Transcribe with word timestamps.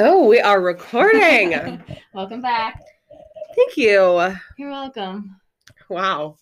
Oh, 0.00 0.28
we 0.28 0.38
are 0.38 0.60
recording. 0.60 1.82
Welcome 2.14 2.40
back. 2.40 2.80
Thank 3.56 3.76
you. 3.76 4.32
You're 4.56 4.70
welcome. 4.70 5.36
Wow. 5.88 6.36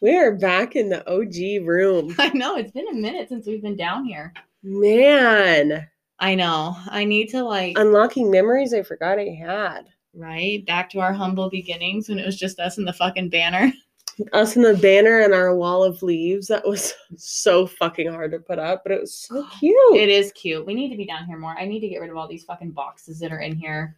We 0.00 0.16
are 0.16 0.34
back 0.34 0.76
in 0.76 0.88
the 0.88 1.06
OG 1.06 1.66
room. 1.66 2.14
I 2.18 2.28
know 2.30 2.56
it's 2.56 2.72
been 2.72 2.88
a 2.88 2.94
minute 2.94 3.28
since 3.28 3.46
we've 3.46 3.60
been 3.60 3.76
down 3.76 4.06
here. 4.06 4.32
Man, 4.62 5.86
I 6.18 6.34
know. 6.34 6.74
I 6.88 7.04
need 7.04 7.26
to 7.32 7.44
like 7.44 7.78
unlocking 7.78 8.30
memories 8.30 8.72
I 8.72 8.82
forgot 8.82 9.18
I 9.18 9.28
had. 9.38 9.88
right 10.14 10.64
back 10.64 10.88
to 10.90 11.00
our 11.00 11.12
humble 11.12 11.50
beginnings 11.50 12.08
when 12.08 12.18
it 12.18 12.24
was 12.24 12.38
just 12.38 12.58
us 12.58 12.78
and 12.78 12.88
the 12.88 12.94
fucking 12.94 13.28
banner. 13.28 13.70
Us 14.32 14.56
and 14.56 14.64
the 14.64 14.74
banner 14.74 15.20
and 15.20 15.34
our 15.34 15.54
wall 15.54 15.84
of 15.84 16.02
leaves. 16.02 16.46
That 16.46 16.66
was 16.66 16.94
so 17.16 17.66
fucking 17.66 18.10
hard 18.10 18.32
to 18.32 18.38
put 18.38 18.58
up, 18.58 18.82
but 18.82 18.92
it 18.92 19.00
was 19.00 19.14
so 19.14 19.46
cute. 19.58 19.96
It 19.96 20.08
is 20.08 20.32
cute. 20.32 20.64
We 20.64 20.74
need 20.74 20.90
to 20.90 20.96
be 20.96 21.06
down 21.06 21.26
here 21.26 21.38
more. 21.38 21.56
I 21.58 21.66
need 21.66 21.80
to 21.80 21.88
get 21.88 22.00
rid 22.00 22.10
of 22.10 22.16
all 22.16 22.28
these 22.28 22.44
fucking 22.44 22.70
boxes 22.72 23.18
that 23.20 23.32
are 23.32 23.40
in 23.40 23.56
here. 23.56 23.96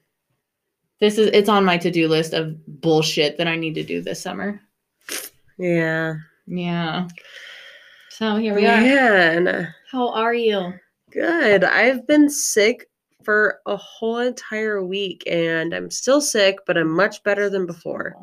This 1.00 1.16
is 1.18 1.30
it's 1.32 1.48
on 1.48 1.64
my 1.64 1.78
to-do 1.78 2.08
list 2.08 2.32
of 2.32 2.56
bullshit 2.80 3.38
that 3.38 3.46
I 3.46 3.54
need 3.54 3.74
to 3.74 3.84
do 3.84 4.02
this 4.02 4.20
summer. 4.20 4.60
yeah. 5.58 6.16
Yeah. 6.46 7.06
So 8.10 8.36
here 8.36 8.54
we 8.54 8.66
are. 8.66 8.80
Man. 8.80 9.72
How 9.92 10.08
are 10.12 10.34
you? 10.34 10.74
Good. 11.12 11.62
I've 11.62 12.06
been 12.06 12.28
sick 12.28 12.88
for 13.22 13.60
a 13.66 13.76
whole 13.76 14.18
entire 14.18 14.82
week 14.82 15.22
and 15.26 15.72
I'm 15.72 15.90
still 15.90 16.20
sick, 16.20 16.58
but 16.66 16.76
I'm 16.76 16.90
much 16.90 17.22
better 17.22 17.48
than 17.48 17.66
before. 17.66 18.16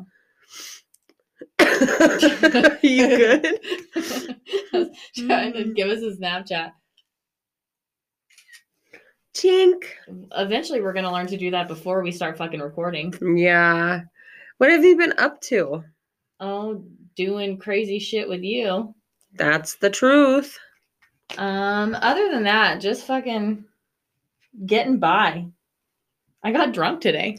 you 2.82 3.08
good? 3.08 3.46
I 3.96 4.78
was 4.78 4.88
trying 5.16 5.52
to 5.54 5.72
give 5.74 5.88
us 5.88 6.02
a 6.02 6.16
Snapchat. 6.16 6.72
Chink. 9.34 9.84
Eventually, 10.32 10.80
we're 10.80 10.92
gonna 10.94 11.12
learn 11.12 11.26
to 11.26 11.36
do 11.36 11.50
that 11.50 11.68
before 11.68 12.02
we 12.02 12.10
start 12.10 12.38
fucking 12.38 12.60
recording. 12.60 13.14
Yeah. 13.36 14.02
What 14.58 14.70
have 14.70 14.84
you 14.84 14.96
been 14.96 15.14
up 15.18 15.40
to? 15.42 15.84
Oh, 16.40 16.84
doing 17.16 17.58
crazy 17.58 17.98
shit 17.98 18.28
with 18.28 18.42
you. 18.42 18.94
That's 19.34 19.76
the 19.76 19.90
truth. 19.90 20.58
Um, 21.36 21.96
other 22.00 22.30
than 22.30 22.44
that, 22.44 22.80
just 22.80 23.06
fucking 23.06 23.64
getting 24.64 24.98
by. 24.98 25.46
I 26.42 26.52
got 26.52 26.72
drunk 26.72 27.00
today. 27.00 27.38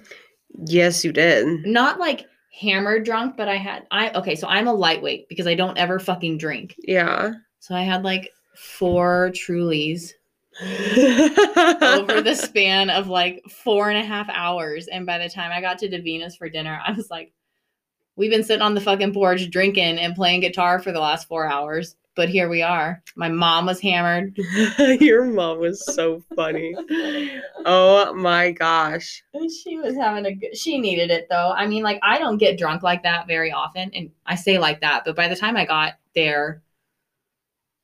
Yes, 0.66 1.04
you 1.04 1.12
did. 1.12 1.66
Not 1.66 2.00
like 2.00 2.26
hammered 2.52 3.06
drunk, 3.06 3.38
but 3.38 3.48
I 3.48 3.58
had 3.58 3.88
I 3.92 4.12
okay, 4.12 4.36
so 4.36 4.48
I'm 4.48 4.68
a 4.68 4.74
lightweight 4.74 5.30
because 5.30 5.48
I 5.48 5.56
don't 5.56 5.78
ever 5.78 6.00
fucking 6.00 6.38
drink. 6.38 6.76
Yeah. 6.80 7.34
So 7.60 7.76
I 7.76 7.82
had 7.84 8.04
like 8.04 8.32
four 8.56 9.32
Trulies 9.34 10.12
over 10.62 12.22
the 12.22 12.36
span 12.36 12.90
of 12.90 13.08
like 13.08 13.44
four 13.50 13.90
and 13.90 13.98
a 13.98 14.04
half 14.04 14.28
hours. 14.30 14.88
And 14.88 15.06
by 15.06 15.20
the 15.20 15.30
time 15.30 15.52
I 15.52 15.62
got 15.62 15.78
to 15.80 15.90
Davina's 15.90 16.36
for 16.36 16.50
dinner, 16.50 16.82
I 16.86 16.94
was 16.94 17.12
like, 17.12 17.32
we've 18.16 18.32
been 18.32 18.44
sitting 18.44 18.64
on 18.64 18.74
the 18.74 18.82
fucking 18.82 19.14
porch 19.14 19.50
drinking 19.52 20.00
and 20.00 20.16
playing 20.16 20.42
guitar 20.42 20.80
for 20.80 20.92
the 20.92 21.00
last 21.00 21.28
four 21.28 21.48
hours. 21.48 21.96
But 22.18 22.30
here 22.30 22.50
we 22.50 22.64
are. 22.64 23.02
My 23.16 23.30
mom 23.30 23.68
was 23.68 23.80
hammered. 23.80 24.36
Your 25.00 25.24
mom 25.24 25.60
was 25.60 25.86
so 25.86 26.24
funny. 26.36 26.76
Oh 27.64 28.12
my 28.16 28.52
gosh. 28.52 29.24
She 29.64 29.78
was 29.78 29.96
having 29.96 30.26
a 30.26 30.34
good 30.34 30.58
she 30.58 30.80
needed 30.80 31.12
it 31.12 31.28
though. 31.30 31.54
I 31.56 31.68
mean, 31.68 31.84
like 31.84 32.00
I 32.02 32.18
don't 32.18 32.40
get 32.40 32.58
drunk 32.58 32.82
like 32.82 33.04
that 33.04 33.28
very 33.28 33.52
often. 33.52 33.92
And 33.94 34.10
I 34.26 34.34
say 34.34 34.58
like 34.58 34.82
that, 34.82 35.04
but 35.06 35.16
by 35.16 35.28
the 35.28 35.36
time 35.36 35.56
I 35.56 35.66
got 35.66 35.94
there, 36.16 36.64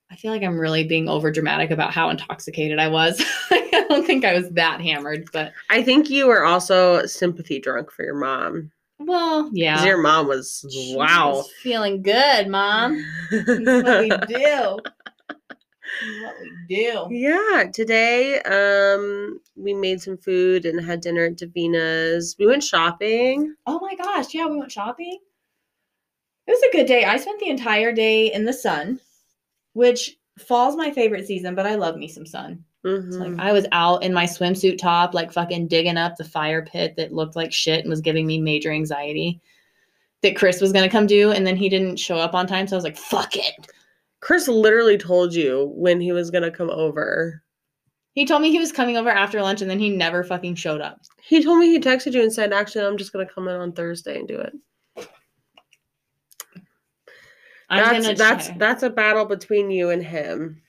I 0.10 0.16
feel 0.16 0.32
like 0.32 0.44
I'm 0.44 0.60
really 0.60 0.84
being 0.84 1.08
over 1.08 1.32
dramatic 1.32 1.70
about 1.70 1.94
how 1.94 2.10
intoxicated 2.10 2.80
I 2.80 2.88
was. 2.88 3.24
I 3.52 3.86
don't 3.88 4.06
think 4.06 4.26
I 4.26 4.34
was 4.34 4.50
that 4.52 4.82
hammered, 4.82 5.30
but 5.32 5.54
I 5.70 5.84
think 5.84 6.10
you 6.10 6.26
were 6.26 6.44
also 6.44 7.06
sympathy 7.06 7.60
drunk 7.60 7.92
for 7.92 8.04
your 8.04 8.16
mom. 8.16 8.72
Well, 9.06 9.50
yeah. 9.54 9.84
Your 9.86 10.02
mom 10.02 10.28
was 10.28 10.66
She 10.72 10.96
wow. 10.98 11.32
was 11.32 11.52
feeling 11.62 12.02
good, 12.02 12.48
mom. 12.48 13.04
That's 13.32 13.84
what 13.84 14.00
we 14.02 14.10
do. 14.28 14.80
What 16.22 16.36
we 16.42 16.52
do. 16.76 17.08
Yeah, 17.12 17.66
today 17.74 18.42
um 18.42 19.40
we 19.56 19.74
made 19.74 20.02
some 20.02 20.18
food 20.18 20.66
and 20.66 20.84
had 20.84 21.02
dinner 21.02 21.26
at 21.26 21.38
Davina's. 21.38 22.36
We 22.40 22.48
went 22.48 22.64
shopping. 22.64 23.56
Oh 23.68 23.80
my 23.80 23.96
gosh, 23.96 24.34
yeah, 24.34 24.48
we 24.48 24.58
went 24.58 24.72
shopping. 24.72 25.20
It 26.48 26.52
was 26.52 26.62
a 26.64 26.76
good 26.76 26.88
day. 26.88 27.06
I 27.06 27.18
spent 27.18 27.40
the 27.40 27.50
entire 27.50 27.94
day 27.94 28.34
in 28.34 28.44
the 28.46 28.54
sun, 28.54 29.00
which 29.74 30.18
fall's 30.40 30.76
my 30.76 30.92
favorite 30.92 31.26
season, 31.28 31.56
but 31.56 31.66
I 31.66 31.76
love 31.76 31.96
me 31.96 32.08
some 32.08 32.26
sun. 32.26 32.66
It's 32.84 33.16
Mhm. 33.16 33.38
Like 33.38 33.46
I 33.48 33.52
was 33.54 33.66
out 33.72 34.04
in 34.04 34.14
my 34.14 34.26
swimsuit 34.26 34.78
top, 34.78 35.14
like 35.14 35.32
fucking 35.32 35.68
digging 35.68 35.98
up 35.98 36.16
the 36.18 36.24
fire 36.24 36.64
pit 36.66 36.96
that 36.98 37.14
looked 37.14 37.36
like 37.36 37.54
shit 37.54 37.82
and 37.82 37.90
was 37.90 38.02
giving 38.02 38.28
me 38.28 38.40
major 38.42 38.72
anxiety. 38.72 39.42
That 40.22 40.36
Chris 40.36 40.62
was 40.62 40.72
gonna 40.74 40.90
come 40.90 41.08
do, 41.08 41.32
and 41.32 41.46
then 41.46 41.56
he 41.56 41.70
didn't 41.70 41.98
show 41.98 42.18
up 42.18 42.34
on 42.34 42.48
time, 42.48 42.68
so 42.68 42.76
I 42.76 42.78
was 42.78 42.84
like, 42.84 42.98
"Fuck 42.98 43.36
it." 43.36 43.72
Chris 44.20 44.48
literally 44.48 44.98
told 44.98 45.34
you 45.34 45.72
when 45.76 46.00
he 46.00 46.12
was 46.14 46.32
gonna 46.32 46.52
come 46.52 46.70
over. 46.70 47.42
He 48.14 48.26
told 48.26 48.42
me 48.42 48.52
he 48.52 48.60
was 48.60 48.72
coming 48.72 48.96
over 48.96 49.10
after 49.10 49.42
lunch, 49.42 49.62
and 49.62 49.70
then 49.70 49.80
he 49.80 49.90
never 49.90 50.24
fucking 50.24 50.56
showed 50.56 50.82
up. 50.82 51.02
He 51.22 51.44
told 51.44 51.60
me 51.60 51.68
he 51.68 51.80
texted 51.80 52.14
you 52.14 52.22
and 52.22 52.32
said, 52.32 52.54
"Actually, 52.54 52.86
I'm 52.86 52.98
just 52.98 53.12
gonna 53.12 53.26
come 53.26 53.48
in 53.48 53.56
on 53.56 53.72
Thursday 53.74 54.20
and 54.20 54.28
do 54.28 54.40
it." 54.40 54.54
I'm 57.70 58.02
that's 58.02 58.18
that's 58.20 58.48
try. 58.48 58.58
that's 58.58 58.84
a 58.84 58.90
battle 58.90 59.26
between 59.26 59.72
you 59.72 59.90
and 59.90 60.04
him. 60.04 60.62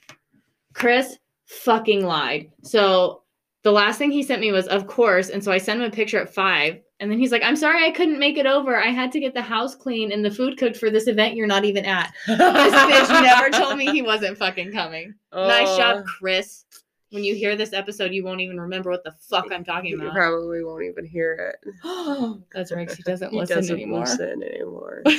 Chris 0.72 1.18
fucking 1.62 2.04
lied. 2.04 2.50
So 2.62 3.22
the 3.62 3.72
last 3.72 3.98
thing 3.98 4.10
he 4.10 4.22
sent 4.22 4.40
me 4.40 4.52
was, 4.52 4.66
of 4.68 4.86
course. 4.86 5.30
And 5.30 5.42
so 5.42 5.50
I 5.52 5.58
sent 5.58 5.80
him 5.80 5.86
a 5.86 5.90
picture 5.90 6.20
at 6.20 6.32
five. 6.32 6.80
And 7.00 7.10
then 7.10 7.18
he's 7.18 7.32
like, 7.32 7.42
I'm 7.42 7.56
sorry 7.56 7.84
I 7.84 7.90
couldn't 7.90 8.18
make 8.18 8.38
it 8.38 8.46
over. 8.46 8.76
I 8.76 8.88
had 8.90 9.10
to 9.12 9.20
get 9.20 9.34
the 9.34 9.42
house 9.42 9.74
clean 9.74 10.12
and 10.12 10.24
the 10.24 10.30
food 10.30 10.56
cooked 10.58 10.76
for 10.76 10.90
this 10.90 11.08
event 11.08 11.34
you're 11.34 11.46
not 11.46 11.64
even 11.64 11.84
at. 11.84 12.12
This 12.26 12.38
bitch 12.40 13.22
never 13.22 13.50
told 13.50 13.76
me 13.76 13.90
he 13.90 14.00
wasn't 14.02 14.38
fucking 14.38 14.72
coming. 14.72 15.14
nice 15.32 15.76
job, 15.76 15.98
oh. 16.00 16.10
Chris. 16.18 16.64
When 17.10 17.22
you 17.22 17.34
hear 17.34 17.54
this 17.56 17.72
episode, 17.72 18.12
you 18.12 18.24
won't 18.24 18.40
even 18.40 18.60
remember 18.60 18.90
what 18.90 19.04
the 19.04 19.14
fuck 19.20 19.52
I'm 19.52 19.64
talking 19.64 19.94
about. 19.94 20.06
You 20.06 20.10
probably 20.12 20.64
won't 20.64 20.82
even 20.84 21.04
hear 21.04 21.54
it. 21.62 21.74
That's 22.52 22.72
right. 22.72 22.90
He 22.90 23.02
doesn't 23.04 23.30
He 23.30 23.38
listen 23.38 23.56
doesn't 23.56 23.76
anymore. 23.76 24.00
listen 24.00 24.42
anymore. 24.42 25.02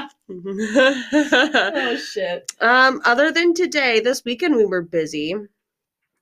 oh 0.74 1.96
shit. 2.12 2.50
um, 2.60 3.00
other 3.04 3.32
than 3.32 3.54
today, 3.54 4.00
this 4.00 4.24
weekend 4.24 4.54
we 4.56 4.64
were 4.66 4.82
busy 4.82 5.34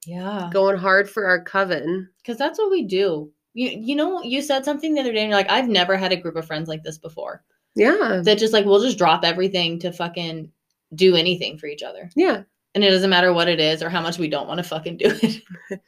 Yeah. 0.06 0.48
going 0.52 0.78
hard 0.78 1.08
for 1.10 1.26
our 1.26 1.42
coven. 1.42 2.08
Because 2.22 2.38
that's 2.38 2.58
what 2.58 2.70
we 2.70 2.84
do. 2.84 3.30
You 3.54 3.70
you 3.70 3.97
know, 3.97 4.22
you 4.22 4.42
said 4.42 4.64
something 4.64 4.94
the 4.94 5.00
other 5.00 5.12
day 5.12 5.20
and 5.22 5.30
you're 5.30 5.38
like, 5.38 5.50
I've 5.50 5.68
never 5.68 5.97
had 5.97 6.12
a 6.12 6.16
group 6.16 6.36
of 6.36 6.47
friends 6.47 6.68
like 6.68 6.82
this 6.82 6.98
before. 6.98 7.42
Yeah, 7.74 8.20
that 8.24 8.38
just 8.38 8.52
like 8.52 8.64
we'll 8.64 8.82
just 8.82 8.98
drop 8.98 9.24
everything 9.24 9.78
to 9.80 9.92
fucking 9.92 10.50
do 10.94 11.14
anything 11.16 11.58
for 11.58 11.66
each 11.66 11.82
other. 11.82 12.10
yeah. 12.16 12.42
And 12.74 12.84
it 12.84 12.91
doesn't 12.91 13.10
matter 13.10 13.32
what 13.32 13.48
it 13.48 13.60
is 13.60 13.82
or 13.82 13.88
how 13.88 14.00
much 14.02 14.18
we 14.18 14.28
don't 14.28 14.47
want 14.47 14.58
to 14.58 14.62
fucking 14.64 14.98
do 14.98 15.06
it. 15.22 15.42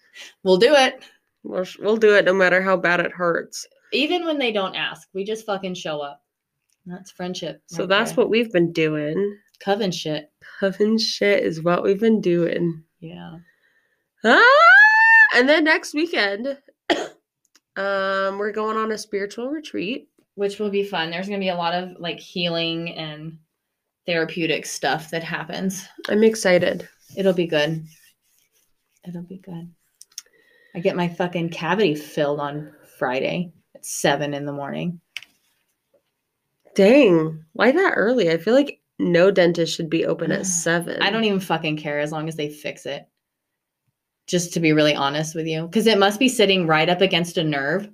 we'll 0.43 0.57
do 0.57 0.75
it. 0.75 1.05
We'll 1.45 1.67
we'll 1.79 1.97
do 1.99 2.17
it 2.17 2.25
no 2.25 2.33
matter 2.35 2.61
how 2.63 2.77
bad 2.77 3.01
it 3.01 3.13
hurts. 3.13 3.67
Even 3.93 4.25
when 4.25 4.39
they 4.39 4.51
don't 4.51 4.75
ask. 4.75 5.07
We 5.13 5.23
just 5.25 5.45
fucking 5.47 5.75
show 5.75 6.01
up. 6.01 6.23
That's 6.87 7.11
friendship. 7.11 7.63
So 7.67 7.81
right 7.81 7.89
that's 7.89 8.13
there. 8.13 8.25
what 8.25 8.31
we've 8.31 8.53
been 8.53 8.73
doing. 8.73 9.39
coven 9.61 9.91
shit. 9.91 10.31
Coven 10.59 10.99
shit 10.99 11.45
is 11.45 11.63
what 11.63 11.83
we've 11.83 12.01
been 12.01 12.21
doing. 12.21 12.83
Yeah. 13.01 13.37
Ah! 14.25 14.43
And 15.35 15.49
then 15.49 15.65
next 15.65 15.95
weekend, 15.95 16.59
um, 17.77 18.39
we're 18.39 18.53
going 18.53 18.77
on 18.77 18.93
a 18.93 18.99
spiritual 18.99 19.49
retreat. 19.49 20.09
Which 20.35 20.59
will 20.59 20.71
be 20.71 20.85
fun. 20.85 21.11
There's 21.11 21.27
gonna 21.27 21.39
be 21.39 21.49
a 21.51 21.57
lot 21.57 21.75
of 21.75 21.97
like 21.99 22.19
healing 22.19 22.95
and 22.97 23.39
therapeutic 24.07 24.67
stuff 24.67 25.11
that 25.11 25.23
happens. 25.23 25.87
I'm 26.09 26.25
excited. 26.25 26.89
It'll 27.17 27.33
be 27.33 27.47
good. 27.47 27.85
It'll 29.07 29.23
be 29.23 29.39
good. 29.39 29.71
I 30.75 30.81
get 30.81 30.97
my 30.97 31.09
fucking 31.09 31.51
cavity 31.51 31.95
filled 31.95 32.41
on 32.41 32.73
Friday 32.99 33.53
at 33.75 33.85
seven 33.85 34.35
in 34.35 34.47
the 34.47 34.53
morning. 34.53 35.01
Dang, 36.75 37.45
why 37.53 37.73
that 37.73 37.95
early? 37.97 38.31
I 38.31 38.39
feel 38.39 38.55
like 38.55 38.81
no 38.99 39.31
dentist 39.31 39.75
should 39.75 39.91
be 39.91 40.07
open 40.07 40.31
at 40.33 40.47
seven. 40.47 41.03
I 41.03 41.11
don't 41.11 41.25
even 41.25 41.41
fucking 41.41 41.77
care 41.77 42.01
as 42.01 42.13
long 42.13 42.29
as 42.29 42.37
they 42.37 42.49
fix 42.49 42.87
it. 42.87 43.07
Just 44.27 44.53
to 44.55 44.61
be 44.61 44.73
really 44.73 44.95
honest 44.95 45.35
with 45.35 45.47
you, 45.47 45.67
because 45.67 45.89
it 45.89 45.99
must 45.99 46.21
be 46.21 46.29
sitting 46.29 46.67
right 46.67 46.89
up 46.89 47.01
against 47.01 47.37
a 47.37 47.43
nerve 47.43 47.89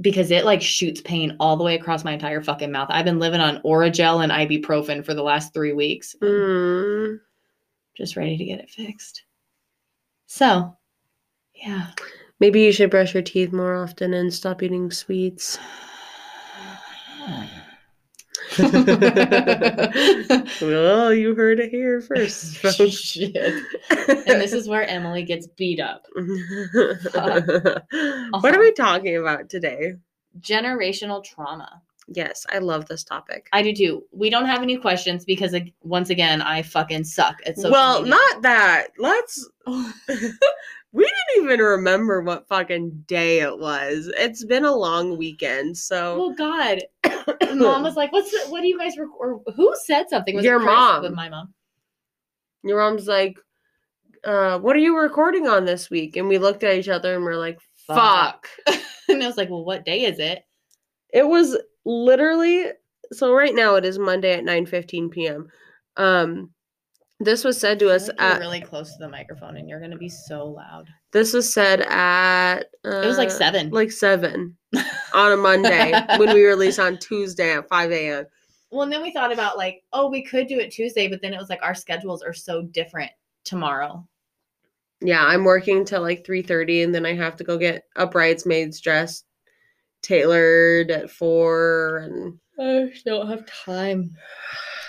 because 0.00 0.30
it 0.30 0.44
like 0.44 0.62
shoots 0.62 1.00
pain 1.00 1.36
all 1.40 1.56
the 1.56 1.64
way 1.64 1.74
across 1.74 2.04
my 2.04 2.12
entire 2.12 2.40
fucking 2.42 2.70
mouth. 2.70 2.88
I've 2.90 3.04
been 3.04 3.18
living 3.18 3.40
on 3.40 3.60
Orajel 3.62 4.22
and 4.22 4.30
ibuprofen 4.30 5.04
for 5.04 5.14
the 5.14 5.22
last 5.22 5.52
three 5.52 5.72
weeks. 5.72 6.14
Mm, 6.22 7.18
Just 7.96 8.16
ready 8.16 8.36
to 8.36 8.44
get 8.44 8.60
it 8.60 8.70
fixed. 8.70 9.24
So, 10.26 10.76
yeah. 11.54 11.88
maybe 12.38 12.60
you 12.62 12.72
should 12.72 12.90
brush 12.90 13.14
your 13.14 13.22
teeth 13.22 13.52
more 13.52 13.74
often 13.74 14.14
and 14.14 14.32
stop 14.32 14.62
eating 14.62 14.90
sweets. 14.92 15.58
well, 20.60 21.12
you 21.14 21.34
heard 21.34 21.60
it 21.60 21.70
here 21.70 22.00
first. 22.00 22.56
Shit. 22.90 23.36
And 23.90 24.40
this 24.40 24.52
is 24.52 24.68
where 24.68 24.86
Emily 24.86 25.22
gets 25.24 25.46
beat 25.46 25.80
up. 25.80 26.04
what 26.14 27.14
are 27.14 27.84
Uh-huh. 28.32 28.56
we 28.58 28.72
talking 28.72 29.16
about 29.16 29.48
today? 29.48 29.94
Generational 30.40 31.22
trauma. 31.24 31.82
Yes, 32.08 32.44
I 32.50 32.58
love 32.58 32.86
this 32.86 33.02
topic. 33.02 33.48
I 33.52 33.62
do 33.62 33.72
too. 33.74 34.04
We 34.12 34.28
don't 34.28 34.44
have 34.46 34.62
any 34.62 34.76
questions 34.76 35.24
because 35.24 35.54
once 35.82 36.10
again, 36.10 36.42
I 36.42 36.60
fucking 36.62 37.04
suck 37.04 37.36
at 37.46 37.56
social 37.56 37.70
well, 37.72 38.02
media. 38.02 38.10
not 38.16 38.42
that. 38.42 38.88
Let's. 38.98 39.48
we 40.94 41.02
didn't 41.02 41.44
even 41.44 41.58
remember 41.58 42.22
what 42.22 42.46
fucking 42.46 43.04
day 43.08 43.40
it 43.40 43.58
was. 43.58 44.08
It's 44.16 44.44
been 44.44 44.64
a 44.64 44.74
long 44.74 45.18
weekend, 45.18 45.76
so 45.76 46.16
well, 46.16 46.34
God. 46.34 46.82
mom 47.56 47.82
was 47.82 47.96
like, 47.96 48.12
"What's 48.12 48.30
the, 48.30 48.48
what 48.48 48.60
do 48.60 48.68
you 48.68 48.78
guys 48.78 48.96
rec- 48.96 49.08
or 49.18 49.42
who 49.56 49.74
said 49.84 50.08
something?" 50.08 50.36
Was 50.36 50.44
Your 50.44 50.60
mom. 50.60 51.02
With 51.02 51.12
my 51.12 51.28
mom. 51.28 51.52
your 52.62 52.78
mom's 52.78 53.08
like, 53.08 53.36
uh, 54.22 54.60
"What 54.60 54.76
are 54.76 54.80
you 54.80 54.96
recording 54.96 55.48
on 55.48 55.64
this 55.64 55.90
week?" 55.90 56.16
And 56.16 56.28
we 56.28 56.38
looked 56.38 56.62
at 56.62 56.76
each 56.76 56.88
other 56.88 57.16
and 57.16 57.24
we're 57.24 57.38
like, 57.38 57.58
"Fuck." 57.88 58.48
and 58.68 59.20
I 59.20 59.26
was 59.26 59.36
like, 59.36 59.50
"Well, 59.50 59.64
what 59.64 59.84
day 59.84 60.04
is 60.04 60.20
it?" 60.20 60.44
It 61.12 61.26
was 61.26 61.58
literally 61.84 62.66
so 63.12 63.34
right 63.34 63.54
now 63.54 63.74
it 63.74 63.84
is 63.84 63.98
Monday 63.98 64.34
at 64.34 64.44
9:15 64.44 65.10
p.m. 65.10 65.48
Um 65.96 66.53
this 67.24 67.44
was 67.44 67.58
said 67.58 67.78
to 67.80 67.90
us 67.90 68.08
like 68.08 68.20
at 68.20 68.38
really 68.38 68.60
close 68.60 68.92
to 68.92 68.98
the 68.98 69.08
microphone, 69.08 69.56
and 69.56 69.68
you're 69.68 69.80
gonna 69.80 69.96
be 69.98 70.08
so 70.08 70.46
loud. 70.46 70.88
this 71.12 71.32
was 71.32 71.52
said 71.52 71.80
at 71.82 72.60
uh, 72.84 73.00
It 73.02 73.06
was 73.06 73.18
like 73.18 73.30
seven. 73.30 73.70
like 73.70 73.90
7 73.90 74.56
on 75.14 75.32
a 75.32 75.36
Monday 75.36 75.92
when 76.18 76.32
we 76.34 76.44
release 76.44 76.78
on 76.78 76.98
Tuesday 77.00 77.54
at 77.56 77.68
5 77.68 77.90
a.m. 77.92 78.24
Well, 78.70 78.82
and 78.82 78.92
then 78.92 79.02
we 79.02 79.12
thought 79.12 79.32
about 79.32 79.56
like, 79.56 79.82
oh, 79.92 80.08
we 80.10 80.24
could 80.24 80.48
do 80.48 80.58
it 80.58 80.70
Tuesday, 80.72 81.06
but 81.08 81.22
then 81.22 81.32
it 81.32 81.38
was 81.38 81.48
like 81.48 81.62
our 81.62 81.74
schedules 81.74 82.22
are 82.22 82.32
so 82.32 82.62
different 82.62 83.10
tomorrow. 83.44 84.06
Yeah, 85.00 85.22
I'm 85.24 85.44
working 85.44 85.84
till 85.84 86.00
like 86.02 86.24
3:30 86.26 86.84
and 86.84 86.94
then 86.94 87.04
I 87.06 87.14
have 87.14 87.36
to 87.36 87.44
go 87.44 87.58
get 87.58 87.84
a 87.96 88.06
bridesmaid's 88.06 88.80
dress 88.80 89.24
tailored 90.02 90.90
at 90.90 91.10
4 91.10 91.98
and 91.98 92.38
I 92.58 92.92
don't 93.04 93.28
have 93.28 93.46
time. 93.46 94.16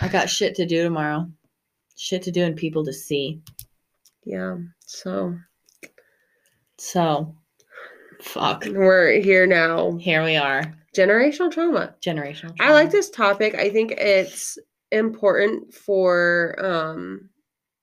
I 0.01 0.07
got 0.07 0.29
shit 0.29 0.55
to 0.55 0.65
do 0.65 0.83
tomorrow. 0.83 1.27
Shit 1.97 2.23
to 2.23 2.31
do 2.31 2.43
and 2.43 2.55
people 2.55 2.83
to 2.85 2.93
see. 2.93 3.41
yeah, 4.25 4.57
so 4.79 5.35
So, 6.77 7.35
fuck. 8.21 8.65
we're 8.69 9.21
here 9.21 9.45
now. 9.47 9.95
Here 9.97 10.23
we 10.23 10.35
are. 10.35 10.63
Generational 10.95 11.51
trauma. 11.51 11.95
Generational. 12.01 12.55
I 12.59 12.73
like 12.73 12.91
this 12.91 13.09
topic. 13.09 13.55
I 13.55 13.69
think 13.69 13.91
it's 13.91 14.57
important 14.91 15.73
for 15.73 16.55
um, 16.59 17.29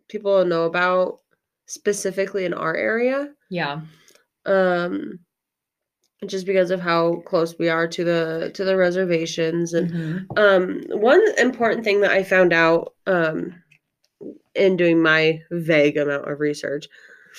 people 0.08 0.42
to 0.42 0.48
know 0.48 0.64
about, 0.64 1.20
specifically 1.66 2.44
in 2.44 2.52
our 2.54 2.74
area, 2.76 3.32
Yeah. 3.50 3.80
um, 4.46 5.18
just 6.26 6.44
because 6.46 6.70
of 6.70 6.80
how 6.80 7.16
close 7.26 7.58
we 7.58 7.68
are 7.68 7.86
to 7.88 8.04
the 8.04 8.50
to 8.54 8.64
the 8.64 8.76
reservations. 8.76 9.72
And 9.74 9.90
Mhm. 9.90 10.38
um, 10.38 10.82
one 11.00 11.22
important 11.38 11.84
thing 11.84 12.00
that 12.00 12.12
I 12.12 12.22
found 12.22 12.52
out 12.52 12.94
um, 13.06 13.61
in 14.54 14.76
doing 14.76 15.00
my 15.02 15.40
vague 15.50 15.96
amount 15.96 16.30
of 16.30 16.40
research 16.40 16.86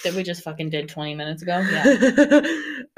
That 0.04 0.14
we 0.14 0.24
just 0.24 0.44
fucking 0.44 0.70
did 0.70 0.90
20 0.90 1.16
minutes 1.16 1.42
ago. 1.44 1.60
Yeah. 1.60 2.42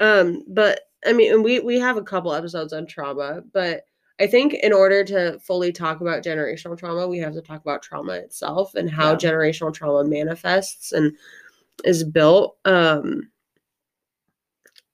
um, 0.00 0.42
but 0.48 0.80
I 1.06 1.12
mean, 1.12 1.32
and 1.32 1.44
we 1.44 1.60
we 1.60 1.78
have 1.78 1.96
a 1.96 2.02
couple 2.02 2.32
episodes 2.32 2.72
on 2.72 2.86
trauma, 2.86 3.42
but 3.52 3.84
I 4.18 4.26
think 4.26 4.54
in 4.54 4.72
order 4.72 5.04
to 5.04 5.38
fully 5.40 5.72
talk 5.72 6.00
about 6.00 6.24
generational 6.24 6.78
trauma, 6.78 7.06
we 7.06 7.18
have 7.18 7.34
to 7.34 7.42
talk 7.42 7.60
about 7.60 7.82
trauma 7.82 8.14
itself 8.14 8.74
and 8.74 8.90
how 8.90 9.10
Yeah. 9.12 9.16
generational 9.16 9.72
trauma 9.74 10.08
manifests 10.08 10.92
and 10.92 11.16
is 11.84 12.04
built. 12.04 12.56
Um, 12.64 13.30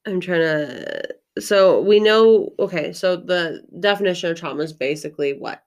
I'm 0.06 0.20
trying 0.20 0.40
to. 0.40 1.08
So 1.38 1.80
we 1.80 2.00
know. 2.00 2.50
Okay, 2.58 2.92
so 2.92 3.16
the 3.16 3.62
definition 3.80 4.30
of 4.30 4.38
trauma 4.38 4.62
is 4.62 4.72
basically 4.72 5.32
what? 5.34 5.62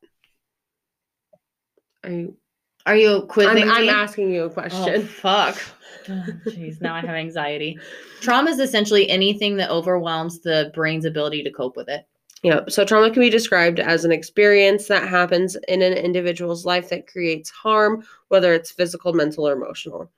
Are 2.04 2.12
you? 2.12 2.38
Are 2.86 2.96
you 2.96 3.24
quizzing 3.28 3.64
I'm, 3.64 3.72
I'm 3.72 3.90
asking 3.90 4.32
you 4.32 4.44
a 4.44 4.50
question. 4.50 4.82
Oh, 4.82 4.86
question. 4.86 5.08
fuck. 5.08 5.62
Oh, 6.08 6.24
Jeez, 6.46 6.80
now 6.82 6.94
I 6.94 7.02
have 7.02 7.10
anxiety. 7.16 7.80
Trauma 8.22 8.52
is 8.52 8.60
essentially 8.60 9.10
anything 9.10 9.58
that 9.58 9.72
overwhelms 9.72 10.40
the 10.42 10.72
brain's 10.76 11.04
ability 11.04 11.42
to 11.42 11.52
cope 11.52 11.76
with 11.76 11.90
it. 11.90 12.06
Yeah. 12.44 12.60
So 12.68 12.86
trauma 12.86 13.10
can 13.10 13.22
be 13.22 13.32
described 13.32 13.80
as 13.80 14.06
an 14.06 14.12
experience 14.12 14.88
that 14.88 15.10
happens 15.10 15.58
in 15.68 15.82
an 15.82 15.94
individual's 15.94 16.64
life 16.64 16.90
that 16.90 17.08
creates 17.08 17.50
harm, 17.50 18.06
whether 18.28 18.54
it's 18.54 18.70
physical, 18.70 19.14
mental, 19.14 19.48
or 19.48 19.54
emotional. 19.54 20.12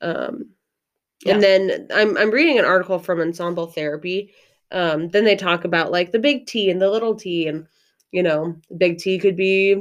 Um, 0.00 0.50
And 1.26 1.40
then 1.40 1.86
I'm 1.94 2.16
I'm 2.16 2.30
reading 2.32 2.58
an 2.58 2.64
article 2.64 2.98
from 2.98 3.20
Ensemble 3.20 3.68
Therapy. 3.68 4.32
Um, 4.72 5.10
then 5.10 5.24
they 5.24 5.36
talk 5.36 5.64
about 5.64 5.92
like 5.92 6.10
the 6.10 6.18
big 6.18 6.46
T 6.46 6.70
and 6.70 6.82
the 6.82 6.90
little 6.90 7.14
T, 7.14 7.46
and 7.46 7.68
you 8.10 8.24
know, 8.24 8.56
big 8.76 8.98
T 8.98 9.18
could 9.18 9.36
be 9.36 9.76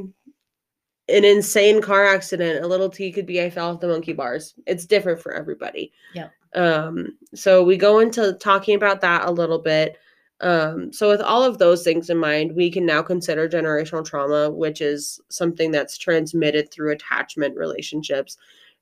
an 1.09 1.25
insane 1.25 1.81
car 1.81 2.05
accident. 2.05 2.63
A 2.63 2.67
little 2.67 2.89
T 2.89 3.11
could 3.11 3.25
be 3.25 3.41
I 3.41 3.49
fell 3.49 3.71
off 3.71 3.81
the 3.81 3.87
monkey 3.87 4.13
bars. 4.13 4.53
It's 4.65 4.85
different 4.85 5.21
for 5.21 5.33
everybody. 5.33 5.91
Yeah. 6.13 6.29
Um, 6.55 7.17
so 7.35 7.63
we 7.63 7.77
go 7.77 7.99
into 7.99 8.33
talking 8.33 8.75
about 8.75 9.01
that 9.01 9.25
a 9.25 9.31
little 9.31 9.59
bit. 9.59 9.97
Um, 10.41 10.93
so 10.93 11.09
with 11.09 11.21
all 11.21 11.43
of 11.43 11.57
those 11.57 11.83
things 11.83 12.09
in 12.09 12.17
mind, 12.17 12.55
we 12.55 12.71
can 12.71 12.85
now 12.85 13.01
consider 13.01 13.49
generational 13.49 14.05
trauma, 14.05 14.49
which 14.49 14.81
is 14.81 15.19
something 15.29 15.71
that's 15.71 15.97
transmitted 15.97 16.71
through 16.71 16.91
attachment 16.91 17.57
relationships, 17.57 18.37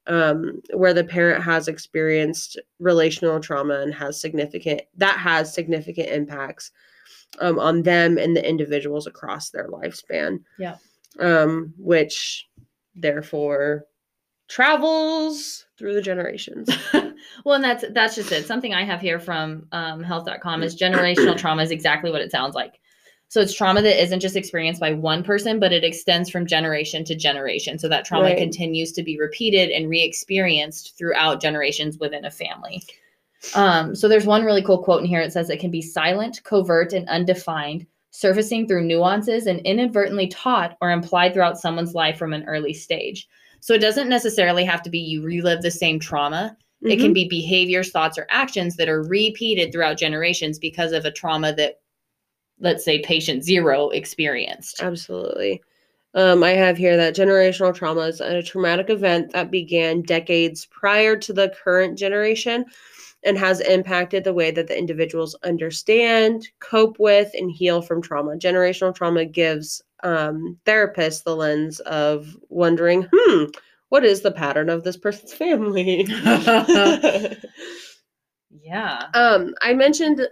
um, 0.06 0.62
where 0.74 0.94
the 0.94 1.04
parent 1.04 1.44
has 1.44 1.68
experienced 1.68 2.60
relational 2.80 3.40
trauma 3.40 3.82
and 3.82 3.94
has 3.94 4.22
significant 4.22 4.82
that 4.96 5.18
has 5.18 5.54
significant 5.54 6.10
impacts 6.10 6.72
um, 7.40 7.60
on 7.60 7.84
them 7.84 8.18
and 8.18 8.36
the 8.36 8.48
individuals 8.48 9.08
across 9.08 9.50
their 9.50 9.68
lifespan. 9.68 10.40
Yeah. 10.60 10.78
Um, 11.20 11.74
which 11.78 12.48
therefore 12.96 13.86
travels 14.48 15.66
through 15.78 15.94
the 15.94 16.02
generations. 16.02 16.70
well, 17.46 17.56
and 17.56 17.64
that's 17.64 17.86
that's 17.92 18.16
just 18.16 18.32
it. 18.32 18.46
Something 18.46 18.74
I 18.74 18.84
have 18.84 19.02
here 19.02 19.20
from 19.20 19.68
um, 19.72 20.04
health.com 20.04 20.64
is 20.64 20.80
generational 20.80 21.38
trauma 21.40 21.64
is 21.64 21.72
exactly 21.72 22.12
what 22.12 22.22
it 22.22 22.32
sounds 22.32 22.56
like. 22.56 22.80
So 23.30 23.42
it's 23.42 23.54
trauma 23.54 23.82
that 23.82 24.02
isn't 24.02 24.22
just 24.22 24.38
experienced 24.38 24.80
by 24.80 24.94
one 24.94 25.22
person, 25.22 25.60
but 25.60 25.74
it 25.74 25.84
extends 25.84 26.30
from 26.30 26.48
generation 26.48 27.04
to 27.06 27.16
generation. 27.16 27.78
So 27.78 27.90
that 27.90 28.06
trauma 28.06 28.26
Right. 28.26 28.38
continues 28.38 28.94
to 28.94 29.04
be 29.04 29.20
repeated 29.20 29.70
and 29.70 29.90
re-experienced 29.90 30.98
throughout 30.98 31.42
generations 31.42 31.98
within 31.98 32.24
a 32.24 32.32
family. 32.32 32.84
Um, 33.54 33.96
so 33.96 34.08
there's 34.08 34.26
one 34.26 34.46
really 34.46 34.64
cool 34.64 34.82
quote 34.82 35.02
in 35.02 35.08
here. 35.08 35.20
It 35.20 35.34
says 35.34 35.50
it 35.50 35.60
can 35.60 35.72
be 35.72 35.82
silent, 35.82 36.42
covert, 36.46 36.94
and 36.94 37.08
undefined, 37.10 37.86
surfacing 38.12 38.68
through 38.68 38.86
nuances 38.86 39.48
and 39.48 39.60
inadvertently 39.62 40.28
taught 40.28 40.78
or 40.82 40.92
implied 40.92 41.34
throughout 41.34 41.60
someone's 41.60 41.94
life 41.94 42.18
from 42.18 42.34
an 42.34 42.46
early 42.46 42.74
stage. 42.74 43.28
So 43.60 43.74
it 43.74 43.82
doesn't 43.82 44.10
necessarily 44.10 44.64
have 44.64 44.82
to 44.84 44.90
be 44.90 45.00
you 45.00 45.22
relive 45.24 45.62
the 45.62 45.72
same 45.72 46.00
trauma. 46.00 46.56
It 46.84 46.98
Mhm. 46.98 47.02
can 47.02 47.14
be 47.14 47.28
behaviors, 47.28 47.92
thoughts, 47.92 48.18
or 48.18 48.28
actions 48.30 48.76
that 48.78 48.90
are 48.90 49.04
repeated 49.04 49.72
throughout 49.72 49.98
generations 49.98 50.60
because 50.60 50.92
of 50.94 51.06
a 51.06 51.12
trauma 51.12 51.54
that, 51.54 51.80
let's 52.60 52.86
say, 52.86 53.00
patient 53.00 53.44
zero 53.44 53.90
experienced. 53.90 54.82
Absolutely. 54.82 55.62
Um, 56.14 56.44
I 56.44 56.52
have 56.52 56.78
here 56.78 56.98
that 56.98 57.16
generational 57.16 57.76
trauma 57.76 58.02
is 58.02 58.22
a 58.22 58.42
traumatic 58.42 58.90
event 58.90 59.34
that 59.34 59.52
began 59.52 60.02
decades 60.02 60.66
prior 60.66 61.16
to 61.18 61.34
the 61.34 61.50
current 61.64 61.98
generation 61.98 62.66
and 63.28 63.38
has 63.38 63.60
impacted 63.60 64.24
the 64.24 64.34
way 64.34 64.50
that 64.52 64.68
the 64.68 64.78
individuals 64.78 65.36
understand, 65.44 66.48
cope 66.60 66.98
with, 66.98 67.30
and 67.34 67.52
heal 67.52 67.82
from 67.82 68.02
trauma. 68.02 68.38
Generational 68.38 68.96
trauma 68.96 69.26
gives 69.26 69.84
um, 70.04 70.58
therapists 70.66 71.24
the 71.24 71.36
lens 71.36 71.82
of 71.82 72.38
wondering, 72.48 73.06
hmm, 73.14 73.44
what 73.90 74.06
is 74.06 74.22
the 74.22 74.32
pattern 74.32 74.70
of 74.70 74.84
this 74.84 74.98
person's 74.98 75.34
family? 75.44 76.08
Yeah. 78.64 79.04
Um, 79.14 79.54
I 79.62 79.74
mentioned 79.74 80.28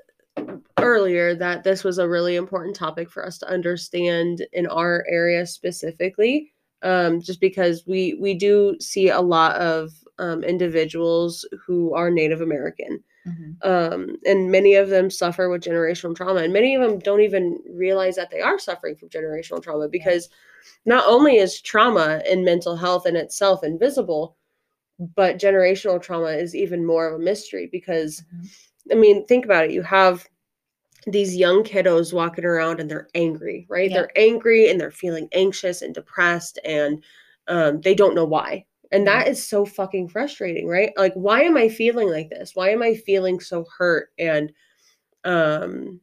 earlier 0.80 1.36
that 1.36 1.64
this 1.64 1.84
was 1.84 1.98
a 1.98 2.08
really 2.08 2.36
important 2.36 2.76
topic 2.76 3.10
for 3.10 3.26
us 3.26 3.38
to 3.40 3.48
understand 3.48 4.46
in 4.52 4.68
our 4.68 5.06
area 5.10 5.46
specifically, 5.46 6.54
um, 6.82 7.22
just 7.22 7.40
because 7.40 7.84
we 7.88 8.18
we 8.20 8.34
do 8.34 8.76
see 8.80 9.10
a 9.10 9.22
lot 9.22 9.56
of 9.58 9.92
um, 10.20 10.44
individuals 10.44 11.46
who 11.66 11.94
are 11.94 12.10
Native 12.12 12.42
American, 12.42 13.04
Mhm. 13.28 13.56
um, 13.64 14.18
and 14.26 14.52
many 14.52 14.76
of 14.76 14.90
them 14.90 15.10
suffer 15.10 15.50
with 15.50 15.64
generational 15.64 16.16
trauma, 16.16 16.42
and 16.42 16.54
many 16.54 16.76
of 16.76 16.82
them 16.82 17.00
don't 17.00 17.22
even 17.22 17.60
realize 17.72 18.16
that 18.16 18.30
they 18.32 18.42
are 18.42 18.60
suffering 18.60 18.96
from 18.96 19.10
generational 19.10 19.62
trauma 19.62 19.88
because 19.90 20.30
not 20.86 21.04
only 21.08 21.38
is 21.38 21.62
trauma 21.62 22.22
and 22.30 22.44
mental 22.46 22.76
health 22.76 23.06
in 23.08 23.16
itself 23.16 23.64
invisible, 23.64 24.38
but 25.16 25.38
generational 25.40 26.02
trauma 26.02 26.30
is 26.30 26.56
even 26.56 26.86
more 26.86 27.08
of 27.08 27.16
a 27.20 27.24
mystery 27.24 27.68
because 27.72 28.24
Mhm. 28.34 28.50
I 28.92 28.96
mean, 28.96 29.26
think 29.26 29.46
about 29.46 29.66
it. 29.66 29.72
You 29.72 29.82
have 29.82 30.28
these 31.08 31.36
young 31.36 31.64
kiddos 31.64 32.14
walking 32.14 32.46
around 32.46 32.80
and 32.80 32.90
they're 32.90 33.10
angry, 33.16 33.66
right? 33.70 33.90
Yeah. 33.92 33.98
They're 34.02 34.12
angry 34.18 34.70
and 34.70 34.80
they're 34.80 34.92
feeling 34.92 35.28
anxious 35.34 35.82
and 35.82 35.94
depressed 35.94 36.60
and 36.66 37.04
um, 37.48 37.82
they 37.82 37.94
don't 37.96 38.16
know 38.16 38.26
why. 38.26 38.66
And 38.96 39.06
that 39.08 39.28
is 39.28 39.46
so 39.46 39.66
fucking 39.66 40.08
frustrating, 40.08 40.70
right? 40.70 40.94
Like, 40.96 41.12
why 41.16 41.42
am 41.42 41.58
I 41.58 41.68
feeling 41.68 42.10
like 42.10 42.30
this? 42.30 42.52
Why 42.54 42.70
am 42.70 42.82
I 42.82 42.94
feeling 42.94 43.42
so 43.42 43.66
hurt 43.78 44.12
and 44.18 44.54
um, 45.26 46.00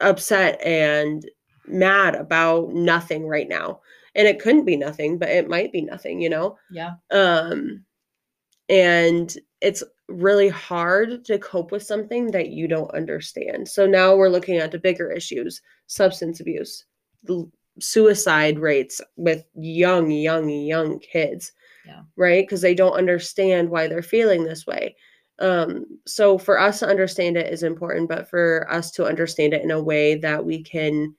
upset 0.00 0.58
and 0.62 1.28
mad 1.66 2.14
about 2.14 2.72
nothing 2.72 3.26
right 3.26 3.46
now? 3.46 3.82
And 4.14 4.26
it 4.26 4.40
couldn't 4.40 4.64
be 4.64 4.78
nothing, 4.78 5.18
but 5.18 5.28
it 5.28 5.46
might 5.46 5.72
be 5.72 5.82
nothing, 5.82 6.22
you 6.22 6.30
know? 6.30 6.56
Yeah. 6.70 6.94
Um, 7.10 7.84
and 8.70 9.36
it's 9.60 9.84
really 10.08 10.48
hard 10.48 11.22
to 11.26 11.38
cope 11.38 11.70
with 11.70 11.82
something 11.82 12.30
that 12.30 12.48
you 12.48 12.66
don't 12.66 12.94
understand. 12.94 13.68
So 13.68 13.86
now 13.86 14.16
we're 14.16 14.30
looking 14.30 14.56
at 14.56 14.72
the 14.72 14.78
bigger 14.78 15.12
issues 15.12 15.60
substance 15.86 16.40
abuse, 16.40 16.86
suicide 17.78 18.58
rates 18.58 19.02
with 19.16 19.44
young, 19.54 20.10
young, 20.10 20.48
young 20.48 20.98
kids. 20.98 21.52
Yeah. 21.86 22.02
Right? 22.16 22.44
Because 22.44 22.60
they 22.60 22.74
don't 22.74 22.92
understand 22.96 23.70
why 23.70 23.86
they're 23.86 24.02
feeling 24.02 24.44
this 24.44 24.66
way. 24.66 24.96
Um, 25.38 25.84
so 26.06 26.38
for 26.38 26.58
us 26.58 26.80
to 26.80 26.86
understand 26.86 27.36
it 27.36 27.52
is 27.52 27.62
important, 27.62 28.08
but 28.08 28.28
for 28.28 28.66
us 28.70 28.90
to 28.92 29.06
understand 29.06 29.52
it 29.52 29.62
in 29.62 29.70
a 29.70 29.82
way 29.82 30.14
that 30.16 30.44
we 30.44 30.62
can 30.62 31.14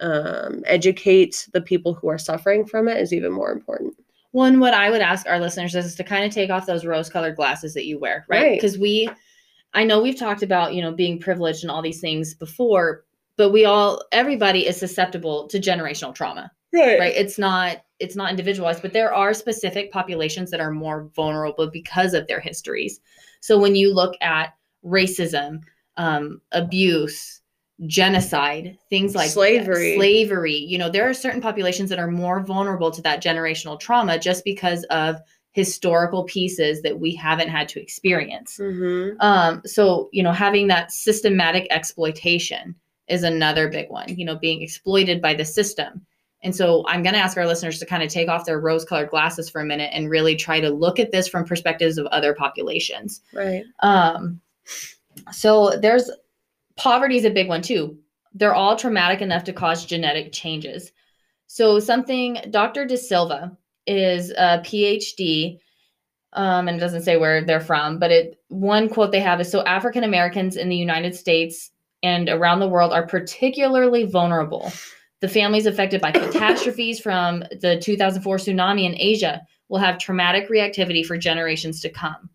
um, 0.00 0.62
educate 0.66 1.48
the 1.52 1.60
people 1.60 1.94
who 1.94 2.08
are 2.08 2.18
suffering 2.18 2.64
from 2.64 2.88
it 2.88 2.98
is 2.98 3.12
even 3.12 3.32
more 3.32 3.50
important. 3.50 3.94
One, 4.30 4.60
what 4.60 4.74
I 4.74 4.90
would 4.90 5.00
ask 5.00 5.26
our 5.26 5.40
listeners 5.40 5.74
is 5.74 5.94
to 5.96 6.04
kind 6.04 6.24
of 6.24 6.32
take 6.32 6.50
off 6.50 6.66
those 6.66 6.84
rose 6.84 7.08
colored 7.08 7.36
glasses 7.36 7.74
that 7.74 7.86
you 7.86 7.98
wear, 7.98 8.24
right? 8.28 8.42
Right. 8.42 8.56
Because 8.60 8.78
we, 8.78 9.08
I 9.74 9.84
know 9.84 10.00
we've 10.00 10.18
talked 10.18 10.42
about, 10.42 10.74
you 10.74 10.82
know, 10.82 10.92
being 10.92 11.18
privileged 11.18 11.64
and 11.64 11.70
all 11.70 11.82
these 11.82 12.00
things 12.00 12.34
before, 12.34 13.04
but 13.36 13.50
we 13.50 13.64
all, 13.64 14.02
everybody 14.12 14.66
is 14.66 14.76
susceptible 14.76 15.48
to 15.48 15.58
generational 15.58 16.14
trauma, 16.14 16.50
right? 16.72 16.98
Right. 16.98 17.14
It's 17.16 17.38
not, 17.38 17.78
it's 17.98 18.16
not 18.16 18.30
individualized, 18.30 18.82
but 18.82 18.92
there 18.92 19.12
are 19.12 19.34
specific 19.34 19.90
populations 19.92 20.50
that 20.50 20.60
are 20.60 20.70
more 20.70 21.10
vulnerable 21.14 21.70
because 21.70 22.14
of 22.14 22.26
their 22.26 22.40
histories. 22.40 23.00
So 23.40 23.58
when 23.58 23.74
you 23.74 23.92
look 23.94 24.14
at 24.20 24.54
racism, 24.84 25.62
um, 25.96 26.40
abuse, 26.52 27.40
genocide, 27.86 28.76
things 28.90 29.14
like 29.14 29.28
that, 29.28 29.32
Slavery. 29.32 29.96
slavery, 29.96 30.56
you 30.56 30.78
know, 30.78 30.90
there 30.90 31.08
are 31.08 31.14
certain 31.14 31.40
populations 31.40 31.90
that 31.90 31.98
are 31.98 32.10
more 32.10 32.40
vulnerable 32.40 32.90
to 32.90 33.02
that 33.02 33.22
generational 33.22 33.78
trauma 33.78 34.18
just 34.18 34.44
because 34.44 34.84
of 34.84 35.20
historical 35.52 36.24
pieces 36.24 36.82
that 36.82 36.98
we 36.98 37.14
haven't 37.14 37.48
had 37.48 37.68
to 37.68 37.80
experience. 37.80 38.58
Mm-hmm. 38.58 39.20
Um, 39.20 39.62
so, 39.64 40.08
you 40.12 40.22
know, 40.22 40.32
having 40.32 40.68
that 40.68 40.92
systematic 40.92 41.66
exploitation 41.70 42.74
is 43.08 43.22
another 43.22 43.68
big 43.68 43.88
one, 43.90 44.16
you 44.16 44.24
know, 44.24 44.36
being 44.36 44.62
exploited 44.62 45.22
by 45.22 45.34
the 45.34 45.44
system. 45.44 46.04
And 46.42 46.54
so 46.54 46.84
I'm 46.86 47.02
going 47.02 47.14
to 47.14 47.20
ask 47.20 47.36
our 47.36 47.46
listeners 47.46 47.78
to 47.80 47.86
kind 47.86 48.02
of 48.02 48.10
take 48.10 48.28
off 48.28 48.44
their 48.44 48.60
rose 48.60 48.84
colored 48.84 49.10
glasses 49.10 49.50
for 49.50 49.60
a 49.60 49.64
minute 49.64 49.90
and 49.92 50.08
really 50.08 50.36
try 50.36 50.60
to 50.60 50.70
look 50.70 51.00
at 51.00 51.10
this 51.10 51.26
from 51.26 51.44
perspectives 51.44 51.98
of 51.98 52.06
other 52.06 52.34
populations. 52.34 53.20
Right. 53.32 53.64
Um, 53.80 54.40
so 55.32 55.76
there's 55.80 56.10
poverty 56.76 57.16
is 57.16 57.24
a 57.24 57.30
big 57.30 57.48
one 57.48 57.62
too. 57.62 57.98
They're 58.34 58.54
all 58.54 58.76
traumatic 58.76 59.20
enough 59.20 59.44
to 59.44 59.52
cause 59.52 59.84
genetic 59.84 60.32
changes. 60.32 60.92
So 61.48 61.80
something 61.80 62.38
Dr. 62.50 62.84
De 62.84 62.96
Silva 62.96 63.56
is 63.86 64.30
a 64.30 64.60
PhD, 64.60 65.58
um, 66.34 66.68
and 66.68 66.76
it 66.76 66.80
doesn't 66.80 67.02
say 67.02 67.16
where 67.16 67.42
they're 67.42 67.58
from, 67.58 67.98
but 67.98 68.12
it 68.12 68.38
one 68.48 68.88
quote 68.88 69.12
they 69.12 69.20
have 69.20 69.40
is 69.40 69.50
so 69.50 69.64
African 69.64 70.04
Americans 70.04 70.56
in 70.56 70.68
the 70.68 70.76
United 70.76 71.16
States 71.16 71.70
and 72.02 72.28
around 72.28 72.60
the 72.60 72.68
world 72.68 72.92
are 72.92 73.06
particularly 73.06 74.04
vulnerable. 74.04 74.70
The 75.20 75.28
families 75.28 75.66
affected 75.66 76.00
by 76.00 76.12
catastrophes 76.12 77.00
from 77.00 77.40
the 77.60 77.78
2004 77.80 78.36
tsunami 78.36 78.84
in 78.84 78.94
Asia 78.96 79.42
will 79.68 79.78
have 79.78 79.98
traumatic 79.98 80.48
reactivity 80.48 81.04
for 81.04 81.18
generations 81.18 81.80
to 81.82 81.90
come. 81.90 82.30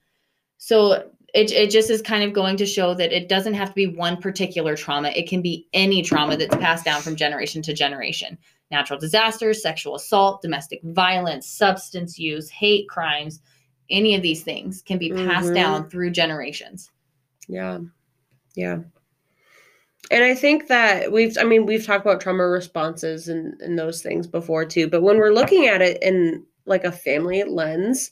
So 0.58 1.10
it, 1.34 1.52
it 1.52 1.72
just 1.72 1.90
is 1.90 2.02
kind 2.02 2.24
of 2.24 2.34
going 2.34 2.58
to 2.58 2.66
show 2.66 2.94
that 2.94 3.12
it 3.12 3.28
doesn't 3.28 3.56
have 3.56 3.70
to 3.70 3.76
be 3.76 3.88
one 3.88 4.18
particular 4.18 4.78
trauma. 4.78 5.10
It 5.10 5.28
can 5.28 5.42
be 5.42 5.68
any 5.74 6.04
trauma 6.04 6.38
that's 6.38 6.56
passed 6.58 6.86
down 6.86 7.02
from 7.02 7.16
generation 7.16 7.62
to 7.64 7.74
generation. 7.74 8.38
Natural 8.70 9.00
disasters, 9.00 9.62
sexual 9.62 9.96
assault, 9.96 10.42
domestic 10.42 10.80
violence, 10.84 11.48
substance 11.48 12.20
use, 12.20 12.50
hate 12.50 12.88
crimes, 12.88 13.42
any 13.90 14.16
of 14.16 14.22
these 14.22 14.44
things 14.44 14.82
can 14.84 14.98
be 14.98 15.12
passed 15.12 15.50
Mhm. 15.50 15.56
down 15.56 15.90
through 15.90 16.12
generations. 16.12 16.92
Yeah. 17.48 17.80
Yeah. 18.56 18.80
And 20.12 20.24
I 20.24 20.36
think 20.36 20.68
that 20.68 21.12
we've 21.12 21.38
I 21.40 21.44
mean 21.44 21.66
we've 21.66 21.86
talked 21.86 22.06
about 22.06 22.22
trauma 22.22 22.48
responses 22.48 23.28
and, 23.28 23.60
and 23.62 23.78
those 23.80 24.02
things 24.02 24.28
before 24.28 24.66
too, 24.66 24.88
but 24.88 25.02
when 25.02 25.18
we're 25.18 25.34
looking 25.34 25.68
at 25.68 25.82
it 25.82 26.02
in 26.04 26.46
like 26.66 26.84
a 26.84 26.92
family 26.92 27.44
lens, 27.44 28.12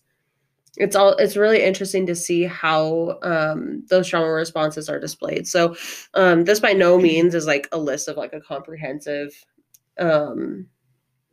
it's 0.78 0.96
all 0.96 1.16
it's 1.18 1.36
really 1.38 1.62
interesting 1.62 2.06
to 2.08 2.16
see 2.16 2.44
how 2.44 3.20
um 3.24 3.84
those 3.90 4.08
trauma 4.08 4.32
responses 4.32 4.90
are 4.90 5.00
displayed. 5.00 5.48
So 5.48 5.76
um 6.14 6.46
this 6.46 6.60
by 6.60 6.74
no 6.74 6.98
means 6.98 7.36
is 7.36 7.46
like 7.46 7.68
a 7.72 7.78
list 7.78 8.08
of 8.08 8.18
like 8.18 8.34
a 8.34 8.42
comprehensive 8.42 9.32
um 10.00 10.68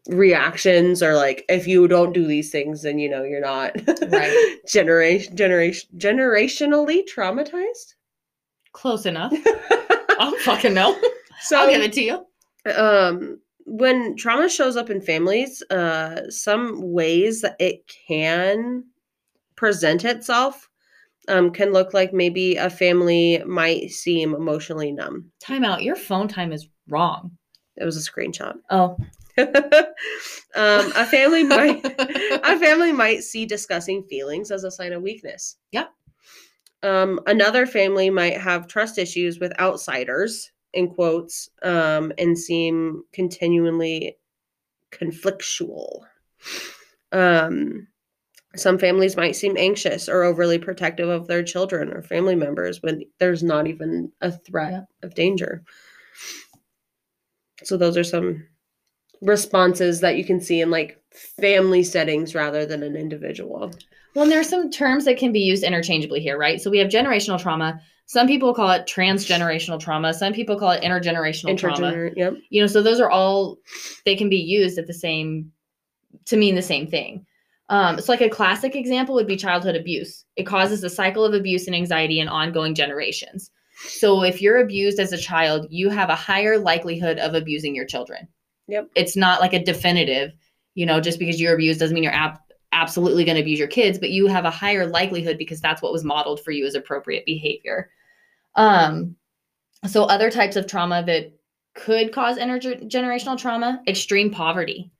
reactions 0.08 1.02
or 1.02 1.14
like 1.14 1.44
if 1.48 1.66
you 1.66 1.86
don't 1.86 2.14
do 2.14 2.26
these 2.26 2.50
things 2.50 2.82
then 2.82 2.98
you 2.98 3.10
know 3.10 3.22
you're 3.24 3.42
not 3.42 3.72
Right. 4.08 4.56
generation 4.66 5.36
generation 5.36 5.88
generationally 5.98 7.02
traumatized 7.06 7.94
Close 8.72 9.06
enough. 9.06 9.32
I 10.20 10.30
don't 10.30 10.40
fucking 10.40 10.75
know. 10.75 10.98
so 11.42 11.58
I'll 11.58 11.70
give 11.70 11.82
it 11.82 11.92
to 11.94 12.02
you. 12.02 12.26
um 12.75 13.40
when 13.70 14.16
trauma 14.16 14.48
shows 14.48 14.76
up 14.76 14.88
in 14.90 15.00
families 15.00 15.62
uh 15.70 16.28
some 16.30 16.80
ways 16.92 17.42
that 17.42 17.56
it 17.60 17.80
can 18.08 18.84
present 19.56 20.04
itself 20.04 20.68
um 21.28 21.50
can 21.50 21.72
look 21.72 21.92
like 21.92 22.12
maybe 22.12 22.56
a 22.56 22.70
family 22.70 23.42
might 23.46 23.90
seem 23.90 24.34
emotionally 24.34 24.90
numb 24.92 25.30
Time 25.40 25.64
out. 25.64 25.82
Your 25.82 25.96
phone 25.96 26.28
time 26.28 26.52
is 26.52 26.68
wrong. 26.88 27.30
it 27.76 27.84
was 27.84 27.96
a 27.96 28.10
screenshot 28.10 28.54
Oh. 28.70 28.96
um 29.38 30.92
a 30.96 31.06
family 31.06 31.44
might 31.44 31.84
a 31.98 32.58
family 32.58 32.92
might 32.92 33.22
see 33.22 33.46
discussing 33.46 34.02
feelings 34.04 34.50
as 34.50 34.64
a 34.64 34.70
sign 34.70 34.92
of 34.92 35.02
weakness. 35.02 35.56
Yep. 35.72 35.90
Um, 36.82 37.20
another 37.26 37.66
family 37.66 38.11
might 38.11 38.38
have 38.38 38.68
trust 38.68 38.99
issues 38.99 39.38
with 39.40 39.58
outsiders, 39.58 40.52
in 40.73 40.88
quotes, 40.88 41.49
um, 41.62 42.12
and 42.18 42.38
seem 42.38 43.02
continually 43.12 44.16
conflictual. 44.92 46.02
Um, 47.12 47.88
some 48.56 48.78
families 48.78 49.16
might 49.16 49.37
seem 49.37 49.56
anxious 49.56 50.08
or 50.08 50.23
overly 50.23 50.58
protective 50.58 51.08
of 51.08 51.26
their 51.26 51.42
children 51.42 51.92
or 51.92 52.02
family 52.02 52.35
members 52.35 52.82
when 52.82 53.02
there's 53.18 53.42
not 53.42 53.66
even 53.66 54.12
a 54.20 54.32
threat 54.32 54.73
Yep. 54.73 54.85
of 55.02 55.14
danger. 55.14 55.64
So 57.64 57.76
those 57.76 57.97
are 57.97 58.04
some 58.04 58.47
responses 59.20 60.00
that 60.00 60.16
you 60.16 60.25
can 60.25 60.40
see 60.40 60.61
in 60.61 60.70
like 60.70 61.00
family 61.12 61.82
settings 61.82 62.35
rather 62.35 62.64
than 62.64 62.82
an 62.82 62.97
individual. 62.97 63.73
Well, 64.18 64.25
and 64.25 64.32
there 64.32 64.40
are 64.40 64.42
some 64.42 64.68
terms 64.68 65.04
that 65.04 65.16
can 65.16 65.30
be 65.30 65.38
used 65.38 65.62
interchangeably 65.62 66.18
here, 66.18 66.37
right? 66.37 66.60
So 66.60 66.72
we 66.72 66.78
have 66.78 66.88
generational 66.88 67.40
trauma. 67.40 67.80
Some 68.06 68.26
people 68.26 68.52
call 68.52 68.68
it 68.72 68.84
transgenerational 68.84 69.78
trauma. 69.78 70.12
Some 70.12 70.32
people 70.32 70.58
call 70.58 70.72
it 70.72 70.82
intergenerational 70.82 71.56
trauma. 71.56 71.92
Intergener- 71.92 72.16
yep. 72.16 72.34
You 72.50 72.60
know, 72.60 72.66
so 72.66 72.82
those 72.82 72.98
are 72.98 73.08
all 73.08 73.58
they 74.04 74.16
can 74.16 74.28
be 74.28 74.38
used 74.38 74.76
at 74.76 74.88
the 74.88 74.92
same 74.92 75.52
to 76.25 76.37
mean 76.37 76.56
the 76.56 76.62
same 76.62 76.88
thing. 76.88 77.26
Um, 77.68 78.00
so 78.00 78.10
like 78.10 78.20
a 78.20 78.28
classic 78.28 78.75
example 78.75 79.14
would 79.14 79.28
be 79.28 79.37
childhood 79.37 79.76
abuse. 79.76 80.25
It 80.34 80.46
causes 80.46 80.82
a 80.82 80.90
cycle 80.90 81.25
of 81.25 81.32
abuse 81.32 81.68
and 81.68 81.76
anxiety 81.76 82.18
in 82.18 82.26
ongoing 82.26 82.75
generations. 82.75 83.52
So 83.87 84.25
if 84.25 84.42
you're 84.42 84.58
abused 84.58 84.98
as 84.98 85.12
a 85.12 85.16
child, 85.16 85.68
you 85.70 85.90
have 85.90 86.10
a 86.10 86.16
higher 86.16 86.58
likelihood 86.58 87.20
of 87.20 87.34
abusing 87.34 87.72
your 87.72 87.87
children. 87.87 88.26
Yep. 88.66 88.90
It's 88.96 89.14
not 89.14 89.40
like 89.40 89.52
a 89.52 89.62
definitive, 89.62 90.32
you 90.75 90.87
know, 90.87 91.00
just 91.00 91.20
because 91.20 91.40
you're 91.40 91.54
abused 91.54 91.78
doesn't 91.78 91.94
mean 91.94 92.02
you're 92.02 92.12
ab- 92.12 92.40
absolutely 92.78 93.25
going 93.25 93.35
to 93.35 93.42
abuse 93.42 93.58
your 93.58 93.68
kids, 93.68 93.99
but 93.99 94.11
you 94.11 94.26
have 94.26 94.44
a 94.44 94.50
higher 94.50 94.87
likelihood 94.87 95.37
because 95.37 95.61
that's 95.61 95.82
what 95.82 95.92
was 95.92 96.04
modeled 96.04 96.40
for 96.44 96.52
you 96.52 96.64
as 96.64 96.75
appropriate 96.75 97.26
behavior. 97.26 97.90
Um, 98.54 99.16
so 99.87 100.04
other 100.04 100.30
types 100.30 100.56
of 100.56 100.66
trauma 100.66 101.02
that 101.06 101.32
could 101.75 102.12
cause 102.12 102.38
intergenerational 102.38 103.38
trauma, 103.38 103.82
extreme 103.87 104.30
poverty. 104.30 104.90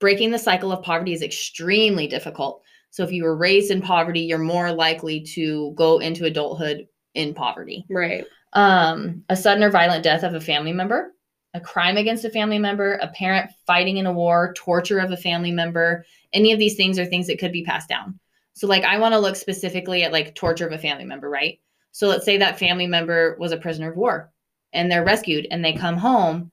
Breaking 0.00 0.30
the 0.30 0.38
cycle 0.38 0.70
of 0.70 0.84
poverty 0.84 1.12
is 1.12 1.22
extremely 1.22 2.06
difficult. 2.06 2.62
So 2.90 3.02
if 3.02 3.12
you 3.12 3.24
were 3.24 3.36
raised 3.36 3.70
in 3.70 3.82
poverty, 3.82 4.20
you're 4.20 4.38
more 4.38 4.72
likely 4.72 5.20
to 5.34 5.72
go 5.76 5.98
into 5.98 6.24
adulthood 6.24 6.86
in 7.14 7.34
poverty. 7.34 7.84
Right. 7.90 8.24
Um, 8.52 9.24
a 9.28 9.36
sudden 9.36 9.62
or 9.62 9.70
violent 9.70 10.04
death 10.04 10.22
of 10.22 10.34
a 10.34 10.40
family 10.40 10.72
member, 10.72 11.12
a 11.58 11.60
crime 11.60 11.96
against 11.96 12.24
a 12.24 12.30
family 12.30 12.58
member, 12.58 12.94
a 12.94 13.08
parent 13.08 13.50
fighting 13.66 13.98
in 13.98 14.06
a 14.06 14.12
war, 14.12 14.54
torture 14.56 15.00
of 15.00 15.10
a 15.10 15.16
family 15.16 15.50
member, 15.50 16.06
any 16.32 16.52
of 16.52 16.58
these 16.58 16.76
things 16.76 16.98
are 16.98 17.06
things 17.06 17.26
that 17.26 17.38
could 17.38 17.52
be 17.52 17.64
passed 17.64 17.88
down. 17.88 18.18
So 18.54 18.66
like 18.66 18.84
I 18.84 18.98
want 18.98 19.12
to 19.12 19.18
look 19.18 19.36
specifically 19.36 20.04
at 20.04 20.12
like 20.12 20.34
torture 20.34 20.66
of 20.66 20.72
a 20.72 20.78
family 20.78 21.04
member, 21.04 21.28
right? 21.28 21.60
So 21.92 22.08
let's 22.08 22.24
say 22.24 22.38
that 22.38 22.58
family 22.58 22.86
member 22.86 23.36
was 23.38 23.52
a 23.52 23.56
prisoner 23.56 23.90
of 23.90 23.96
war. 23.96 24.32
and 24.72 24.90
they're 24.90 25.04
rescued 25.04 25.46
and 25.50 25.64
they 25.64 25.72
come 25.72 25.96
home, 25.96 26.50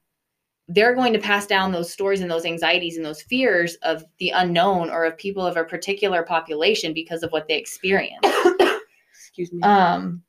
they're 0.68 0.96
going 0.96 1.14
to 1.14 1.20
pass 1.20 1.46
down 1.46 1.72
those 1.72 1.92
stories 1.92 2.22
and 2.22 2.32
those 2.32 2.46
anxieties 2.46 2.98
and 2.98 3.06
those 3.06 3.22
fears 3.22 3.76
of 3.84 4.04
the 4.20 4.30
unknown 4.30 4.90
or 4.90 5.06
of 5.06 5.18
people 5.18 5.46
of 5.46 5.58
a 5.58 5.64
particular 5.64 6.24
population 6.24 6.94
because 6.94 7.24
of 7.24 7.32
what 7.32 7.48
they 7.48 7.58
experience. 7.58 8.26
Excuse 9.12 9.52
me. 9.52 9.62
um, 9.62 10.24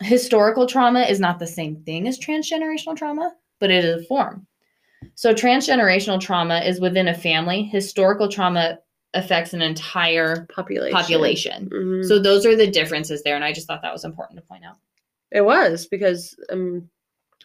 historical 0.00 0.66
trauma 0.66 1.02
is 1.02 1.20
not 1.20 1.38
the 1.38 1.46
same 1.46 1.76
thing 1.84 2.08
as 2.08 2.18
transgenerational 2.18 2.96
trauma, 2.96 3.34
but 3.60 3.70
it 3.70 3.84
is 3.84 4.02
a 4.02 4.04
form. 4.06 4.46
So, 5.14 5.32
transgenerational 5.32 6.20
trauma 6.20 6.60
is 6.60 6.80
within 6.80 7.08
a 7.08 7.14
family. 7.14 7.62
Historical 7.64 8.28
trauma 8.28 8.78
affects 9.14 9.54
an 9.54 9.62
entire 9.62 10.46
population. 10.46 10.96
population. 10.96 11.70
Mhm. 11.70 12.04
So, 12.04 12.18
those 12.18 12.44
are 12.44 12.56
the 12.56 12.66
differences 12.70 13.22
there. 13.22 13.34
And 13.36 13.44
I 13.44 13.52
just 13.52 13.66
thought 13.66 13.82
that 13.82 13.92
was 13.92 14.04
important 14.04 14.38
to 14.40 14.46
point 14.46 14.64
out. 14.64 14.76
it 15.30 15.44
was 15.44 15.86
because 15.86 16.36
um, 16.50 16.88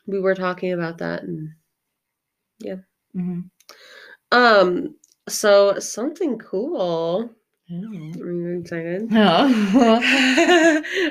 we 0.06 0.20
were 0.20 0.36
talking 0.36 0.74
about 0.74 0.98
that, 1.00 1.24
and 1.24 1.50
Mm-hmm. 2.64 3.42
um, 4.32 4.96
so 5.28 5.80
something 5.80 6.38
cool. 6.40 7.30
Are 7.72 8.32
you 8.34 8.60
excited? 8.60 9.08
Oh. 9.14 9.98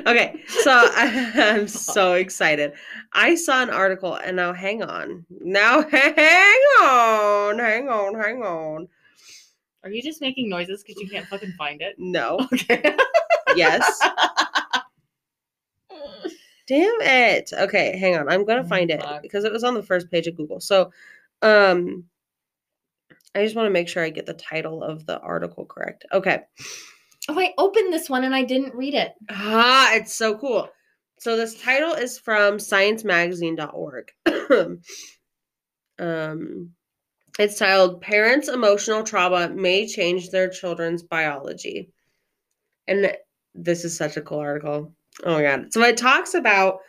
okay, 0.05 0.43
so 0.47 0.69
I, 0.71 1.31
I'm 1.35 1.67
so 1.67 2.13
excited. 2.13 2.73
I 3.13 3.33
saw 3.33 3.63
an 3.63 3.71
article, 3.71 4.13
and 4.15 4.35
now 4.35 4.53
hang 4.53 4.83
on. 4.83 5.25
Now 5.41 5.81
hang 5.89 6.61
on, 6.81 7.57
hang 7.57 7.89
on, 7.89 8.13
hang 8.13 8.43
on. 8.43 8.87
Are 9.83 9.89
you 9.89 10.03
just 10.03 10.21
making 10.21 10.49
noises 10.49 10.83
because 10.83 11.01
you 11.01 11.09
can't 11.09 11.25
fucking 11.25 11.53
find 11.57 11.81
it? 11.81 11.95
No, 11.97 12.37
Okay. 12.53 12.95
yes. 13.55 13.99
Damn 16.67 17.01
it. 17.01 17.51
Okay, 17.53 17.97
hang 17.97 18.15
on. 18.17 18.29
I'm 18.29 18.45
gonna 18.45 18.61
Oh, 18.61 18.67
find 18.67 18.91
it 18.91 19.03
because 19.23 19.45
it 19.45 19.51
was 19.51 19.63
on 19.63 19.73
the 19.73 19.81
first 19.81 20.11
page 20.11 20.27
of 20.27 20.37
Google. 20.37 20.59
So, 20.59 20.91
um, 21.41 22.05
I 23.33 23.43
just 23.43 23.55
want 23.55 23.67
to 23.67 23.71
make 23.71 23.87
sure 23.87 24.03
I 24.03 24.09
get 24.09 24.25
the 24.25 24.33
title 24.33 24.83
of 24.83 25.05
the 25.05 25.19
article 25.19 25.65
correct. 25.65 26.05
Okay. 26.11 26.41
oh, 27.29 27.39
I 27.39 27.53
opened 27.57 27.93
this 27.93 28.09
one 28.09 28.23
and 28.23 28.35
I 28.35 28.43
didn't 28.43 28.75
read 28.75 28.93
it. 28.93 29.13
Ah, 29.29 29.93
it's 29.93 30.13
so 30.13 30.37
cool. 30.37 30.69
So 31.19 31.37
this 31.37 31.61
title 31.61 31.93
is 31.93 32.17
from 32.17 32.57
sciencemagazine.org. 32.57 34.11
um, 35.99 36.71
it's 37.39 37.59
titled 37.59 38.01
"Parents' 38.01 38.49
Emotional 38.49 39.03
Trauma 39.03 39.49
May 39.49 39.87
Change 39.87 40.29
Their 40.29 40.49
Children's 40.49 41.03
Biology," 41.03 41.91
and 42.87 43.15
this 43.53 43.85
is 43.85 43.95
such 43.95 44.17
a 44.17 44.21
cool 44.21 44.39
article. 44.39 44.91
Oh 45.23 45.33
my 45.33 45.43
god! 45.43 45.71
So 45.71 45.81
it 45.83 45.95
talks 45.95 46.33
about 46.33 46.79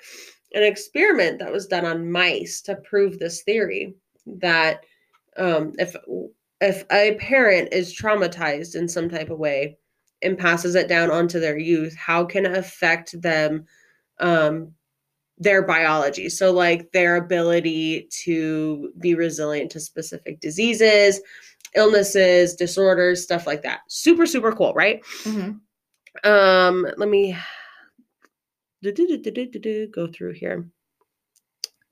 an 0.55 0.63
experiment 0.63 1.39
that 1.39 1.53
was 1.53 1.67
done 1.67 1.85
on 1.85 2.11
mice 2.11 2.63
to 2.63 2.77
prove 2.77 3.19
this 3.19 3.43
theory 3.43 3.95
that 4.27 4.81
um, 5.37 5.73
if 5.79 5.95
if 6.61 6.85
a 6.93 7.17
parent 7.17 7.73
is 7.73 7.95
traumatized 7.95 8.77
in 8.77 8.89
some 8.89 9.09
type 9.09 9.31
of 9.31 9.39
way 9.39 9.77
and 10.23 10.39
passes 10.39 10.75
it 10.75 10.89
down 10.89 11.11
onto 11.11 11.41
their 11.41 11.59
youth, 11.59 11.97
how 11.97 12.25
can 12.25 12.47
it 12.47 12.57
affect 12.57 13.21
them, 13.21 13.65
um, 14.21 14.73
their 15.39 15.63
biology? 15.63 16.29
So, 16.29 16.53
like 16.53 16.93
their 16.93 17.17
ability 17.17 18.09
to 18.25 18.93
be 19.01 19.15
resilient 19.15 19.73
to 19.73 19.81
specific 19.81 20.39
diseases, 20.41 21.21
illnesses, 21.75 22.55
disorders, 22.55 23.23
stuff 23.23 23.47
like 23.47 23.63
that. 23.63 23.81
Super, 23.89 24.27
super 24.27 24.53
cool, 24.53 24.73
right? 24.75 25.03
Mm-hmm. 25.25 26.31
Um, 26.31 26.87
let 26.97 27.09
me 27.09 27.37
go 29.93 30.07
through 30.07 30.33
here. 30.35 30.69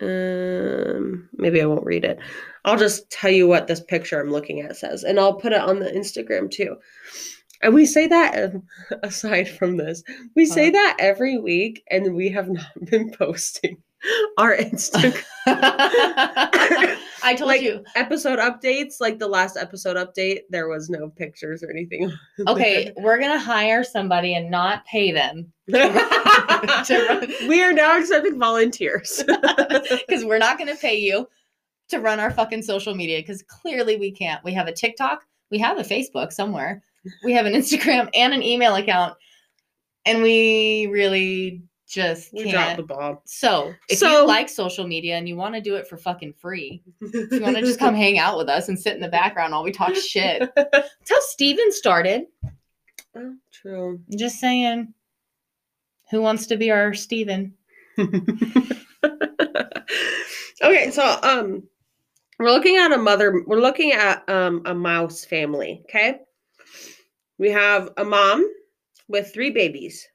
Um, 0.01 1.29
maybe 1.37 1.61
I 1.61 1.67
won't 1.67 1.85
read 1.85 2.05
it. 2.05 2.19
I'll 2.65 2.79
just 2.79 3.11
tell 3.11 3.31
you 3.31 3.47
what 3.47 3.67
this 3.67 3.81
picture 3.81 4.21
I'm 4.21 4.31
looking 4.31 4.61
at 4.61 4.77
says, 4.77 5.05
and 5.05 5.19
I'll 5.19 5.35
put 5.35 5.53
it 5.53 5.61
on 5.61 5.79
the 5.79 5.91
Instagram 5.91 6.51
too. 6.51 6.77
And 7.63 7.75
we 7.75 7.85
say 7.85 8.07
that 8.07 8.55
um, 8.55 8.63
aside 9.03 9.49
from 9.49 9.77
this, 9.77 10.03
we 10.35 10.47
say 10.47 10.71
that 10.71 10.97
every 10.99 11.39
week, 11.39 11.83
and 11.91 12.15
we 12.15 12.31
have 12.31 12.49
not 12.49 12.67
been 12.91 13.11
posting 13.11 13.83
our 14.39 14.57
Instagram 14.57 15.23
I 17.23 17.35
told 17.37 17.49
Like, 17.49 17.61
you. 17.63 17.85
episode 17.97 18.39
updates. 18.39 18.95
Like 19.01 19.19
the 19.19 19.29
last 19.29 19.57
episode 19.57 19.97
update, 19.97 20.41
there 20.51 20.69
was 20.69 20.89
no 20.89 21.09
pictures 21.11 21.63
or 21.63 21.71
anything. 21.71 22.11
Okay, 22.49 22.93
we're 22.97 23.19
gonna 23.21 23.39
hire 23.39 23.85
somebody 23.85 24.35
and 24.35 24.51
not 24.51 24.85
pay 24.87 25.13
them. 25.13 25.53
To 25.71 27.37
we 27.49 27.63
are 27.63 27.73
now 27.73 27.99
accepting 27.99 28.39
volunteers. 28.39 29.23
because 29.27 30.25
we're 30.25 30.39
not 30.39 30.59
gonna 30.59 30.77
pay 30.77 30.99
you 30.99 31.29
to 31.89 31.99
run 32.01 32.21
our 32.21 32.31
fucking 32.31 32.63
social 32.63 32.95
media 32.95 33.19
because 33.21 33.43
clearly 33.43 33.97
we 33.97 34.11
can't. 34.13 34.43
We 34.45 34.53
have 34.55 34.69
a 34.69 34.73
TikTok, 34.73 35.25
we 35.51 35.59
have 35.59 35.79
a 35.79 35.83
Facebook 35.83 36.33
somewhere, 36.33 36.83
we 37.25 37.33
have 37.33 37.47
an 37.47 37.53
Instagram 37.55 38.09
and 38.15 38.33
an 38.33 38.43
email 38.43 38.75
account, 38.77 39.15
and 40.07 40.23
we 40.23 40.87
really 40.91 41.63
just 41.91 42.33
we 42.33 42.43
dropped 42.51 42.55
can't. 42.55 42.77
the 42.77 42.83
ball. 42.85 43.23
So 43.27 43.73
if 43.89 43.99
So- 43.99 44.21
you 44.23 44.27
like 44.27 44.49
social 44.49 44.87
media 44.87 45.17
and 45.17 45.29
you 45.29 45.37
want 45.37 45.55
to 45.57 45.61
do 45.61 45.75
it 45.77 45.89
for 45.89 45.97
fucking 45.97 46.35
free, 46.35 46.83
if 47.01 47.33
you 47.33 47.41
want 47.41 47.57
to 47.57 47.63
just 47.63 47.79
come 47.81 47.95
hang 48.07 48.19
out 48.19 48.39
with 48.39 48.49
us 48.49 48.69
and 48.69 48.79
sit 48.79 48.95
in 48.95 49.01
the 49.01 49.09
background 49.09 49.53
while 49.53 49.65
we 49.65 49.73
talk 49.73 49.95
shit. 49.97 50.49
That's 50.57 51.11
how 51.11 51.17
Steven 51.21 51.73
started. 51.73 52.23
Oh, 53.17 53.35
true. 53.53 54.01
Just 54.17 54.39
saying. 54.39 54.95
Who 56.11 56.21
wants 56.23 56.47
to 56.49 56.57
be 56.57 56.71
our 56.71 56.95
Steven? 56.95 57.55
okay, 57.99 58.21
so 60.91 61.19
um 61.23 61.63
we're 62.39 62.51
looking 62.51 62.77
at 62.77 62.93
a 62.93 62.99
mother 62.99 63.43
we're 63.47 63.61
looking 63.61 63.93
at 63.93 64.29
um 64.29 64.63
a 64.67 64.75
mouse 64.75 65.25
family, 65.25 65.83
okay? 65.85 66.21
We 67.39 67.51
have 67.51 67.91
a 67.97 68.05
mom 68.05 68.45
with 69.09 69.33
three 69.33 69.51
babies. 69.51 70.07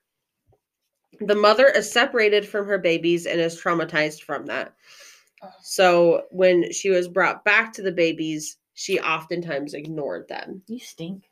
The 1.20 1.36
mother 1.36 1.68
is 1.68 1.92
separated 1.92 2.48
from 2.48 2.66
her 2.68 2.78
babies 2.78 3.26
and 3.26 3.40
is 3.40 3.60
traumatized 3.62 4.22
from 4.22 4.46
that. 4.48 4.74
Oh. 5.44 5.50
So 5.62 6.24
when 6.32 6.72
she 6.72 6.90
was 6.90 7.08
brought 7.08 7.44
back 7.46 7.74
to 7.74 7.82
the 7.82 7.92
babies, 7.92 8.58
she 8.74 9.00
oftentimes 9.00 9.74
ignored 9.74 10.28
them. 10.28 10.62
You 10.68 10.80
stink. 10.80 11.24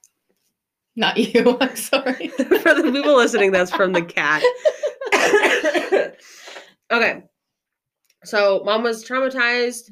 Not 0.96 1.18
you. 1.36 1.58
I'm 1.60 1.76
sorry. 1.76 2.28
For 2.38 2.74
the 2.74 2.90
people 2.94 3.16
listening, 3.16 3.52
that's 3.52 3.72
from 3.72 3.94
the 3.94 4.04
cat. 4.04 4.44
okay. 6.92 7.24
So 8.24 8.62
mom 8.66 8.84
was 8.84 9.04
traumatized, 9.04 9.92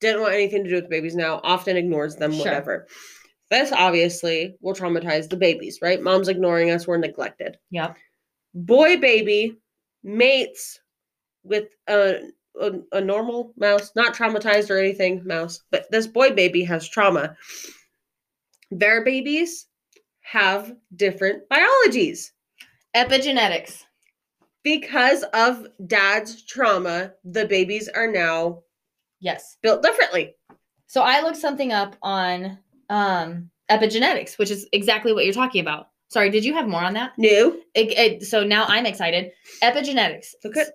didn't 0.00 0.20
want 0.22 0.34
anything 0.34 0.64
to 0.64 0.68
do 0.70 0.74
with 0.76 0.84
the 0.84 0.90
babies 0.90 1.14
now, 1.14 1.40
often 1.42 1.76
ignores 1.76 2.16
them, 2.16 2.32
Sure. 2.32 2.40
whatever. 2.44 2.86
This 3.50 3.72
obviously 3.72 4.54
will 4.60 4.74
traumatize 4.74 5.28
the 5.28 5.36
babies, 5.36 5.78
right? 5.82 6.00
Mom's 6.00 6.28
ignoring 6.28 6.70
us, 6.70 6.86
we're 6.86 6.98
neglected. 6.98 7.56
Yep. 7.70 7.96
Boy 8.54 8.96
baby 8.96 9.58
mates 10.02 10.80
with 11.44 11.68
a, 11.88 12.20
a, 12.60 12.72
a 12.92 13.00
normal 13.00 13.52
mouse, 13.56 13.92
not 13.94 14.14
traumatized 14.14 14.70
or 14.70 14.78
anything, 14.78 15.22
mouse, 15.24 15.60
but 15.70 15.90
this 15.90 16.06
boy 16.06 16.32
baby 16.32 16.64
has 16.64 16.88
trauma. 16.88 17.36
Their 18.70 19.04
babies 19.04 19.66
have 20.22 20.74
different 20.94 21.48
biologies 21.48 22.32
Epigenetics. 22.94 23.84
because 24.62 25.22
of 25.34 25.66
dad's 25.86 26.44
trauma, 26.44 27.12
the 27.24 27.46
babies 27.46 27.88
are 27.88 28.10
now 28.10 28.62
Yes. 29.20 29.58
built 29.62 29.82
differently. 29.82 30.34
So 30.86 31.02
I 31.02 31.20
looked 31.20 31.36
something 31.36 31.72
up 31.72 31.94
on 32.02 32.58
um, 32.88 33.50
epigenetics, 33.70 34.38
which 34.38 34.50
is 34.50 34.66
exactly 34.72 35.12
what 35.12 35.24
you're 35.24 35.34
talking 35.34 35.60
about. 35.60 35.89
Sorry, 36.10 36.28
did 36.28 36.44
you 36.44 36.52
have 36.54 36.66
more 36.68 36.82
on 36.82 36.94
that? 36.94 37.16
New. 37.18 37.62
It, 37.74 37.96
it, 37.96 38.22
so 38.24 38.42
now 38.44 38.64
I'm 38.66 38.84
excited. 38.84 39.30
Epigenetics. 39.62 40.34
Look 40.44 40.56
at 40.56 40.72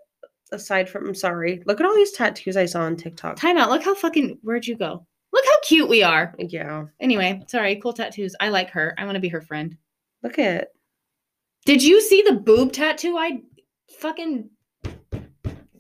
aside 0.52 0.90
from 0.90 1.08
I'm 1.08 1.16
sorry. 1.16 1.62
Look 1.66 1.82
at 1.82 1.86
all 1.86 1.94
these 1.96 2.14
tattoos 2.14 2.56
I 2.56 2.66
saw 2.66 2.82
on 2.82 2.96
TikTok. 2.96 3.36
Time 3.36 3.58
out. 3.58 3.70
Look 3.70 3.84
how 3.84 3.94
fucking. 3.96 4.40
Where'd 4.44 4.66
you 4.66 4.78
go? 4.78 5.06
Look 5.34 5.46
how 5.46 5.60
cute 5.64 5.90
we 5.90 6.04
are. 6.04 6.34
Yeah. 6.40 6.86
Anyway, 7.02 7.44
sorry. 7.48 7.76
Cool 7.76 7.92
tattoos. 7.92 8.36
I 8.40 8.48
like 8.48 8.70
her. 8.72 8.96
I 8.98 9.04
want 9.04 9.16
to 9.16 9.22
be 9.22 9.28
her 9.28 9.42
friend. 9.42 9.76
Look 10.24 10.40
at 10.40 10.70
Did 11.66 11.84
you 11.84 12.02
see 12.02 12.22
the 12.22 12.34
boob 12.34 12.72
tattoo? 12.72 13.18
I 13.18 13.42
fucking. 14.00 14.50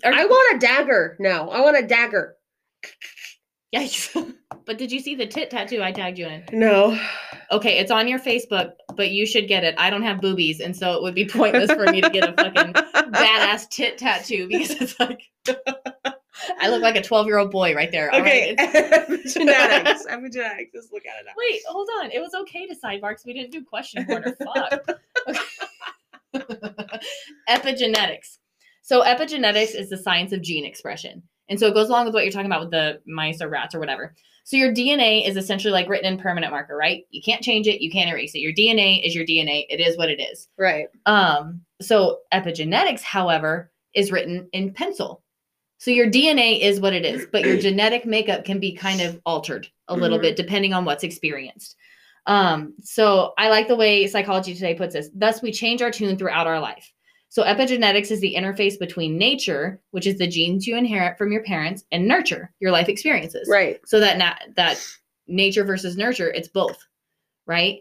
Or- 0.03 0.13
I 0.13 0.25
want 0.25 0.57
a 0.57 0.59
dagger 0.59 1.15
No, 1.19 1.49
I 1.49 1.61
want 1.61 1.77
a 1.81 1.87
dagger. 1.87 2.35
Yikes. 3.75 4.33
but 4.65 4.77
did 4.77 4.91
you 4.91 4.99
see 4.99 5.15
the 5.15 5.27
tit 5.27 5.49
tattoo 5.49 5.83
I 5.83 5.91
tagged 5.91 6.17
you 6.17 6.27
in? 6.27 6.43
No. 6.53 6.97
Okay, 7.51 7.77
it's 7.77 7.91
on 7.91 8.07
your 8.07 8.19
Facebook, 8.19 8.71
but 8.95 9.11
you 9.11 9.25
should 9.25 9.47
get 9.47 9.63
it. 9.63 9.75
I 9.77 9.89
don't 9.89 10.03
have 10.03 10.21
boobies, 10.21 10.59
and 10.61 10.75
so 10.75 10.93
it 10.93 11.01
would 11.03 11.13
be 11.15 11.25
pointless 11.27 11.71
for 11.71 11.85
me 11.91 12.01
to 12.01 12.09
get 12.09 12.29
a 12.29 12.33
fucking 12.33 12.73
badass 13.11 13.69
tit 13.69 13.97
tattoo 13.97 14.47
because 14.47 14.71
it's 14.71 14.99
like 14.99 15.21
I 16.59 16.69
look 16.69 16.81
like 16.81 16.95
a 16.95 17.01
12 17.01 17.27
year 17.27 17.37
old 17.37 17.51
boy 17.51 17.73
right 17.75 17.91
there. 17.91 18.11
all 18.13 18.21
Okay. 18.21 18.55
right? 18.57 18.69
It's- 18.69 19.35
epigenetics. 19.35 20.05
Epigenetics. 20.07 20.71
Just 20.73 20.91
look 20.93 21.03
at 21.05 21.19
it 21.21 21.25
now. 21.25 21.31
Wait, 21.37 21.61
hold 21.67 21.87
on. 22.01 22.11
It 22.11 22.19
was 22.19 22.33
okay 22.33 22.67
to 22.67 22.75
sidebar 22.75 23.09
because 23.11 23.25
we 23.25 23.33
didn't 23.33 23.51
do 23.51 23.63
question 23.63 24.05
corner. 24.05 24.35
Fuck. 24.43 24.89
Okay. 25.27 25.39
epigenetics. 27.49 28.37
So, 28.81 29.01
epigenetics 29.03 29.73
is 29.75 29.89
the 29.89 29.97
science 29.97 30.31
of 30.31 30.41
gene 30.41 30.65
expression. 30.65 31.23
And 31.49 31.59
so 31.59 31.67
it 31.67 31.73
goes 31.73 31.89
along 31.89 32.05
with 32.05 32.13
what 32.13 32.23
you're 32.23 32.31
talking 32.31 32.47
about 32.47 32.61
with 32.61 32.71
the 32.71 33.01
mice 33.05 33.41
or 33.41 33.49
rats 33.49 33.75
or 33.75 33.79
whatever. 33.79 34.15
So 34.43 34.57
your 34.57 34.71
DNA 34.71 35.27
is 35.27 35.37
essentially 35.37 35.71
like 35.71 35.89
written 35.89 36.11
in 36.11 36.19
permanent 36.19 36.51
marker, 36.51 36.75
right? 36.75 37.03
You 37.09 37.21
can't 37.21 37.41
change 37.41 37.67
it, 37.67 37.81
you 37.81 37.89
can't 37.89 38.09
erase 38.09 38.35
it. 38.35 38.39
Your 38.39 38.53
DNA 38.53 39.05
is 39.05 39.15
your 39.15 39.25
DNA. 39.25 39.65
It 39.69 39.79
is 39.79 39.97
what 39.97 40.09
it 40.09 40.19
is. 40.19 40.47
Right. 40.57 40.87
Um, 41.07 41.61
so 41.81 42.19
epigenetics, 42.33 43.01
however, 43.01 43.71
is 43.95 44.11
written 44.11 44.47
in 44.53 44.71
pencil. 44.71 45.23
So 45.79 45.91
your 45.91 46.09
DNA 46.09 46.61
is 46.61 46.79
what 46.79 46.93
it 46.93 47.05
is, 47.05 47.27
but 47.31 47.43
your 47.43 47.57
genetic 47.57 48.05
makeup 48.05 48.45
can 48.45 48.59
be 48.59 48.71
kind 48.71 49.01
of 49.01 49.19
altered 49.25 49.67
a 49.87 49.95
little 49.95 50.17
Mhm. 50.19 50.23
bit 50.23 50.35
depending 50.35 50.73
on 50.73 50.85
what's 50.85 51.03
experienced. 51.03 51.75
Um, 52.27 52.73
so 52.81 53.33
I 53.37 53.49
like 53.49 53.67
the 53.67 53.75
way 53.75 54.07
Psychology 54.07 54.53
Today 54.53 54.73
puts 54.73 54.93
this. 54.93 55.09
Thus, 55.13 55.41
we 55.41 55.51
change 55.51 55.81
our 55.81 55.91
tune 55.91 56.17
throughout 56.17 56.47
our 56.47 56.59
life. 56.59 56.91
So 57.35 57.43
epigenetics 57.43 58.11
is 58.11 58.21
the 58.21 58.33
interface 58.33 58.79
between 58.79 59.17
nature, 59.17 59.81
which 59.91 60.07
is 60.07 60.17
the 60.17 60.25
genes 60.25 60.65
you 60.65 60.77
inherit 60.77 61.17
from 61.17 61.33
your 61.33 61.43
parents, 61.43 61.83
and 61.91 62.07
nurture, 62.07 62.53
your 62.61 62.71
life 62.71 62.87
experiences. 62.87 63.49
Right. 63.51 63.81
So 63.85 63.99
that 63.99 64.53
that 64.55 64.81
nature 65.27 65.65
versus 65.65 65.97
nurture, 65.97 66.29
it's 66.29 66.47
both, 66.47 66.77
right? 67.45 67.79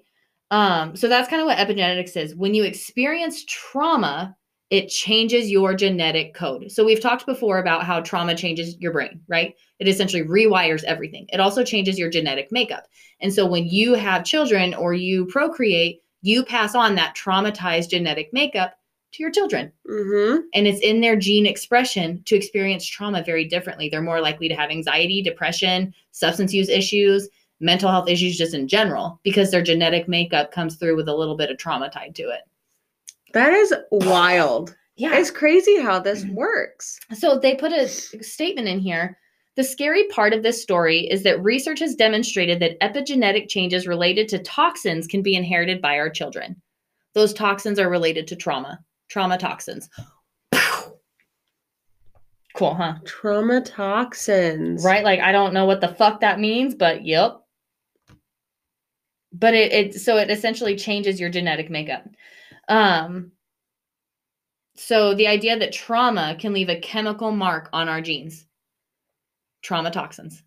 Um, 0.51 0.97
so 0.97 1.09
that's 1.09 1.29
kind 1.29 1.41
of 1.41 1.47
what 1.47 1.59
epigenetics 1.59 2.17
is. 2.17 2.35
When 2.35 2.53
you 2.53 2.65
experience 2.65 3.45
trauma, 3.45 4.37
it 4.71 4.89
changes 4.89 5.49
your 5.49 5.73
genetic 5.73 6.35
code. 6.35 6.73
So 6.73 6.85
we've 6.85 7.01
talked 7.01 7.25
before 7.25 7.59
about 7.61 7.85
how 7.85 8.01
trauma 8.01 8.35
changes 8.35 8.77
your 8.81 8.91
brain, 8.91 9.21
right? 9.29 9.55
It 9.79 9.87
essentially 9.87 10.25
rewires 10.25 10.83
everything. 10.83 11.27
It 11.29 11.39
also 11.39 11.63
changes 11.63 11.97
your 11.97 12.11
genetic 12.11 12.51
makeup. 12.51 12.89
And 13.21 13.33
so 13.33 13.47
when 13.47 13.69
you 13.69 13.95
have 13.95 14.25
children 14.25 14.75
or 14.75 14.95
you 14.95 15.27
procreate, 15.27 16.01
you 16.23 16.45
pass 16.45 16.75
on 16.75 16.97
that 16.97 17.15
traumatized 17.15 17.91
genetic 17.91 18.33
makeup 18.33 18.75
to 19.15 19.23
your 19.23 19.31
children 19.31 19.73
Mm-hmm. 19.91 20.43
and 20.55 20.67
it's 20.67 20.81
in 20.81 21.01
their 21.01 21.17
gene 21.17 21.47
expression 21.47 22.23
to 22.25 22.37
experience 22.37 22.85
trauma 22.87 23.23
very 23.25 23.45
differently. 23.45 23.89
They're 23.89 24.03
more 24.03 24.21
likely 24.21 24.49
to 24.49 24.55
have 24.55 24.71
anxiety, 24.71 25.23
depression, 25.23 25.95
substance 26.13 26.53
use 26.53 26.69
issues, 26.69 27.29
mental 27.61 27.91
health 27.91 28.09
issues 28.09 28.37
just 28.37 28.55
in 28.55 28.67
general 28.69 29.21
because 29.23 29.51
their 29.51 29.63
genetic 29.63 30.09
makeup 30.09 30.51
comes 30.53 30.77
through 30.77 30.97
with 30.97 31.09
a 31.09 31.15
little 31.15 31.37
bit 31.37 31.51
of 31.51 31.59
trauma 31.59 31.89
tied 31.91 32.15
to 32.17 32.25
it. 32.25 32.41
That 33.33 33.53
is 33.53 33.75
wild. 33.91 34.75
Yeah. 34.97 35.15
It's 35.17 35.31
crazy 35.31 35.81
how 35.81 35.99
this 35.99 36.25
works. 36.31 36.99
So 37.15 37.39
they 37.39 37.55
put 37.55 37.73
a 37.73 37.89
statement 37.89 38.69
in 38.69 38.79
here. 38.81 39.19
The 39.57 39.65
scary 39.65 40.05
part 40.09 40.33
of 40.33 40.43
this 40.43 40.61
story 40.61 41.01
is 41.09 41.23
that 41.23 41.43
research 41.43 41.79
has 41.79 41.95
demonstrated 41.95 42.59
that 42.61 42.81
epigenetic 42.81 43.49
changes 43.49 43.87
related 43.87 44.29
to 44.29 44.39
toxins 44.41 45.07
can 45.07 45.23
be 45.23 45.37
inherited 45.37 45.81
by 45.81 45.97
our 45.99 46.11
children. 46.11 46.61
Those 47.15 47.33
toxins 47.33 47.79
are 47.79 47.89
related 47.89 48.27
to 48.29 48.37
trauma, 48.37 48.81
trauma 49.09 49.39
toxins. 49.39 49.89
Cool, 52.55 52.75
huh? 52.75 52.95
Trauma 53.05 53.61
toxins. 53.61 54.85
right? 54.85 55.03
Like 55.05 55.21
I 55.21 55.33
don't 55.33 55.53
know 55.53 55.67
what 55.67 55.81
the 55.81 55.89
fuck 55.89 56.21
that 56.21 56.39
means, 56.39 56.75
but 56.75 57.05
yep. 57.05 57.41
But 59.33 59.55
it, 59.55 59.73
it 59.73 59.95
so 59.95 60.19
it 60.19 60.31
essentially 60.31 60.77
changes 60.77 61.19
your 61.19 61.31
genetic 61.31 61.69
makeup. 61.69 62.05
Um 62.69 63.33
so 64.77 65.15
the 65.15 65.27
idea 65.27 65.59
that 65.59 65.73
trauma 65.73 66.37
can 66.39 66.53
leave 66.53 66.69
a 66.69 66.79
chemical 66.81 67.33
mark 67.33 67.69
on 67.73 67.89
our 67.89 68.01
genes. 68.01 68.47
Trauma 69.63 69.91
toxins. 69.91 70.43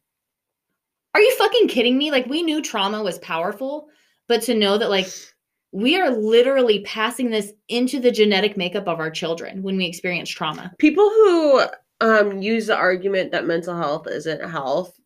Are 1.14 1.22
you 1.22 1.36
fucking 1.36 1.68
kidding 1.68 1.98
me? 1.98 2.12
Like 2.12 2.28
we 2.28 2.44
knew 2.44 2.62
trauma 2.62 3.04
was 3.04 3.20
powerful, 3.20 3.88
but 4.30 4.44
to 4.44 4.54
know 4.54 4.78
that 4.78 4.90
like 4.90 5.08
we 5.78 5.96
are 6.02 6.10
literally 6.10 6.80
passing 6.80 7.30
this 7.30 7.54
into 7.70 8.00
the 8.00 8.10
genetic 8.10 8.58
makeup 8.58 8.88
of 8.88 9.00
our 9.00 9.12
children 9.12 9.62
when 9.62 9.78
we 9.78 9.86
experience 9.86 10.28
trauma. 10.30 10.74
People 10.80 11.08
who 11.10 11.62
um 12.02 12.42
use 12.42 12.66
the 12.68 12.76
argument 12.76 13.32
that 13.32 13.46
mental 13.46 13.78
health 13.78 14.08
isn't 14.08 14.42
health. 14.50 15.00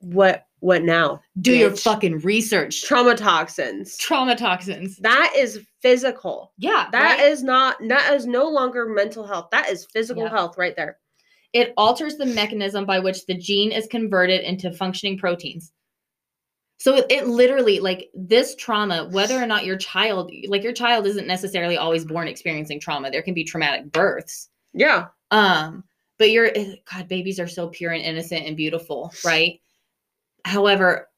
What 0.00 0.46
what 0.60 0.82
now? 0.82 1.20
Do 1.42 1.54
your 1.54 1.76
fucking 1.76 2.20
research. 2.20 2.84
Trauma 2.84 3.14
toxins. 3.14 3.98
trauma 3.98 4.34
toxins. 4.34 4.96
That 4.96 5.34
is 5.36 5.60
physical. 5.82 6.52
Yeah, 6.56 6.88
That 6.92 7.18
right? 7.18 7.28
is 7.30 7.42
not 7.42 7.76
that 7.88 8.14
is 8.14 8.26
no 8.26 8.48
longer 8.48 8.86
mental 8.86 9.26
health. 9.26 9.48
That 9.52 9.68
is 9.68 9.84
physical 9.84 10.22
Yep. 10.22 10.32
health 10.32 10.58
right 10.58 10.74
there. 10.74 10.96
it 11.52 11.72
alters 11.76 12.16
the 12.16 12.26
mechanism 12.26 12.84
by 12.86 12.98
which 12.98 13.24
the 13.26 13.34
gene 13.34 13.72
is 13.72 13.86
converted 13.86 14.40
into 14.40 14.70
functioning 14.72 15.16
proteins. 15.18 15.72
So 16.78 16.96
it, 16.96 17.06
it 17.10 17.26
literally 17.26 17.80
like 17.80 18.10
this 18.14 18.54
trauma, 18.54 19.08
whether 19.10 19.36
or 19.42 19.46
not 19.46 19.64
your 19.64 19.76
child, 19.76 20.30
like 20.48 20.62
your 20.62 20.72
child 20.72 21.06
isn't 21.06 21.26
necessarily 21.26 21.76
always 21.76 22.04
born 22.04 22.28
experiencing 22.28 22.80
trauma. 22.80 23.10
There 23.10 23.22
can 23.22 23.34
be 23.34 23.44
traumatic 23.44 23.90
births. 23.92 24.48
Yeah. 24.72 25.06
Um, 25.30 25.84
but 26.18 26.30
you're 26.30 26.50
eh, 26.54 26.76
God, 26.90 27.08
babies 27.08 27.40
are 27.40 27.48
so 27.48 27.68
pure 27.68 27.92
and 27.92 28.02
innocent 28.02 28.46
and 28.46 28.56
beautiful, 28.56 29.12
right? 29.24 29.60
However, 30.44 31.08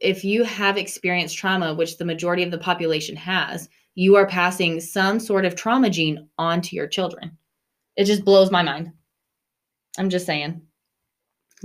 if 0.00 0.24
you 0.24 0.44
have 0.44 0.76
experienced 0.76 1.38
trauma, 1.38 1.74
which 1.74 1.96
the 1.96 2.04
majority 2.04 2.42
of 2.42 2.50
the 2.50 2.58
population 2.58 3.16
has, 3.16 3.68
you 3.94 4.16
are 4.16 4.26
passing 4.26 4.80
some 4.80 5.18
sort 5.18 5.44
of 5.44 5.54
trauma 5.54 5.88
gene 5.88 6.28
onto 6.36 6.76
your 6.76 6.86
children. 6.86 7.36
It 7.96 8.04
just 8.04 8.24
blows 8.24 8.50
my 8.50 8.62
mind. 8.62 8.92
I'm 9.98 10.10
just 10.10 10.26
saying. 10.26 10.60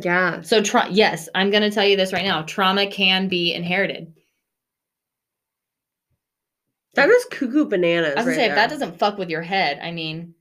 Yeah. 0.04 0.42
So, 0.42 0.62
tra- 0.62 0.90
yes, 0.90 1.30
I'm 1.36 1.52
going 1.52 1.64
to 1.64 1.72
tell 1.72 1.86
you 1.86 1.98
this 1.98 2.14
right 2.14 2.26
now. 2.26 2.42
Trauma 2.44 2.88
can 2.88 3.28
be 3.28 3.54
inherited. 3.54 4.14
That 6.94 7.10
is 7.10 7.26
cuckoo 7.26 7.66
bananas. 7.66 8.14
I 8.16 8.16
was 8.16 8.26
gonna 8.26 8.28
right 8.28 8.36
say, 8.36 8.46
if 8.50 8.56
that 8.56 8.70
doesn't 8.70 9.00
fuck 9.00 9.18
with 9.18 9.30
your 9.30 9.42
head, 9.42 9.80
I 9.82 9.92
mean, 9.92 10.36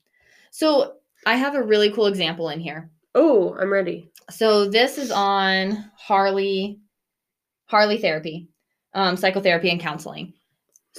so 0.50 0.94
I 1.24 1.36
have 1.36 1.54
a 1.54 1.62
really 1.62 1.92
cool 1.92 2.06
example 2.06 2.48
in 2.48 2.60
here. 2.60 2.90
Oh, 3.14 3.56
I'm 3.60 3.72
ready. 3.72 4.10
So 4.30 4.68
this 4.68 4.98
is 4.98 5.10
on 5.10 5.90
Harley, 5.96 6.80
Harley 7.66 7.98
therapy, 7.98 8.48
um, 8.94 9.16
psychotherapy 9.16 9.70
and 9.70 9.80
counseling. 9.80 10.34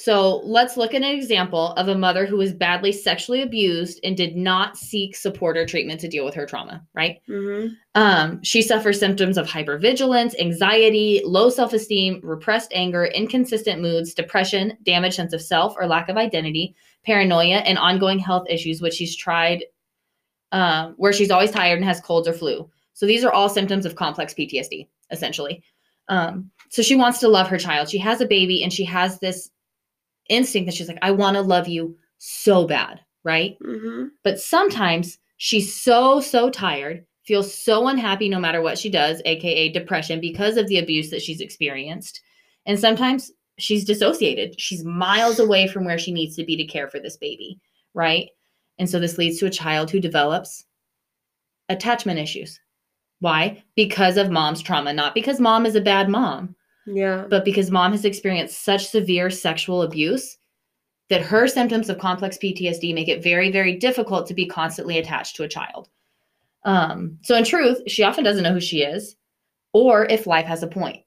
So 0.03 0.37
let's 0.37 0.77
look 0.77 0.95
at 0.95 1.03
an 1.03 1.15
example 1.15 1.73
of 1.73 1.87
a 1.87 1.95
mother 1.95 2.25
who 2.25 2.37
was 2.37 2.53
badly 2.53 2.91
sexually 2.91 3.43
abused 3.43 3.99
and 4.03 4.17
did 4.17 4.35
not 4.35 4.75
seek 4.75 5.15
support 5.15 5.57
or 5.57 5.65
treatment 5.67 5.99
to 5.99 6.07
deal 6.07 6.25
with 6.25 6.33
her 6.33 6.47
trauma, 6.47 6.83
right? 6.95 7.19
Mm-hmm. 7.29 7.75
Um, 7.93 8.41
she 8.41 8.63
suffers 8.63 8.99
symptoms 8.99 9.37
of 9.37 9.45
hypervigilance, 9.45 10.33
anxiety, 10.39 11.21
low 11.23 11.51
self 11.51 11.71
esteem, 11.73 12.19
repressed 12.23 12.71
anger, 12.73 13.05
inconsistent 13.05 13.79
moods, 13.79 14.15
depression, 14.15 14.75
damaged 14.81 15.17
sense 15.17 15.33
of 15.33 15.41
self 15.41 15.75
or 15.77 15.85
lack 15.85 16.09
of 16.09 16.17
identity, 16.17 16.75
paranoia, 17.05 17.57
and 17.57 17.77
ongoing 17.77 18.17
health 18.17 18.47
issues, 18.49 18.81
which 18.81 18.95
she's 18.95 19.15
tried, 19.15 19.65
um, 20.51 20.95
where 20.97 21.13
she's 21.13 21.29
always 21.29 21.51
tired 21.51 21.77
and 21.77 21.85
has 21.85 22.01
colds 22.01 22.27
or 22.27 22.33
flu. 22.33 22.67
So 22.93 23.05
these 23.05 23.23
are 23.23 23.31
all 23.31 23.49
symptoms 23.49 23.85
of 23.85 23.95
complex 23.95 24.33
PTSD, 24.33 24.87
essentially. 25.11 25.61
Um, 26.07 26.49
so 26.69 26.81
she 26.81 26.95
wants 26.95 27.19
to 27.19 27.27
love 27.27 27.49
her 27.49 27.59
child. 27.59 27.87
She 27.87 27.99
has 27.99 28.19
a 28.19 28.25
baby 28.25 28.63
and 28.63 28.73
she 28.73 28.85
has 28.85 29.19
this 29.19 29.51
instinct 30.31 30.67
that 30.67 30.75
she's 30.75 30.87
like, 30.87 30.97
I 31.01 31.11
want 31.11 31.35
to 31.35 31.41
love 31.41 31.67
you 31.67 31.95
so 32.17 32.65
bad, 32.65 33.01
right? 33.23 33.57
Mm-hmm. 33.63 34.07
But 34.23 34.39
sometimes 34.39 35.19
she's 35.37 35.75
so, 35.79 36.19
so 36.19 36.49
tired, 36.49 37.05
feels 37.25 37.53
so 37.53 37.87
unhappy 37.87 38.29
no 38.29 38.39
matter 38.39 38.61
what 38.61 38.77
she 38.77 38.89
does, 38.89 39.21
AKA 39.25 39.69
depression, 39.69 40.19
because 40.19 40.57
of 40.57 40.67
the 40.67 40.79
abuse 40.79 41.09
that 41.11 41.21
she's 41.21 41.41
experienced. 41.41 42.21
And 42.65 42.79
sometimes 42.79 43.31
she's 43.57 43.85
dissociated. 43.85 44.59
She's 44.59 44.83
miles 44.83 45.39
away 45.39 45.67
from 45.67 45.85
where 45.85 45.97
she 45.97 46.11
needs 46.11 46.35
to 46.35 46.45
be 46.45 46.55
to 46.57 46.65
care 46.65 46.87
for 46.87 46.99
this 46.99 47.17
baby, 47.17 47.59
right? 47.93 48.29
And 48.79 48.89
so 48.89 48.99
this 48.99 49.17
leads 49.17 49.39
to 49.39 49.45
a 49.45 49.51
child 49.51 49.91
who 49.91 49.99
develops 49.99 50.65
attachment 51.69 52.19
issues. 52.19 52.59
Why? 53.19 53.63
Because 53.75 54.17
of 54.17 54.31
mom's 54.31 54.61
trauma, 54.61 54.93
not 54.93 55.13
because 55.13 55.39
mom 55.39 55.65
is 55.65 55.75
a 55.75 55.81
bad 55.81 56.09
mom, 56.09 56.55
Yeah. 56.87 57.25
but 57.29 57.45
because 57.45 57.69
mom 57.71 57.91
has 57.91 58.05
experienced 58.05 58.63
such 58.63 58.87
severe 58.87 59.29
sexual 59.29 59.81
abuse 59.83 60.37
that 61.09 61.21
her 61.21 61.47
symptoms 61.47 61.89
of 61.89 61.97
complex 61.99 62.37
PTSD 62.37 62.93
make 62.93 63.07
it 63.09 63.21
very, 63.23 63.51
very 63.51 63.75
difficult 63.75 64.27
to 64.27 64.33
be 64.33 64.45
constantly 64.45 64.97
attached 64.97 65.35
to 65.35 65.43
a 65.43 65.47
child. 65.47 65.89
Um, 66.63 67.17
so, 67.23 67.35
in 67.35 67.43
truth, 67.43 67.81
she 67.87 68.03
often 68.03 68.23
doesn't 68.23 68.43
know 68.43 68.53
who 68.53 68.61
she 68.61 68.81
is 68.83 69.15
or 69.73 70.05
if 70.05 70.25
life 70.27 70.45
has 70.45 70.63
a 70.63 70.67
point. 70.67 71.03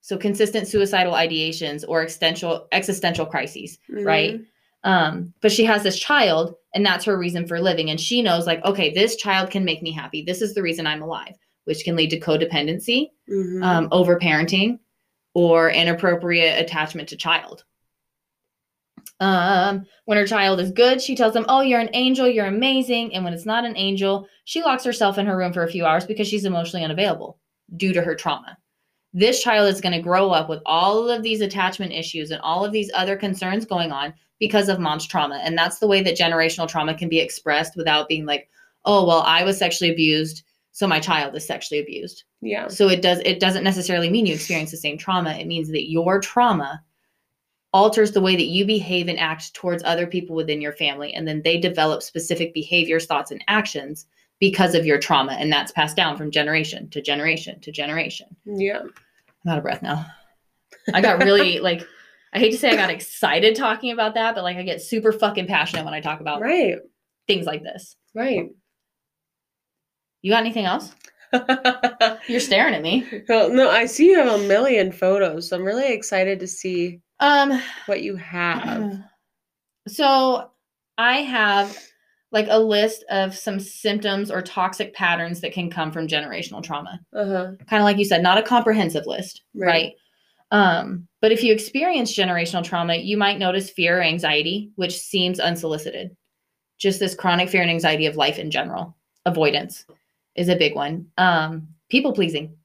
So, 0.00 0.16
consistent 0.18 0.68
suicidal 0.68 1.14
ideations 1.14 1.84
or 1.88 2.02
existential, 2.02 2.66
existential 2.72 3.24
crises, 3.26 3.78
right? 3.88 4.40
Um, 4.84 5.32
but 5.40 5.50
she 5.52 5.64
has 5.64 5.82
this 5.82 5.98
child, 5.98 6.54
and 6.74 6.84
that's 6.86 7.04
her 7.06 7.16
reason 7.18 7.46
for 7.46 7.60
living. 7.60 7.90
And 7.90 8.00
she 8.00 8.22
knows, 8.22 8.46
like, 8.46 8.64
okay, 8.64 8.92
this 8.92 9.16
child 9.16 9.50
can 9.50 9.64
make 9.64 9.82
me 9.82 9.90
happy. 9.90 10.22
This 10.22 10.42
is 10.42 10.54
the 10.54 10.62
reason 10.62 10.86
I'm 10.86 11.02
alive, 11.02 11.34
which 11.64 11.82
can 11.84 11.96
lead 11.96 12.10
to 12.10 12.20
codependency, 12.20 13.08
Mhm. 13.28 13.64
um, 13.64 13.90
overparenting 13.90 14.78
or 15.36 15.68
inappropriate 15.68 16.58
attachment 16.58 17.06
to 17.10 17.14
child. 17.14 17.62
Um, 19.20 19.84
when 20.06 20.16
her 20.16 20.26
child 20.26 20.60
is 20.60 20.70
good, 20.70 21.02
she 21.02 21.14
tells 21.14 21.34
them, 21.34 21.44
Oh, 21.46 21.60
you're 21.60 21.78
an 21.78 21.90
angel, 21.92 22.26
you're 22.26 22.46
amazing. 22.46 23.14
And 23.14 23.22
when 23.22 23.34
it's 23.34 23.44
not 23.44 23.66
an 23.66 23.76
angel, 23.76 24.26
she 24.46 24.62
locks 24.62 24.82
herself 24.82 25.18
in 25.18 25.26
her 25.26 25.36
room 25.36 25.52
for 25.52 25.62
a 25.62 25.70
few 25.70 25.84
hours 25.84 26.06
because 26.06 26.26
she's 26.26 26.46
emotionally 26.46 26.86
unavailable 26.86 27.38
due 27.76 27.92
to 27.92 28.00
her 28.00 28.14
trauma. 28.14 28.56
This 29.12 29.42
child 29.42 29.68
is 29.68 29.82
going 29.82 29.92
to 29.92 30.00
grow 30.00 30.30
up 30.30 30.48
with 30.48 30.62
all 30.64 31.10
of 31.10 31.22
these 31.22 31.42
attachment 31.42 31.92
issues 31.92 32.30
and 32.30 32.40
all 32.40 32.64
of 32.64 32.72
these 32.72 32.90
other 32.94 33.14
concerns 33.14 33.66
going 33.66 33.92
on 33.92 34.14
because 34.40 34.70
of 34.70 34.80
mom's 34.80 35.06
trauma. 35.06 35.42
And 35.44 35.56
that's 35.56 35.80
the 35.80 35.86
way 35.86 36.00
that 36.00 36.16
generational 36.16 36.66
trauma 36.66 36.94
can 36.94 37.10
be 37.10 37.20
expressed 37.20 37.76
without 37.76 38.08
being 38.08 38.24
like, 38.24 38.48
oh, 38.86 39.06
well, 39.06 39.20
I 39.26 39.44
was 39.44 39.58
sexually 39.58 39.92
abused. 39.92 40.44
So 40.76 40.86
my 40.86 41.00
child 41.00 41.34
is 41.34 41.46
sexually 41.46 41.80
abused. 41.80 42.24
Yeah. 42.42 42.68
So 42.68 42.86
it 42.90 43.00
does 43.00 43.20
it 43.20 43.40
doesn't 43.40 43.64
necessarily 43.64 44.10
mean 44.10 44.26
you 44.26 44.34
experience 44.34 44.72
the 44.72 44.76
same 44.76 44.98
trauma. 44.98 45.30
It 45.30 45.46
means 45.46 45.70
that 45.70 45.88
your 45.88 46.20
trauma 46.20 46.82
alters 47.72 48.12
the 48.12 48.20
way 48.20 48.36
that 48.36 48.44
you 48.44 48.66
behave 48.66 49.08
and 49.08 49.18
act 49.18 49.54
towards 49.54 49.82
other 49.84 50.06
people 50.06 50.36
within 50.36 50.60
your 50.60 50.74
family 50.74 51.14
and 51.14 51.26
then 51.26 51.40
they 51.42 51.58
develop 51.58 52.02
specific 52.02 52.52
behaviors, 52.52 53.06
thoughts 53.06 53.30
and 53.30 53.42
actions 53.48 54.04
because 54.38 54.74
of 54.74 54.84
your 54.84 54.98
trauma 54.98 55.32
and 55.32 55.50
that's 55.50 55.72
passed 55.72 55.96
down 55.96 56.14
from 56.14 56.30
generation 56.30 56.90
to 56.90 57.00
generation 57.00 57.58
to 57.62 57.72
generation. 57.72 58.26
Yeah. 58.44 58.82
I'm 59.46 59.50
out 59.52 59.56
of 59.56 59.64
breath 59.64 59.80
now. 59.80 60.04
I 60.92 61.00
got 61.00 61.24
really 61.24 61.58
like 61.70 61.86
I 62.34 62.38
hate 62.38 62.50
to 62.50 62.58
say 62.58 62.68
I 62.68 62.76
got 62.76 62.90
excited 62.90 63.56
talking 63.56 63.92
about 63.92 64.12
that, 64.12 64.34
but 64.34 64.44
like 64.44 64.58
I 64.58 64.62
get 64.62 64.82
super 64.82 65.10
fucking 65.10 65.46
passionate 65.46 65.86
when 65.86 65.94
I 65.94 66.02
talk 66.02 66.20
about 66.20 66.42
Right. 66.42 66.76
things 67.26 67.46
like 67.46 67.62
this. 67.62 67.96
Right. 68.14 68.50
You 70.22 70.32
got 70.32 70.40
anything 70.40 70.64
else? 70.64 70.94
You're 72.28 72.40
staring 72.40 72.74
at 72.74 72.82
me. 72.82 73.06
well, 73.28 73.50
no, 73.50 73.70
I 73.70 73.86
see 73.86 74.06
you 74.10 74.16
have 74.18 74.40
a 74.40 74.46
million 74.46 74.92
photos, 74.92 75.48
so 75.48 75.56
I'm 75.56 75.64
really 75.64 75.92
excited 75.92 76.40
to 76.40 76.46
see 76.46 77.00
Um 77.20 77.60
what 77.86 78.02
you 78.02 78.16
have. 78.16 78.98
so 79.88 80.50
I 80.98 81.18
have 81.22 81.76
like 82.32 82.46
a 82.50 82.58
list 82.58 83.04
of 83.10 83.36
some 83.36 83.60
symptoms 83.60 84.30
or 84.30 84.42
toxic 84.42 84.94
patterns 84.94 85.40
that 85.40 85.52
can 85.52 85.70
come 85.70 85.92
from 85.92 86.08
generational 86.08 86.62
trauma. 86.62 87.00
Uh-huh. 87.14 87.52
Kind 87.68 87.80
of 87.80 87.84
like 87.84 87.98
you 87.98 88.04
said, 88.04 88.22
not 88.22 88.38
a 88.38 88.42
comprehensive 88.42 89.06
list, 89.06 89.42
Right. 89.54 89.66
right? 89.66 89.92
Um, 90.50 91.06
but 91.22 91.32
if 91.32 91.42
you 91.42 91.52
experience 91.52 92.16
generational 92.16 92.64
trauma, 92.64 92.96
you 92.96 93.16
might 93.16 93.38
notice 93.38 93.70
fear 93.70 93.98
or 93.98 94.02
anxiety, 94.02 94.70
which 94.76 94.98
seems 94.98 95.40
unsolicited. 95.40 96.16
Just 96.78 97.00
this 97.00 97.14
chronic 97.14 97.48
fear 97.48 97.62
and 97.62 97.70
anxiety 97.70 98.06
of 98.06 98.16
life 98.16 98.38
in 98.38 98.50
general. 98.50 98.96
Avoidance 99.24 99.84
is 100.36 100.48
a 100.48 100.56
big 100.56 100.74
one. 100.74 101.06
Um, 101.18 101.68
people 101.90 102.12
pleasing. 102.12 102.56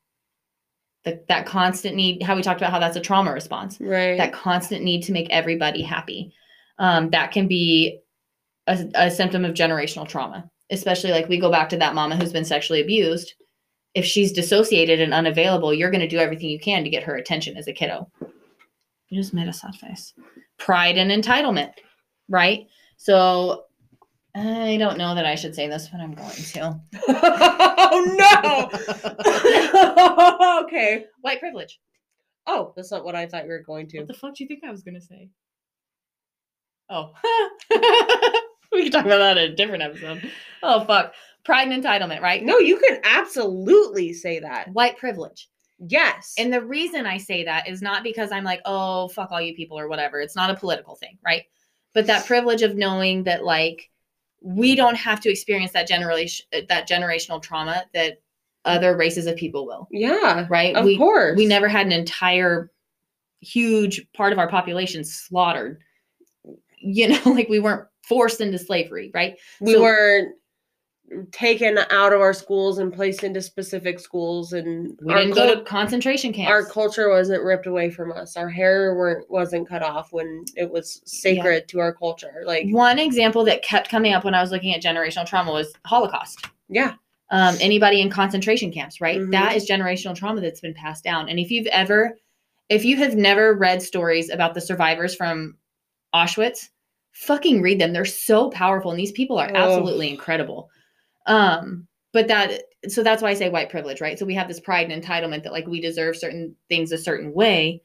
The, 1.04 1.24
that 1.30 1.48
constant 1.48 1.96
need, 1.96 2.22
how 2.22 2.36
we 2.36 2.44
talked 2.44 2.62
about 2.62 2.72
how 2.72 2.80
that's 2.80 2.96
a 2.96 3.02
trauma 3.02 3.34
response 3.34 3.80
Right. 3.82 4.18
that 4.18 4.34
constant 4.34 4.84
need 4.84 5.02
to 5.04 5.12
make 5.12 5.28
everybody 5.32 5.82
happy. 5.82 6.32
Um, 6.78 7.10
that 7.10 7.32
can 7.32 7.48
be 7.48 8.00
a, 8.68 8.88
a 8.94 9.10
symptom 9.10 9.44
of 9.44 9.56
generational 9.56 10.08
trauma, 10.08 10.50
especially 10.70 11.10
like 11.12 11.28
we 11.28 11.40
go 11.40 11.50
back 11.50 11.70
to 11.70 11.78
that 11.78 11.96
mama 11.96 12.16
who's 12.18 12.32
been 12.32 12.46
sexually 12.46 12.82
abused. 12.82 13.34
If 13.96 14.06
she's 14.06 14.32
dissociated 14.32 15.02
and 15.02 15.14
unavailable, 15.14 15.74
you're 15.74 15.92
going 15.92 16.02
to 16.02 16.08
do 16.08 16.20
everything 16.20 16.50
you 16.50 16.60
can 16.60 16.84
to 16.84 16.90
get 16.90 17.04
her 17.04 17.16
attention 17.16 17.58
as 17.58 17.68
a 17.68 17.74
kiddo. 17.74 18.08
You 19.10 19.20
just 19.20 19.34
made 19.34 19.48
a 19.48 19.54
sad 19.54 19.76
face. 19.76 20.14
Pride 20.60 20.98
and 20.98 21.12
entitlement, 21.12 21.74
right? 22.30 22.68
So 22.98 23.66
I 24.34 24.78
don't 24.78 24.98
know 24.98 25.14
that 25.16 25.26
I 25.26 25.36
should 25.36 25.56
say 25.56 25.68
this, 25.68 25.90
but 25.90 26.00
I'm 26.00 26.14
going 26.14 26.30
to. 26.30 26.80
oh 27.10 28.72
no. 30.62 30.64
okay. 30.66 31.06
White 31.22 31.40
privilege. 31.40 31.80
Oh, 32.48 32.74
that's 32.76 32.92
not 32.92 33.04
what 33.04 33.16
I 33.16 33.28
thought 33.28 33.44
you 33.44 33.50
were 33.50 33.64
going 33.64 33.88
to. 33.88 34.00
What 34.00 34.08
the 34.08 34.14
fuck 34.14 34.36
do 34.36 34.44
you 34.44 34.48
think 34.48 34.64
I 34.64 34.72
was 34.72 34.84
gonna 34.84 35.02
say? 35.02 35.30
Oh, 36.90 37.12
we 38.72 38.84
can 38.84 38.92
talk 38.92 39.06
about 39.06 39.20
that 39.20 39.38
in 39.38 39.52
a 39.52 39.56
different 39.56 39.84
episode. 39.84 40.32
Oh 40.64 40.86
fuck, 40.86 41.14
pride 41.44 41.68
and 41.68 41.84
entitlement, 41.84 42.22
right? 42.22 42.44
No, 42.44 42.58
you 42.58 42.78
can 42.80 43.00
absolutely 43.04 44.14
say 44.14 44.40
that. 44.40 44.70
white 44.70 44.98
privilege. 44.98 45.50
Yes. 45.78 46.36
And 46.38 46.54
the 46.54 46.64
reason 46.64 47.06
I 47.06 47.18
say 47.18 47.44
that 47.46 47.68
is 47.68 47.82
not 47.82 48.04
because 48.04 48.32
I'm 48.32 48.44
like, 48.44 48.62
oh 48.66 49.10
fuck 49.10 49.32
all 49.32 49.42
you 49.42 49.56
people 49.56 49.78
or 49.78 49.88
whatever. 49.88 50.22
It's 50.22 50.36
not 50.36 50.50
a 50.50 50.56
political 50.56 50.96
thing, 50.96 51.18
right? 51.26 51.44
But 51.94 52.08
that 52.08 52.26
privilege 52.26 52.62
of 52.62 52.76
knowing 52.76 53.24
that 53.24 53.44
like 53.44 53.91
we 54.42 54.76
don't 54.76 54.96
have 54.96 55.20
to 55.22 55.30
experience 55.30 55.72
that 55.72 55.88
generation 55.88 56.46
uh, 56.54 56.62
that 56.68 56.88
generational 56.88 57.42
trauma 57.42 57.86
that 57.94 58.22
other 58.66 58.96
races 58.96 59.26
of 59.26 59.36
people 59.36 59.66
will, 59.66 59.88
yeah. 59.92 60.46
right? 60.50 60.76
Of 60.76 60.86
we 60.86 60.98
course. 60.98 61.36
we 61.38 61.46
never 61.46 61.68
had 61.68 61.86
an 61.86 61.92
entire 61.92 62.72
huge 63.42 64.06
part 64.14 64.34
of 64.34 64.40
our 64.40 64.48
population 64.48 65.04
slaughtered 65.04 65.82
you 66.82 67.08
know 67.08 67.20
like 67.26 67.50
we 67.50 67.60
weren't 67.60 67.88
forced 68.04 68.42
into 68.42 68.60
slavery 68.60 69.12
right 69.14 69.38
we 69.60 69.74
so- 69.74 69.82
weren't 69.82 70.36
taken 71.32 71.78
out 71.90 72.14
of 72.14 72.22
our 72.22 72.34
schools 72.34 72.78
and 72.78 72.94
placed 72.94 73.24
into 73.24 73.42
specific 73.42 74.00
schools 74.00 74.54
and 74.54 74.98
we 75.04 75.14
didn't 75.14 75.36
go 75.36 75.56
to 75.56 75.62
concentration 75.64 76.32
camps. 76.32 76.50
our 76.50 76.64
culture 76.66 77.10
wasn't 77.10 77.44
ripped 77.44 77.68
away 77.68 77.90
from 77.90 78.12
us. 78.12 78.38
Our 78.38 78.48
hair 78.50 78.96
weren't 78.96 79.30
wasn't 79.30 79.68
cut 79.68 79.84
off 79.84 80.14
when 80.14 80.46
it 80.56 80.72
was 80.72 81.02
sacred 81.06 81.68
to 81.70 81.80
our 81.80 81.94
culture 81.94 82.44
like 82.46 82.66
one 82.70 82.98
example 83.00 83.44
that 83.46 83.62
kept 83.62 83.90
coming 83.90 84.14
up 84.14 84.24
when 84.24 84.34
i 84.34 84.42
was 84.42 84.52
looking 84.52 84.74
at 84.74 84.82
generational 84.82 85.26
trauma 85.28 85.52
was 85.52 85.74
holocaust. 85.86 86.46
Yeah. 86.70 86.94
Um, 87.30 87.56
anybody 87.62 88.02
in 88.02 88.10
concentration 88.10 88.72
camps 88.72 89.02
right? 89.02 89.20
Mhm. 89.20 89.32
That 89.32 89.56
is 89.56 89.70
generational 89.70 90.16
trauma 90.16 90.40
that's 90.42 90.62
been 90.62 90.74
passed 90.74 91.04
down. 91.04 91.28
And 91.30 91.40
if 91.40 91.52
you've 91.52 91.68
ever 91.68 92.18
if 92.70 92.86
you 92.86 92.96
have 92.98 93.16
never 93.16 93.54
read 93.54 93.82
stories 93.82 94.30
about 94.30 94.54
the 94.54 94.62
survivors 94.62 95.14
from 95.14 95.58
auschwitz 96.16 96.70
fucking 97.14 97.62
read 97.62 97.80
them. 97.80 97.92
They're 97.92 98.06
so 98.06 98.50
powerful 98.50 98.92
and 98.92 99.00
these 99.00 99.12
people 99.12 99.38
are 99.38 99.52
Oh. 99.54 99.58
absolutely 99.58 100.10
incredible 100.10 100.70
um 101.26 101.88
but 102.14 102.28
that 102.28 102.64
so 102.88 103.04
that's 103.04 103.22
why 103.22 103.30
i 103.30 103.34
say 103.34 103.50
white 103.50 103.70
privilege 103.70 104.02
right? 104.02 104.18
So 104.18 104.26
we 104.26 104.34
have 104.36 104.48
this 104.48 104.60
pride 104.60 104.90
and 104.90 105.04
entitlement 105.04 105.44
that 105.44 105.52
like 105.52 105.68
we 105.68 105.80
deserve 105.82 106.18
certain 106.18 106.56
things 106.70 106.92
a 106.92 106.98
certain 106.98 107.34
way 107.34 107.82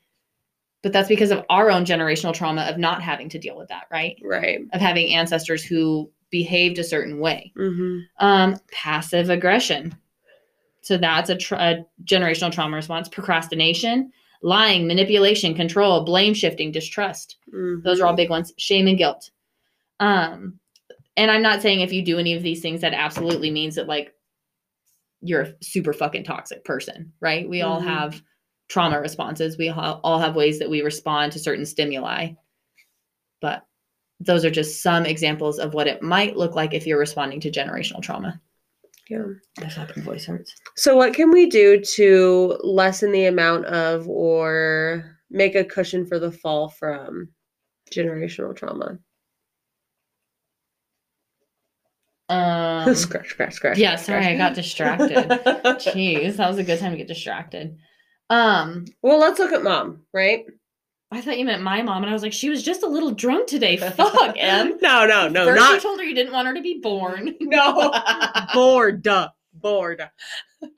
but 0.82 0.92
that's 0.92 1.08
because 1.08 1.30
of 1.30 1.44
our 1.50 1.70
own 1.70 1.84
generational 1.84 2.32
trauma 2.32 2.62
of 2.62 2.78
not 2.78 3.02
having 3.02 3.28
to 3.30 3.38
deal 3.38 3.56
with 3.56 3.68
that 3.68 3.86
right? 3.90 4.16
Right. 4.22 4.60
Of 4.72 4.80
having 4.80 5.12
ancestors 5.14 5.64
who 5.64 6.10
behaved 6.30 6.78
a 6.78 6.84
certain 6.84 7.18
way. 7.18 7.52
Mm-hmm. 7.56 8.00
um 8.24 8.56
passive 8.72 9.30
aggression. 9.30 9.96
So 10.82 10.96
that's 10.96 11.30
a, 11.30 11.36
tra- 11.36 11.58
a 11.58 11.86
generational 12.04 12.52
trauma 12.52 12.76
response. 12.76 13.08
Procrastination 13.08 14.12
lying 14.42 14.86
manipulation 14.86 15.54
control 15.54 16.04
blame 16.04 16.34
shifting 16.34 16.70
distrust. 16.70 17.36
Those 17.82 18.00
are 18.00 18.06
all 18.06 18.14
big 18.14 18.30
ones. 18.30 18.52
Shame 18.56 18.86
and 18.86 18.98
guilt. 18.98 19.30
Um 20.00 20.58
and 21.16 21.30
i'm 21.30 21.42
not 21.42 21.62
saying 21.62 21.80
if 21.80 21.92
you 21.92 22.02
do 22.02 22.18
any 22.18 22.34
of 22.34 22.42
these 22.42 22.60
things 22.60 22.80
that 22.80 22.92
absolutely 22.94 23.50
means 23.50 23.74
that 23.76 23.86
like 23.86 24.12
you're 25.22 25.42
a 25.42 25.54
super 25.62 25.92
fucking 25.92 26.24
toxic 26.24 26.64
person 26.64 27.12
right? 27.20 27.48
We 27.48 27.62
all 27.62 27.80
Mhm. 27.80 27.84
have 27.86 28.22
trauma 28.68 29.00
responses. 29.00 29.56
We 29.56 29.68
ha- 29.68 29.98
all 30.04 30.18
have 30.18 30.36
ways 30.36 30.58
that 30.58 30.68
we 30.68 30.82
respond 30.82 31.32
to 31.32 31.38
certain 31.38 31.64
stimuli. 31.64 32.32
But 33.40 33.64
those 34.20 34.44
are 34.44 34.50
just 34.50 34.82
some 34.82 35.06
examples 35.06 35.58
of 35.58 35.72
what 35.72 35.86
it 35.86 36.02
might 36.02 36.36
look 36.36 36.54
like 36.54 36.74
if 36.74 36.86
you're 36.86 36.98
responding 36.98 37.40
to 37.40 37.50
generational 37.50 38.02
trauma. 38.02 38.40
Yeah. 39.08 39.24
My 39.60 39.68
fucking 39.68 40.02
voice 40.02 40.26
hurts. 40.26 40.54
So 40.76 40.96
what 40.96 41.14
can 41.14 41.30
we 41.30 41.46
do 41.48 41.80
to 41.80 42.58
lessen 42.62 43.12
the 43.12 43.26
amount 43.26 43.66
of 43.66 44.08
or 44.08 45.16
make 45.30 45.54
a 45.54 45.64
cushion 45.64 46.04
for 46.06 46.18
the 46.18 46.32
fall 46.32 46.68
from 46.68 47.28
generational 47.92 48.54
trauma 48.54 48.98
um 52.28 52.94
scratch 52.94 53.28
scratch 53.30 53.54
scratch 53.54 53.78
yeah 53.78 53.96
scratch, 53.96 54.24
sorry 54.24 54.34
i 54.34 54.36
got 54.36 54.54
distracted 54.54 55.16
jeez 55.18 56.36
that 56.36 56.48
was 56.48 56.58
a 56.58 56.64
good 56.64 56.78
time 56.78 56.92
to 56.92 56.98
get 56.98 57.06
distracted 57.08 57.76
um 58.30 58.84
well 59.02 59.18
let's 59.18 59.38
look 59.38 59.52
at 59.52 59.62
mom 59.62 60.02
right 60.12 60.44
I 61.12 61.20
thought 61.20 61.38
you 61.38 61.44
meant 61.44 61.62
my 61.62 61.82
mom, 61.82 62.02
and 62.02 62.10
I 62.10 62.12
was 62.12 62.24
like, 62.24 62.32
she 62.32 62.50
was 62.50 62.64
just 62.64 62.82
a 62.82 62.88
little 62.88 63.12
drunk 63.12 63.46
today. 63.46 63.76
Fuck, 63.76 64.34
Em. 64.36 64.76
no 64.82 65.06
no 65.06 65.28
no 65.28 65.44
First, 65.46 65.60
not 65.60 65.74
you 65.74 65.80
told 65.80 66.00
her 66.00 66.04
you 66.04 66.16
didn't 66.16 66.32
want 66.32 66.48
her 66.48 66.54
to 66.54 66.60
be 66.60 66.80
born. 66.80 67.32
no 67.40 67.92
bored 68.52 69.06
bored 69.54 70.10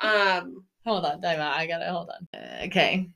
um 0.00 0.64
hold 0.84 1.04
on, 1.06 1.20
time 1.22 1.40
out. 1.40 1.56
I 1.56 1.66
gotta 1.66 1.90
hold 1.90 2.10
on. 2.10 2.28
Okay, 2.64 3.08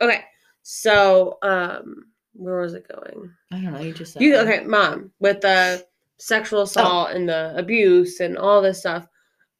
okay 0.00 0.24
so 0.62 1.38
um 1.42 2.04
where 2.34 2.60
was 2.60 2.74
it 2.74 2.86
going 2.88 3.32
I 3.52 3.56
don't 3.56 3.72
know. 3.72 3.80
You 3.80 3.92
just 3.92 4.12
said 4.12 4.22
you 4.22 4.36
okay 4.36 4.62
mom 4.64 5.10
with 5.18 5.40
the 5.40 5.84
sexual 6.20 6.62
assault 6.62 7.10
and 7.12 7.28
the 7.28 7.52
abuse 7.56 8.20
and 8.20 8.36
all 8.36 8.60
this 8.60 8.78
stuff 8.80 9.06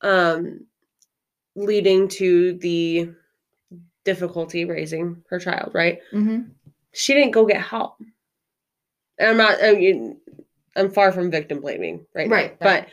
um 0.03 0.61
leading 1.57 2.07
to 2.07 2.53
the 2.59 3.11
difficulty 4.05 4.65
raising 4.65 5.23
her 5.29 5.39
child 5.39 5.71
right 5.75 6.01
Mhm. 6.13 6.51
she 6.93 7.15
didn't 7.15 7.33
go 7.33 7.45
get 7.47 7.61
help 7.63 7.97
and 9.19 9.31
i'm 9.31 9.37
not 9.37 9.63
I 9.63 9.73
mean, 9.73 10.21
i'm 10.77 10.91
far 10.91 11.13
from 11.13 11.31
victim 11.31 11.61
blaming 11.61 12.07
right 12.15 12.29
Right, 12.31 12.57
right. 12.61 12.87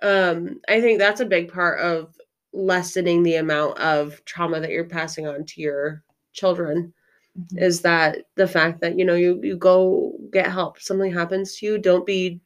but 0.00 0.08
um 0.08 0.60
i 0.68 0.80
think 0.80 0.98
that's 0.98 1.20
a 1.20 1.26
big 1.26 1.52
part 1.52 1.80
of 1.80 2.14
lessening 2.54 3.22
the 3.22 3.36
amount 3.36 3.78
of 3.78 4.22
trauma 4.24 4.60
that 4.60 4.70
you're 4.70 4.84
passing 4.84 5.26
on 5.26 5.44
to 5.44 5.60
your 5.60 6.02
children 6.32 6.92
Mhm. 7.38 7.62
is 7.62 7.80
that 7.80 8.26
the 8.34 8.46
fact 8.46 8.80
that 8.82 8.98
you 8.98 9.04
know 9.06 9.14
you 9.14 9.40
you 9.42 9.56
go 9.56 10.12
get 10.30 10.50
help 10.50 10.78
something 10.80 11.10
happens 11.10 11.56
to 11.56 11.66
you 11.66 11.78
don't 11.78 12.04
be 12.04 12.40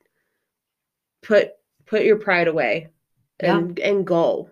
put 1.26 1.50
put 1.86 2.04
your 2.04 2.16
pride 2.16 2.48
away 2.48 2.88
and 3.40 3.78
and 3.80 4.06
go 4.06 4.50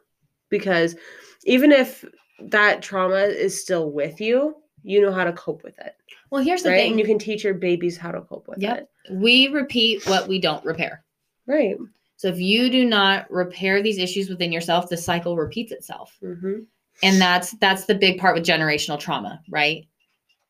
because 0.51 0.97
even 1.45 1.73
if 1.73 2.05
that 2.41 2.83
trauma 2.83 3.17
is 3.21 3.61
still 3.61 3.91
with 3.91 4.21
you 4.21 4.55
you 4.83 5.01
know 5.01 5.13
how 5.13 5.25
to 5.25 5.33
cope 5.33 5.63
with 5.65 5.79
it 5.79 5.95
Well, 6.31 6.43
here's 6.43 6.63
the 6.63 6.71
right 6.71 6.77
thing: 6.77 6.91
and 6.93 7.01
you 7.01 7.07
can 7.07 7.19
teach 7.19 7.45
your 7.45 7.55
babies 7.55 7.97
how 7.97 8.11
to 8.13 8.21
cope 8.23 8.49
with 8.49 8.59
Yep. 8.59 8.79
it 8.79 8.89
we 9.13 9.49
repeat 9.49 10.07
what 10.07 10.29
we 10.29 10.39
don't 10.41 10.65
repair. 10.65 11.05
right 11.47 11.77
So 12.17 12.29
if 12.29 12.39
you 12.39 12.71
do 12.71 12.85
not 12.85 13.31
repair 13.31 13.83
these 13.83 13.99
issues 13.99 14.29
within 14.29 14.53
yourself, 14.53 14.89
the 14.89 14.97
cycle 14.97 15.37
repeats 15.37 15.73
itself. 15.73 16.17
Mm-hmm. 16.23 16.61
And 17.03 17.21
that's 17.21 17.53
that's 17.59 17.85
the 17.87 17.95
big 17.95 18.19
part 18.19 18.35
with 18.35 18.47
generational 18.47 18.99
trauma, 18.99 19.43
right? 19.51 19.87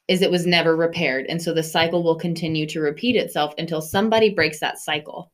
Is 0.07 0.21
it 0.23 0.31
was 0.31 0.47
never 0.47 0.77
repaired. 0.77 1.27
And 1.29 1.41
so 1.41 1.53
the 1.55 1.63
cycle 1.63 2.03
will 2.05 2.17
continue 2.17 2.67
to 2.67 2.81
repeat 2.81 3.17
itself 3.17 3.55
until 3.59 3.81
somebody 3.81 4.29
breaks 4.31 4.61
that 4.61 4.79
cycle. 4.79 5.33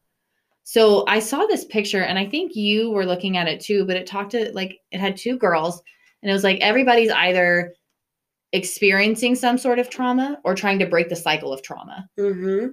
So 0.70 1.02
I 1.08 1.18
saw 1.18 1.46
this 1.46 1.64
picture 1.64 2.04
and 2.04 2.16
I 2.16 2.24
think 2.24 2.54
you 2.54 2.92
were 2.92 3.04
looking 3.04 3.36
at 3.36 3.48
it 3.48 3.60
too, 3.60 3.84
but 3.84 3.96
it 3.96 4.06
talked 4.06 4.30
to 4.30 4.52
like 4.52 4.78
it 4.92 5.00
had 5.00 5.16
two 5.16 5.36
girls 5.36 5.82
and 6.22 6.30
it 6.30 6.32
was 6.32 6.44
like 6.44 6.60
everybody's 6.60 7.10
either 7.10 7.74
experiencing 8.52 9.34
some 9.34 9.58
sort 9.58 9.80
of 9.80 9.90
trauma 9.90 10.38
or 10.44 10.54
trying 10.54 10.78
to 10.78 10.86
break 10.86 11.08
the 11.08 11.16
cycle 11.16 11.52
of 11.52 11.60
trauma. 11.60 12.08
Mm-hmm. 12.16 12.68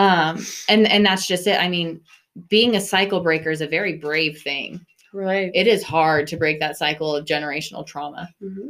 Um 0.00 0.46
and 0.68 0.86
and 0.86 1.04
that's 1.04 1.26
just 1.26 1.48
it. 1.48 1.60
I 1.60 1.68
mean, 1.68 2.00
being 2.48 2.76
a 2.76 2.80
cycle 2.80 3.18
breaker 3.18 3.50
is 3.50 3.60
a 3.60 3.66
very 3.66 3.94
brave 3.94 4.40
thing. 4.40 4.86
Right. 5.12 5.50
It 5.52 5.66
is 5.66 5.82
hard 5.82 6.28
to 6.28 6.36
break 6.36 6.60
that 6.60 6.76
cycle 6.76 7.16
of 7.16 7.24
generational 7.24 7.84
trauma. 7.84 8.28
mm-hmm. 8.40 8.68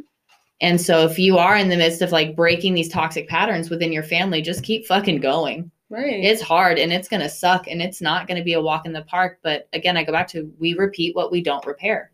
And 0.63 0.81
so 0.81 1.05
if 1.05 1.19
you 1.19 1.37
are 1.37 1.59
in 1.59 1.69
the 1.69 1.77
midst 1.77 2.01
of 2.01 2.11
like 2.11 2.35
breaking 2.35 2.73
these 2.73 2.89
toxic 2.89 3.29
patterns 3.29 3.69
within 3.69 3.93
your 3.93 4.03
family, 4.03 4.41
just 4.41 4.65
keep 4.65 4.87
fucking 4.87 5.21
going. 5.21 5.71
Right. 5.89 6.25
It's 6.25 6.43
hard 6.43 6.79
and 6.79 6.93
it's 6.93 7.09
going 7.09 7.23
to 7.23 7.29
suck 7.29 7.69
and 7.69 7.81
it's 7.81 8.01
not 8.01 8.27
going 8.27 8.39
to 8.39 8.45
be 8.45 8.55
a 8.55 8.61
walk 8.61 8.87
in 8.87 8.93
the 8.93 9.03
park, 9.03 9.39
but 9.43 9.69
again, 9.73 9.97
I 9.97 10.03
go 10.03 10.13
back 10.13 10.29
to 10.29 10.53
we 10.59 10.75
repeat 10.75 11.15
what 11.15 11.31
we 11.31 11.41
don't 11.41 11.65
repair. 11.65 12.11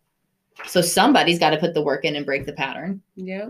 So 0.67 0.81
somebody's 0.81 1.39
got 1.39 1.49
to 1.49 1.57
put 1.57 1.73
the 1.73 1.81
work 1.81 2.05
in 2.05 2.15
and 2.15 2.25
break 2.25 2.45
the 2.45 2.53
pattern. 2.53 3.01
yeah. 3.15 3.49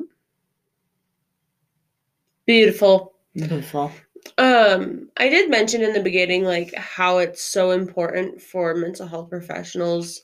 Beautiful. 2.46 3.14
Beautiful. 3.34 3.92
Um, 4.38 5.10
I 5.18 5.30
did 5.30 5.50
mention 5.50 5.82
in 5.82 5.94
the 5.94 6.02
beginning 6.02 6.44
like 6.44 6.74
how 6.76 7.18
it's 7.20 7.44
so 7.44 7.72
important 7.72 8.42
for 8.42 8.76
mental 8.76 9.08
health 9.08 9.30
professionals 9.30 10.22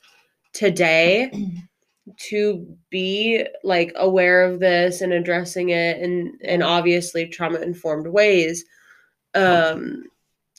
today 0.54 1.32
to 2.30 2.78
be 2.90 3.46
like 3.64 3.94
aware 3.96 4.44
of 4.44 4.60
this 4.60 5.02
and 5.02 5.14
addressing 5.14 5.70
it 5.70 6.02
in 6.02 6.38
in 6.42 6.62
obviously 6.62 7.28
trauma 7.28 7.60
informed 7.60 8.08
ways. 8.08 8.66
Um 9.36 10.04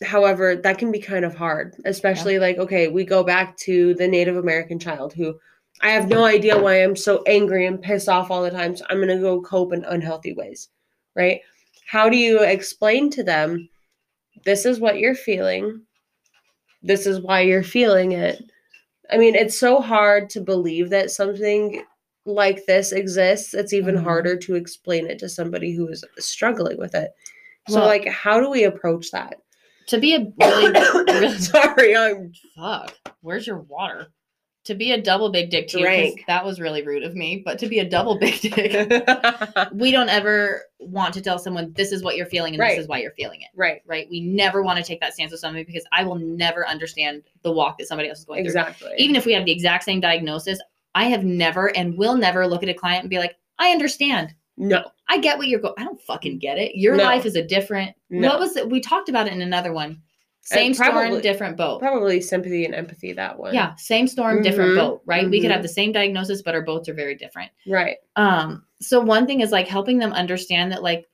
however, 0.03 0.57
that 0.57 0.79
can 0.79 0.91
be 0.91 0.99
kind 1.01 1.25
of 1.25 1.35
hard, 1.35 1.77
especially 1.85 2.39
like 2.39 2.59
okay, 2.59 2.89
we 2.89 3.05
go 3.05 3.23
back 3.23 3.57
to 3.59 3.95
the 3.95 4.09
Native 4.09 4.37
American 4.37 4.79
child 4.79 5.13
who 5.13 5.39
I 5.83 5.91
have 5.91 6.09
no 6.09 6.25
idea 6.25 6.61
why 6.61 6.83
I'm 6.83 6.97
so 6.97 7.23
angry 7.27 7.67
and 7.67 7.81
pissed 7.81 8.09
off 8.09 8.31
all 8.31 8.43
the 8.43 8.51
time, 8.51 8.77
so 8.77 8.85
I'm 8.89 8.99
going 8.99 9.09
to 9.09 9.19
go 9.19 9.41
cope 9.41 9.73
in 9.73 9.85
unhealthy 9.85 10.35
ways. 10.35 10.69
Right? 11.17 11.41
How 11.87 12.09
do 12.09 12.17
you 12.17 12.43
explain 12.43 13.11
to 13.11 13.23
them 13.23 13.69
this 14.45 14.65
is 14.65 14.79
what 14.79 14.99
you're 14.99 15.15
feeling? 15.15 15.83
This 16.83 17.07
is 17.07 17.21
why 17.21 17.41
you're 17.41 17.63
feeling 17.63 18.13
it. 18.13 18.43
I 19.11 19.19
mean, 19.19 19.35
it's 19.35 19.59
so 19.59 19.81
hard 19.81 20.31
to 20.31 20.41
believe 20.41 20.91
that 20.91 21.11
something 21.11 21.83
like 22.25 22.65
this 22.67 22.93
exists. 22.93 23.55
It's 23.55 23.73
even 23.73 23.97
Mhm. 23.97 24.05
harder 24.05 24.37
to 24.37 24.55
explain 24.55 25.07
it 25.07 25.19
to 25.19 25.29
somebody 25.29 25.73
who 25.73 25.89
is 25.89 26.05
struggling 26.19 26.79
with 26.79 26.95
it. 26.95 27.13
So, 27.69 27.77
Well- 27.81 27.87
like, 27.87 28.07
how 28.09 28.41
do 28.41 28.51
we 28.51 28.65
approach 28.65 29.11
that? 29.13 29.35
To 29.89 29.99
be 29.99 30.15
a 30.15 30.21
really, 30.41 30.71
really 31.07 31.39
Sorry, 31.39 31.97
I'm 31.97 32.33
fuck, 32.57 32.95
where's 33.23 33.47
your 33.47 33.59
water? 33.59 34.07
To 34.65 34.75
be 34.75 34.93
a 34.93 35.01
double 35.01 35.31
big 35.31 35.51
dick 35.51 35.67
to 35.69 35.79
you, 35.81 35.85
'cause 35.87 35.97
Drank. 35.97 36.25
that 36.29 36.45
was 36.45 36.61
really 36.61 36.83
rude 36.83 37.03
of 37.03 37.15
me, 37.17 37.43
but 37.45 37.59
to 37.61 37.67
be 37.67 37.79
a 37.81 37.85
double 37.85 38.17
big 38.19 38.39
dick, 38.41 38.73
we 39.73 39.91
don't 39.91 40.09
ever 40.11 40.63
want 40.79 41.15
to 41.15 41.21
tell 41.21 41.39
someone 41.39 41.73
this 41.73 41.91
is 41.93 42.05
what 42.05 42.15
you're 42.17 42.27
feeling 42.27 42.55
and 42.55 42.61
Right. 42.61 42.77
this 42.77 42.83
is 42.85 42.89
why 42.89 42.99
you're 43.01 43.11
feeling 43.13 43.41
it. 43.41 43.49
right. 43.57 43.81
Right? 43.87 44.07
We 44.11 44.21
never 44.21 44.63
want 44.63 44.79
to 44.79 44.85
take 44.85 45.01
that 45.01 45.15
stance 45.15 45.33
with 45.33 45.41
somebody 45.41 45.65
because 45.65 45.85
I 45.93 46.05
will 46.05 46.17
never 46.17 46.69
understand 46.69 47.23
the 47.43 47.51
walk 47.51 47.79
that 47.79 47.89
somebody 47.89 48.11
else 48.11 48.19
is 48.21 48.25
going 48.27 48.41
through. 48.45 48.49
Exactly. 48.49 48.91
Even 48.99 49.17
if 49.17 49.25
we 49.27 49.33
have 49.33 49.45
the 49.47 49.53
exact 49.53 49.83
same 49.85 49.99
diagnosis, 50.01 50.61
I 50.95 51.05
have 51.07 51.25
never 51.25 51.75
and 51.77 51.97
will 51.99 52.17
never 52.17 52.47
look 52.47 52.63
at 52.63 52.69
a 52.69 52.75
client 52.75 53.03
and 53.03 53.11
be 53.11 53.19
like, 53.19 53.37
I 53.59 53.71
understand. 53.71 54.35
No. 54.57 54.85
I 55.09 55.19
get 55.19 55.39
what 55.39 55.49
you're 55.49 55.61
going. 55.61 55.75
I 55.79 55.85
don't 55.85 56.01
fucking 56.03 56.39
get 56.39 56.59
it. 56.59 56.77
Your 56.77 56.95
No. 56.97 57.05
life 57.05 57.27
is 57.27 57.35
a 57.37 57.43
different. 57.43 57.95
No. 58.11 58.29
What 58.29 58.39
was 58.41 58.57
it? 58.57 58.69
We 58.71 58.81
talked 58.81 59.09
about 59.09 59.27
it 59.27 59.33
in 59.33 59.43
another 59.43 59.73
one. 59.73 60.03
Same 60.43 60.75
probably- 60.75 61.07
storm, 61.09 61.21
different 61.21 61.57
boat. 61.57 61.81
Probably 61.81 62.21
sympathy 62.21 62.65
and 62.65 62.75
empathy 62.75 63.13
that 63.13 63.39
one. 63.39 63.53
Yeah, 63.55 63.75
same 63.77 64.07
storm, 64.07 64.43
different 64.43 64.73
Mhm, 64.73 64.77
boat. 64.77 65.03
Right? 65.05 65.29
We 65.29 65.41
could 65.41 65.51
have 65.51 65.63
the 65.63 65.69
same 65.69 65.93
diagnosis, 65.93 66.43
but 66.43 66.55
our 66.55 66.63
boats 66.63 66.89
are 66.89 66.95
very 66.95 67.15
different. 67.15 67.51
Right. 67.67 67.97
Um, 68.17 68.65
so 68.81 69.01
one 69.01 69.27
thing 69.27 69.41
is 69.41 69.53
like 69.53 69.69
helping 69.69 69.99
them 69.99 70.13
understand 70.13 70.73
that 70.73 70.83
like, 70.83 71.07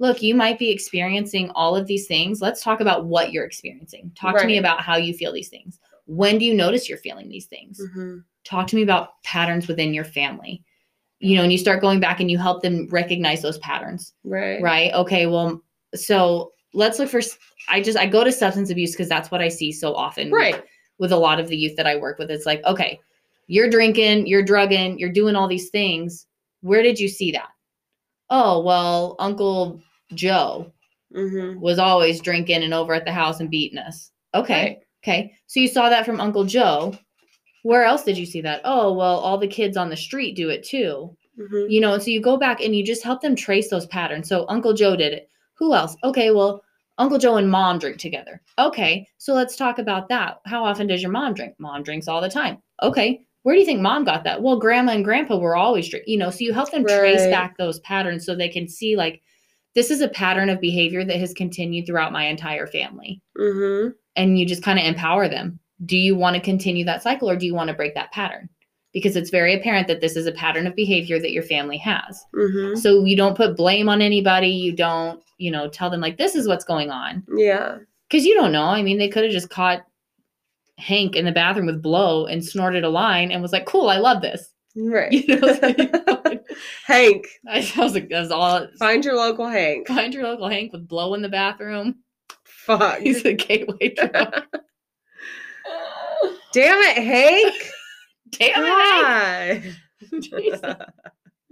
look, 0.00 0.20
you 0.20 0.34
might 0.34 0.58
be 0.58 0.70
experiencing 0.70 1.50
all 1.50 1.76
of 1.76 1.86
these 1.86 2.06
things. 2.08 2.40
Let's 2.42 2.62
talk 2.62 2.80
about 2.80 3.04
what 3.06 3.30
you're 3.32 3.44
experiencing. 3.44 4.10
Talk 4.16 4.36
to 4.38 4.46
me 4.46 4.58
about 4.58 4.80
how 4.80 4.96
you 4.96 5.14
feel 5.14 5.32
these 5.32 5.48
things. 5.48 5.78
When 6.06 6.38
do 6.38 6.44
you 6.44 6.52
notice 6.54 6.88
you're 6.88 6.98
feeling 6.98 7.28
these 7.28 7.46
things? 7.46 7.80
hmm 7.94 8.18
Talk 8.44 8.66
to 8.68 8.76
me 8.76 8.82
about 8.82 9.22
patterns 9.22 9.68
within 9.68 9.94
your 9.94 10.04
family. 10.04 10.64
You 11.22 11.36
know, 11.36 11.42
and 11.44 11.52
you 11.52 11.58
start 11.58 11.80
going 11.80 12.00
back 12.00 12.18
and 12.20 12.30
you 12.30 12.36
help 12.36 12.62
them 12.62 12.88
recognize 12.90 13.42
those 13.42 13.58
patterns, 13.58 14.12
Right. 14.24 14.60
right? 14.60 14.92
Okay, 14.92 15.26
well, 15.26 15.62
so 15.94 16.52
let's 16.74 16.98
look 16.98 17.08
for 17.08 17.20
I 17.68 17.80
just 17.80 17.96
I 17.96 18.06
go 18.06 18.24
to 18.24 18.32
substance 18.32 18.70
abuse 18.70 18.90
because 18.90 19.08
that's 19.08 19.30
what 19.30 19.40
I 19.40 19.48
see 19.48 19.70
so 19.70 19.94
often 19.94 20.32
Right. 20.32 20.64
with 20.98 21.12
a 21.12 21.16
lot 21.16 21.38
of 21.38 21.46
the 21.48 21.56
youth 21.56 21.76
that 21.76 21.86
I 21.86 21.96
work 21.96 22.18
with. 22.18 22.30
It's 22.30 22.44
like, 22.46 22.62
okay, 22.64 22.98
you're 23.46 23.70
drinking, 23.70 24.26
you're 24.26 24.42
drugging, 24.42 24.98
you're 24.98 25.12
doing 25.12 25.36
all 25.36 25.46
these 25.46 25.70
things. 25.70 26.26
Where 26.60 26.82
did 26.82 26.98
you 26.98 27.08
see 27.08 27.30
that? 27.32 27.48
Oh, 28.30 28.60
well, 28.62 29.14
Uncle 29.18 29.80
Joe 30.14 30.72
hmm 31.12 31.60
was 31.60 31.78
always 31.78 32.20
drinking 32.20 32.64
and 32.64 32.74
over 32.74 32.94
at 32.94 33.04
the 33.04 33.12
house 33.12 33.38
and 33.38 33.50
beating 33.50 33.78
us. 33.78 34.10
Okay. 34.34 34.62
Right. 34.62 34.78
Okay. 35.04 35.32
So 35.46 35.60
you 35.60 35.68
saw 35.68 35.88
that 35.88 36.04
from 36.06 36.20
Uncle 36.20 36.44
Joe. 36.44 36.94
Where 37.62 37.84
else 37.84 38.04
did 38.04 38.18
you 38.18 38.26
see 38.26 38.40
that? 38.42 38.60
Oh, 38.64 38.92
well, 38.92 39.18
all 39.18 39.38
the 39.38 39.46
kids 39.48 39.76
on 39.76 39.88
the 39.88 39.96
street 39.96 40.34
do 40.36 40.48
it 40.50 40.64
too. 40.64 41.16
hmm 41.36 41.66
You 41.68 41.80
know, 41.80 41.94
and 41.94 42.02
so 42.02 42.10
you 42.10 42.20
go 42.20 42.36
back 42.36 42.60
and 42.60 42.74
you 42.74 42.84
just 42.84 43.02
help 43.04 43.20
them 43.22 43.36
trace 43.36 43.70
those 43.70 43.86
patterns. 43.86 44.28
So 44.28 44.46
Uncle 44.48 44.72
Joe 44.74 44.96
did 44.96 45.12
it. 45.12 45.30
Who 45.54 45.74
else? 45.74 45.96
Okay, 46.04 46.30
well, 46.30 46.62
Uncle 46.98 47.18
Joe 47.18 47.36
and 47.36 47.50
mom 47.50 47.78
drink 47.78 47.98
together. 47.98 48.42
Okay, 48.58 49.06
so 49.18 49.32
let's 49.34 49.56
talk 49.56 49.78
about 49.78 50.08
that. 50.08 50.40
How 50.44 50.64
often 50.64 50.86
does 50.86 51.02
your 51.02 51.10
mom 51.10 51.34
drink? 51.34 51.54
Mom 51.58 51.82
drinks 51.82 52.08
all 52.08 52.20
the 52.20 52.28
time. 52.28 52.58
Okay, 52.82 53.22
where 53.42 53.54
do 53.54 53.60
you 53.60 53.66
think 53.66 53.80
mom 53.80 54.04
got 54.04 54.24
that? 54.24 54.42
Well, 54.42 54.58
grandma 54.58 54.92
and 54.92 55.04
grandpa 55.04 55.36
were 55.38 55.56
always 55.56 55.88
drink. 55.88 56.04
You 56.06 56.18
know, 56.18 56.30
so 56.30 56.38
you 56.40 56.52
help 56.52 56.70
them 56.70 56.84
trace 56.84 57.26
back 57.30 57.56
those 57.56 57.80
patterns 57.80 58.26
so 58.26 58.34
they 58.34 58.48
can 58.48 58.68
see 58.68 58.96
like 58.96 59.22
this 59.74 59.90
is 59.90 60.00
a 60.00 60.08
pattern 60.08 60.48
of 60.50 60.60
behavior 60.60 61.04
that 61.04 61.16
has 61.18 61.32
continued 61.32 61.86
throughout 61.86 62.12
my 62.12 62.24
entire 62.24 62.66
family. 62.66 63.20
hmm 63.36 63.88
And 64.16 64.38
you 64.38 64.46
just 64.46 64.62
kind 64.62 64.78
of 64.78 64.84
empower 64.84 65.28
them. 65.28 65.58
Do 65.84 65.96
you 65.96 66.14
want 66.16 66.34
to 66.36 66.40
continue 66.42 66.84
that 66.84 67.02
cycle 67.02 67.28
or 67.28 67.36
do 67.36 67.46
you 67.46 67.54
want 67.54 67.68
to 67.68 67.74
break 67.74 67.94
that 67.94 68.12
pattern? 68.12 68.48
Because 68.92 69.16
it's 69.16 69.30
very 69.30 69.54
apparent 69.54 69.88
that 69.88 70.00
this 70.00 70.16
is 70.16 70.26
a 70.26 70.32
pattern 70.32 70.66
of 70.66 70.76
behavior 70.76 71.18
that 71.18 71.32
your 71.32 71.42
family 71.42 71.78
has. 71.78 72.24
hmm 72.34 72.74
So 72.74 73.04
you 73.04 73.16
don't 73.16 73.36
put 73.36 73.56
blame 73.56 73.88
on 73.88 74.02
anybody. 74.02 74.48
You 74.48 74.72
don't, 74.72 75.22
you 75.38 75.50
know, 75.50 75.68
tell 75.68 75.88
them 75.90 76.00
like 76.00 76.18
this 76.18 76.34
is 76.34 76.46
what's 76.46 76.64
going 76.64 76.90
on. 76.90 77.22
Yeah. 77.34 77.78
Because 78.10 78.26
you 78.26 78.34
don't 78.34 78.52
know. 78.52 78.64
I 78.66 78.82
mean, 78.82 78.98
they 78.98 79.08
could 79.08 79.22
have 79.24 79.32
just 79.32 79.48
caught 79.50 79.80
Hank 80.78 81.16
in 81.16 81.24
the 81.24 81.32
bathroom 81.32 81.66
with 81.66 81.82
blow 81.82 82.26
and 82.26 82.44
snorted 82.44 82.84
a 82.84 82.88
line 82.90 83.30
and 83.30 83.40
was 83.40 83.52
like, 83.52 83.66
"Cool, 83.66 83.88
I 83.88 83.98
love 83.98 84.20
this." 84.22 84.52
Right. 84.76 85.12
You 85.28 85.38
know, 85.40 85.58
you- 85.78 86.40
Hank, 86.86 87.26
I 87.48 87.66
was 87.78 87.94
like, 87.94 88.08
"That's 88.10 88.30
all." 88.30 88.66
find 88.78 89.04
your 89.04 89.14
local 89.16 89.48
Hank. 89.48 89.86
Find 89.88 90.12
your 90.12 90.24
local 90.24 90.48
Hank 90.48 90.72
with 90.72 90.88
blow 90.88 91.14
in 91.14 91.22
the 91.22 91.28
bathroom. 91.28 91.96
Fuck. 92.44 92.98
He's 93.00 93.24
a 93.24 93.32
gateway 93.34 93.94
drug. 93.94 94.42
Damn 96.52 96.78
it, 96.82 97.02
Hank. 97.02 97.70
Damn 98.30 98.64
it! 98.64 99.62
Hank! 99.62 99.74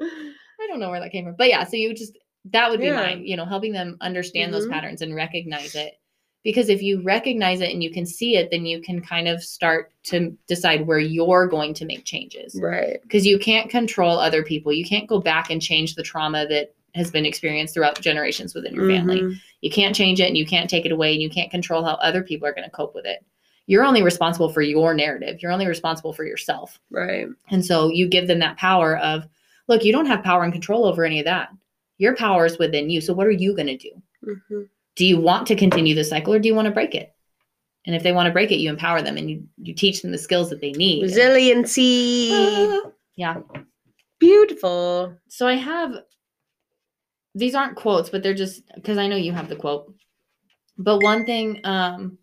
I 0.00 0.66
don't 0.66 0.80
know 0.80 0.90
where 0.90 1.00
that 1.00 1.12
came 1.12 1.24
from. 1.24 1.34
But 1.36 1.48
yeah, 1.48 1.64
so 1.64 1.76
you 1.76 1.94
just 1.94 2.16
that 2.46 2.70
would 2.70 2.80
be 2.80 2.86
Yeah. 2.86 2.96
mine, 2.96 3.24
you 3.26 3.36
know, 3.36 3.44
helping 3.44 3.72
them 3.72 3.98
understand 4.00 4.52
those 4.52 4.66
Mhm. 4.66 4.70
patterns 4.72 5.02
and 5.02 5.14
recognize 5.14 5.74
it. 5.74 5.94
Because 6.42 6.70
if 6.70 6.80
you 6.82 7.02
recognize 7.02 7.60
it 7.60 7.70
and 7.70 7.82
you 7.82 7.90
can 7.90 8.06
see 8.06 8.36
it, 8.36 8.50
then 8.50 8.64
you 8.64 8.80
can 8.80 9.02
kind 9.02 9.28
of 9.28 9.42
start 9.42 9.92
to 10.04 10.34
decide 10.48 10.86
where 10.86 10.98
you're 10.98 11.46
going 11.46 11.74
to 11.74 11.84
make 11.84 12.04
changes. 12.06 12.58
right. 12.62 12.98
Because 13.02 13.26
you 13.26 13.38
can't 13.38 13.68
control 13.68 14.18
other 14.18 14.42
people. 14.42 14.72
You 14.72 14.86
can't 14.86 15.06
go 15.06 15.20
back 15.20 15.50
and 15.50 15.60
change 15.60 15.96
the 15.96 16.02
trauma 16.02 16.46
that 16.48 16.74
has 16.94 17.10
been 17.10 17.26
experienced 17.26 17.74
throughout 17.74 18.00
generations 18.00 18.54
within 18.54 18.74
your 18.74 18.88
family. 18.88 19.20
Mhm. 19.20 19.34
You 19.60 19.70
can't 19.70 19.94
change 19.94 20.18
it 20.18 20.28
and 20.28 20.36
you 20.38 20.46
can't 20.46 20.70
take 20.70 20.86
it 20.86 20.92
away 20.92 21.12
and 21.12 21.20
you 21.20 21.28
can't 21.28 21.50
control 21.50 21.84
how 21.84 21.94
other 21.96 22.22
people 22.22 22.48
are 22.48 22.54
going 22.54 22.64
to 22.64 22.70
cope 22.70 22.94
with 22.94 23.04
it. 23.04 23.22
You're 23.70 23.84
only 23.84 24.02
responsible 24.02 24.52
for 24.52 24.62
your 24.62 24.94
narrative. 24.94 25.40
You're 25.40 25.52
only 25.52 25.68
responsible 25.68 26.12
for 26.12 26.24
yourself. 26.24 26.80
Right. 26.90 27.28
And 27.50 27.64
so 27.64 27.88
you 27.88 28.08
give 28.08 28.26
them 28.26 28.40
that 28.40 28.56
power 28.56 28.98
of, 28.98 29.28
look, 29.68 29.84
you 29.84 29.92
don't 29.92 30.06
have 30.06 30.24
power 30.24 30.42
and 30.42 30.52
control 30.52 30.86
over 30.86 31.04
any 31.04 31.20
of 31.20 31.24
that. 31.26 31.50
Your 31.98 32.16
power 32.16 32.44
is 32.44 32.58
within 32.58 32.90
you. 32.90 33.00
So 33.00 33.12
what 33.12 33.28
are 33.28 33.30
you 33.30 33.54
going 33.54 33.68
to 33.68 33.76
do? 33.76 33.90
hmm 34.24 34.62
Do 34.96 35.06
you 35.06 35.20
want 35.20 35.46
to 35.46 35.54
continue 35.54 35.94
the 35.94 36.02
cycle 36.02 36.34
or 36.34 36.40
do 36.40 36.48
you 36.48 36.54
want 36.56 36.66
to 36.66 36.72
break 36.72 36.96
it? 36.96 37.14
And 37.86 37.94
if 37.94 38.02
they 38.02 38.10
want 38.10 38.26
to 38.26 38.32
break 38.32 38.50
it, 38.50 38.56
you 38.56 38.70
empower 38.70 39.02
them 39.02 39.16
and 39.16 39.30
you, 39.30 39.46
you 39.62 39.72
teach 39.72 40.02
them 40.02 40.10
the 40.10 40.18
skills 40.18 40.50
that 40.50 40.60
they 40.60 40.72
need. 40.72 41.02
Resiliency. 41.02 42.30
Ah, 42.32 42.90
yeah. 43.14 43.36
Beautiful. 44.18 45.16
So 45.28 45.46
I 45.46 45.54
have 45.54 45.94
these 47.36 47.54
aren't 47.54 47.76
quotes, 47.76 48.10
but 48.10 48.24
they're 48.24 48.34
just 48.34 48.64
because 48.74 48.98
I 48.98 49.06
know 49.06 49.14
you 49.14 49.30
have 49.30 49.48
the 49.48 49.54
quote. 49.54 49.94
But 50.76 51.04
one 51.04 51.24
thing, 51.24 51.60
um, 51.62 52.18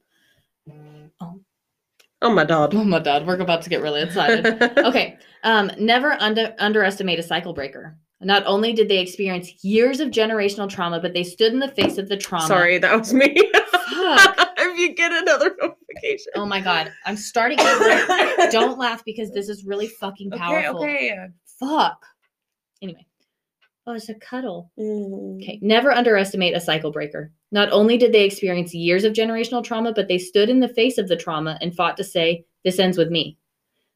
oh, 2.21 2.33
my 2.33 2.45
god. 2.45 2.73
Oh 2.75 2.83
my 2.83 2.99
god, 2.99 3.25
we're 3.25 3.39
about 3.39 3.61
to 3.63 3.69
get 3.69 3.81
really 3.81 4.01
excited. 4.01 4.45
okay. 4.77 5.17
Um, 5.43 5.71
never 5.79 6.13
under 6.13 6.53
underestimate 6.59 7.19
a 7.19 7.23
cycle 7.23 7.53
breaker. 7.53 7.97
Not 8.19 8.43
only 8.47 8.73
did 8.73 8.89
they 8.89 8.97
experience 8.97 9.63
years 9.63 9.99
of 9.99 10.09
generational 10.09 10.67
trauma, 10.67 10.99
but 10.99 11.13
they 11.13 11.23
stood 11.23 11.53
in 11.53 11.59
the 11.59 11.67
face 11.67 11.99
of 11.99 12.09
the 12.09 12.17
trauma. 12.17 12.47
Sorry, 12.47 12.79
that 12.79 12.97
was 12.97 13.13
me. 13.13 13.35
Fuck. 13.53 14.49
if 14.57 14.79
you 14.79 14.95
get 14.95 15.11
another 15.11 15.55
notification. 15.61 16.31
Oh 16.35 16.45
my 16.45 16.59
god, 16.59 16.91
I'm 17.05 17.17
starting. 17.17 17.59
To, 17.59 18.49
don't 18.51 18.79
laugh 18.79 19.05
because 19.05 19.31
this 19.31 19.49
is 19.49 19.63
really 19.65 19.87
fucking 19.87 20.33
Okay, 20.33 20.39
powerful. 20.39 20.81
okay. 20.81 21.15
Fuck. 21.59 22.03
Anyway. 22.81 23.05
Oh, 23.87 23.93
it's 23.93 24.09
a 24.09 24.15
cuddle. 24.15 24.69
Mm. 24.77 25.41
Okay. 25.41 25.59
Never 25.61 25.93
underestimate 25.93 26.53
a 26.53 26.59
cycle 26.59 26.91
breaker. 26.91 27.31
Not 27.53 27.71
only 27.71 27.97
did 27.97 28.11
they 28.11 28.25
experience 28.25 28.73
years 28.73 29.05
of 29.05 29.13
generational 29.13 29.63
trauma, 29.63 29.93
but 29.93 30.09
they 30.09 30.17
stood 30.17 30.49
in 30.49 30.59
the 30.59 30.67
face 30.67 30.97
of 30.97 31.07
the 31.07 31.15
trauma 31.15 31.57
and 31.61 31.73
fought 31.73 31.95
to 31.97 32.03
say, 32.03 32.43
This 32.65 32.79
ends 32.79 32.97
with 32.97 33.09
me. 33.09 33.37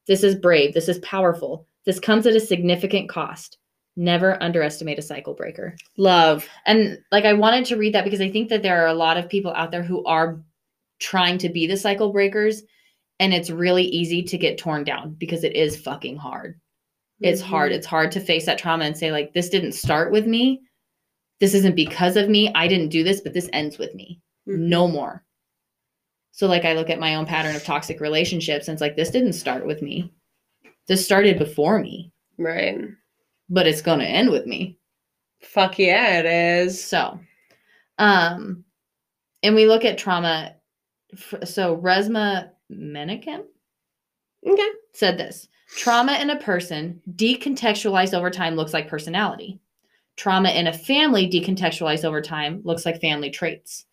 This 0.06 0.24
is 0.24 0.34
brave. 0.34 0.72
This 0.72 0.88
is 0.88 0.98
powerful. 1.00 1.66
This 1.84 2.00
comes 2.00 2.26
at 2.26 2.34
a 2.34 2.40
significant 2.40 3.10
cost. 3.10 3.58
Never 3.94 4.42
underestimate 4.42 4.98
a 4.98 5.02
cycle 5.02 5.34
breaker. 5.34 5.76
Love. 5.98 6.48
And 6.64 6.98
like, 7.12 7.26
I 7.26 7.34
wanted 7.34 7.66
to 7.66 7.76
read 7.76 7.92
that 7.94 8.04
because 8.04 8.22
I 8.22 8.30
think 8.30 8.48
that 8.48 8.62
there 8.62 8.82
are 8.82 8.88
a 8.88 8.94
lot 8.94 9.18
of 9.18 9.28
people 9.28 9.52
out 9.52 9.70
there 9.72 9.82
who 9.82 10.02
are 10.06 10.40
trying 11.00 11.36
to 11.38 11.50
be 11.50 11.66
the 11.66 11.76
cycle 11.76 12.12
breakers. 12.12 12.62
And 13.20 13.34
it's 13.34 13.50
really 13.50 13.84
easy 13.84 14.22
to 14.22 14.38
get 14.38 14.56
torn 14.56 14.84
down 14.84 15.16
because 15.18 15.44
it 15.44 15.54
is 15.54 15.76
fucking 15.76 16.16
hard 16.16 16.58
it's 17.22 17.40
hard 17.40 17.72
Mhm. 17.72 17.74
it's 17.76 17.86
hard 17.86 18.10
to 18.12 18.20
face 18.20 18.46
that 18.46 18.58
trauma 18.58 18.84
and 18.84 18.96
say 18.96 19.12
like 19.12 19.32
this 19.32 19.48
didn't 19.48 19.72
start 19.72 20.10
with 20.12 20.26
me 20.26 20.60
this 21.40 21.54
isn't 21.54 21.74
because 21.76 22.16
of 22.16 22.28
me 22.28 22.50
i 22.54 22.66
didn't 22.68 22.88
do 22.88 23.02
this 23.04 23.20
but 23.20 23.32
this 23.34 23.48
ends 23.52 23.78
with 23.78 23.94
me 23.94 24.20
Mhm. 24.48 24.58
no 24.58 24.88
more 24.88 25.24
so 26.32 26.46
like 26.46 26.64
i 26.64 26.72
look 26.74 26.90
at 26.90 27.00
my 27.00 27.14
own 27.14 27.26
pattern 27.26 27.54
of 27.56 27.64
toxic 27.64 28.00
relationships 28.00 28.68
and 28.68 28.74
it's 28.74 28.80
like 28.80 28.96
this 28.96 29.10
didn't 29.10 29.34
start 29.34 29.66
with 29.66 29.82
me 29.82 30.12
this 30.88 31.04
started 31.04 31.38
before 31.38 31.78
me 31.78 32.12
Right. 32.38 32.78
but 33.48 33.66
it's 33.66 33.82
going 33.82 33.98
to 34.00 34.06
end 34.06 34.30
with 34.30 34.46
me 34.46 34.78
Fuck 35.40 35.78
yeah, 35.80 36.20
it 36.20 36.26
is. 36.26 36.82
so 36.82 37.18
um 37.98 38.64
and 39.42 39.54
we 39.54 39.66
look 39.66 39.84
at 39.84 39.98
trauma 39.98 40.54
f- 41.12 41.46
so 41.48 41.76
Resmaa 41.76 42.50
Menakem 42.70 43.44
Okay. 44.46 44.68
said 44.94 45.18
this 45.18 45.48
trauma 45.76 46.14
in 46.20 46.30
a 46.30 46.38
person 46.38 47.00
decontextualized 47.14 48.14
over 48.14 48.30
time 48.30 48.54
looks 48.56 48.72
like 48.72 48.88
personality. 48.88 49.58
Trauma 50.16 50.50
in 50.50 50.66
a 50.66 50.72
family 50.72 51.28
decontextualized 51.28 52.04
over 52.04 52.20
time 52.20 52.60
looks 52.64 52.84
like 52.84 53.00
family 53.00 53.30
traits. 53.30 53.86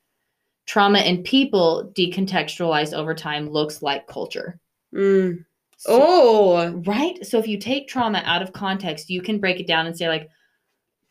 Trauma 0.65 0.99
in 0.99 1.23
people 1.23 1.91
decontextualized 1.95 2.93
over 2.93 3.15
time 3.15 3.49
looks 3.49 3.81
like 3.81 4.07
culture. 4.07 4.59
Mm. 4.93 5.45
So- 5.77 5.97
Oh. 6.01 6.69
right? 6.85 7.25
So 7.25 7.39
if 7.39 7.47
you 7.47 7.57
take 7.57 7.87
trauma 7.87 8.21
out 8.25 8.41
of 8.41 8.51
context 8.53 9.09
you 9.09 9.21
can 9.21 9.39
break 9.39 9.59
it 9.59 9.67
down 9.67 9.87
and 9.87 9.97
say 9.97 10.07
like 10.09 10.29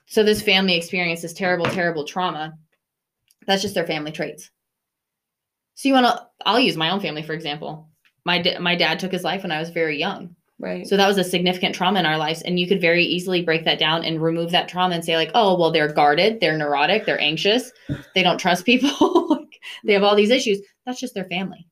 so 0.07 0.23
this 0.23 0.41
family 0.43 0.75
experienced 0.75 1.23
this 1.23 1.33
terrible 1.35 1.66
terrible 1.66 2.05
trauma 2.05 2.57
that's 3.47 3.62
just 3.62 3.75
their 3.75 3.87
family 3.87 4.12
traits. 4.12 4.51
So 5.75 5.89
you 5.89 5.95
want 5.95 6.07
to 6.07 6.27
i'll 6.45 6.61
use 6.61 6.77
my 6.77 6.91
own 6.91 7.01
family 7.01 7.23
for 7.23 7.33
example. 7.33 7.89
My, 8.27 8.45
my 8.61 8.75
dad 8.77 8.99
took 8.99 9.11
his 9.12 9.25
life 9.25 9.43
when 9.43 9.53
i 9.53 9.59
was 9.61 9.71
very 9.71 9.99
young 9.99 10.37
Right. 10.61 10.87
So 10.89 10.97
that 10.97 11.07
was 11.07 11.19
a 11.19 11.25
significant 11.25 11.75
trauma 11.75 12.01
in 12.01 12.07
our 12.07 12.17
lives. 12.19 12.43
And 12.43 12.59
you 12.59 12.67
could 12.67 12.81
very 12.81 13.05
easily 13.05 13.43
break 13.43 13.65
that 13.65 13.79
down 13.79 14.05
and 14.05 14.21
remove 14.21 14.51
that 14.51 14.69
trauma 14.69 14.95
and 14.97 15.05
say, 15.05 15.17
like, 15.17 15.31
oh, 15.35 15.57
well, 15.59 15.71
they're 15.71 15.93
guarded, 15.93 16.41
they're 16.41 16.59
neurotic, 16.59 17.07
they're 17.07 17.21
anxious, 17.21 17.71
they 18.15 18.25
don't 18.25 18.39
trust 18.39 18.65
people, 18.67 19.29
like, 19.31 19.61
they 19.85 19.93
have 19.93 20.03
all 20.03 20.17
these 20.17 20.31
issues. 20.31 20.61
That's 20.85 20.99
just 20.99 21.15
their 21.15 21.27
family. 21.27 21.67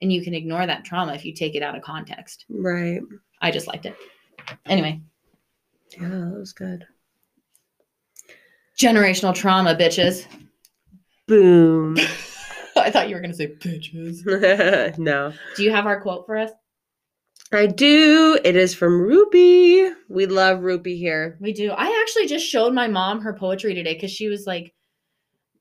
And 0.00 0.12
you 0.12 0.22
can 0.22 0.32
ignore 0.32 0.64
that 0.64 0.84
trauma 0.84 1.14
if 1.14 1.24
you 1.24 1.34
take 1.34 1.56
it 1.56 1.62
out 1.62 1.74
of 1.76 1.82
context. 1.82 2.44
right. 2.48 3.00
I 3.42 3.50
just 3.50 3.66
liked 3.66 3.84
it. 3.86 3.96
Anyway, 4.66 5.00
Yeah, 6.00 6.08
that 6.08 6.36
was 6.38 6.52
good. 6.52 6.84
generational 8.78 9.34
trauma, 9.34 9.74
bitches. 9.74 10.24
Boom. 11.26 11.96
I 12.76 12.90
thought 12.92 13.08
you 13.08 13.16
were 13.16 13.20
going 13.20 13.32
to 13.32 13.36
say 13.36 13.48
bitches. 13.48 14.98
no. 14.98 15.32
Do 15.56 15.62
you 15.64 15.72
have 15.72 15.86
our 15.86 16.00
quote 16.00 16.26
for 16.26 16.36
us? 16.36 16.50
I 17.52 17.66
do. 17.66 18.38
It 18.44 18.56
is 18.56 18.74
from 18.74 19.00
Rupi. 19.00 19.92
We 20.08 20.26
love 20.26 20.58
Rupi 20.58 20.98
here. 20.98 21.38
We 21.40 21.52
do. 21.52 21.70
I 21.70 22.00
actually 22.02 22.26
just 22.26 22.46
showed 22.46 22.74
my 22.74 22.88
mom 22.88 23.20
her 23.20 23.32
poetry 23.32 23.74
today 23.74 23.94
because 23.94 24.10
she 24.10 24.28
was 24.28 24.46
like, 24.46 24.74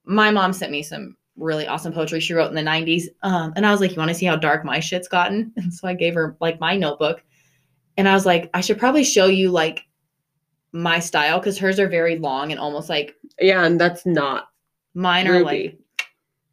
my 0.05 0.31
mom 0.31 0.53
sent 0.53 0.71
me 0.71 0.83
some 0.83 1.15
really 1.37 1.67
awesome 1.67 1.93
poetry 1.93 2.19
she 2.19 2.33
wrote 2.33 2.49
in 2.49 2.55
the 2.55 2.61
90s. 2.61 3.05
Um, 3.23 3.53
and 3.55 3.65
I 3.65 3.71
was 3.71 3.79
like, 3.79 3.91
you 3.91 3.97
want 3.97 4.09
to 4.09 4.15
see 4.15 4.25
how 4.25 4.35
dark 4.35 4.65
my 4.65 4.79
shit's 4.79 5.07
gotten? 5.07 5.53
And 5.57 5.73
so 5.73 5.87
I 5.87 5.93
gave 5.93 6.13
her 6.15 6.35
like 6.41 6.59
my 6.59 6.75
notebook. 6.75 7.23
And 7.95 8.07
I 8.07 8.13
was 8.13 8.25
like, 8.25 8.49
I 8.53 8.61
should 8.61 8.79
probably 8.79 9.03
show 9.03 9.27
you 9.27 9.49
like 9.49 9.83
my 10.71 10.99
style 10.99 11.39
because 11.39 11.57
hers 11.57 11.79
are 11.79 11.87
very 11.87 12.17
long 12.17 12.51
and 12.51 12.59
almost 12.59 12.89
like 12.89 13.15
Yeah, 13.39 13.63
and 13.63 13.79
that's 13.79 14.05
not 14.05 14.49
mine 14.93 15.27
are 15.27 15.43
like. 15.43 15.77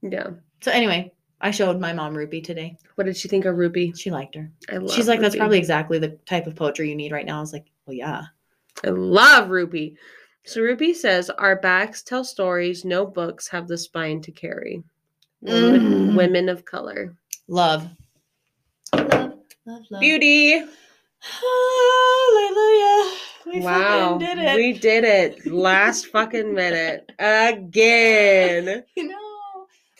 Yeah. 0.03 0.31
So 0.63 0.71
anyway, 0.71 1.13
I 1.41 1.51
showed 1.51 1.79
my 1.81 1.93
mom 1.93 2.15
Rupi 2.15 2.43
today. 2.43 2.77
What 2.95 3.05
did 3.05 3.17
she 3.17 3.29
think 3.29 3.45
of 3.45 3.57
Rupi? 3.57 3.99
She 3.99 4.11
liked 4.11 4.35
her. 4.35 4.51
I 4.71 4.77
love 4.79 4.93
She's 4.95 5.09
like, 5.09 5.21
that's 5.21 5.35
Rupi. 5.35 5.39
probably 5.39 5.59
exactly 5.59 5.99
the 5.99 6.11
type 6.27 6.47
of 6.47 6.55
poetry 6.57 6.89
you 6.89 6.95
need 6.97 7.13
right 7.13 7.27
now. 7.27 7.39
I 7.39 7.41
was 7.41 7.53
like, 7.53 7.67
well, 7.87 7.95
yeah. 7.95 8.23
I 8.85 8.89
love 8.91 9.49
Rupi. 9.49 9.97
So 10.45 10.61
Rupi 10.61 10.95
says, 10.95 11.31
Our 11.31 11.57
backs 11.57 12.03
tell 12.03 12.25
stories 12.25 12.85
no 12.85 13.07
books 13.07 13.49
have 13.49 13.67
the 13.69 13.79
spine 13.79 14.21
to 14.23 14.31
carry. 14.33 14.83
Women, 15.41 16.11
Mm. 16.13 16.17
women 16.17 16.49
of 16.49 16.65
color. 16.65 17.15
Love. 17.49 17.89
Love, 18.95 19.35
love, 19.67 19.83
love. 19.91 20.01
Beauty. 20.01 20.65
Hallelujah. 21.21 23.17
We 23.47 23.61
wow. 23.61 24.19
fucking 24.19 24.27
did 24.27 24.39
it. 24.39 24.57
We 24.57 24.73
did 24.73 25.05
it. 25.05 25.47
Last 25.47 26.07
fucking 26.07 26.55
minute. 26.55 27.11
Again. 27.19 28.85
you 28.97 29.09
know, 29.09 29.24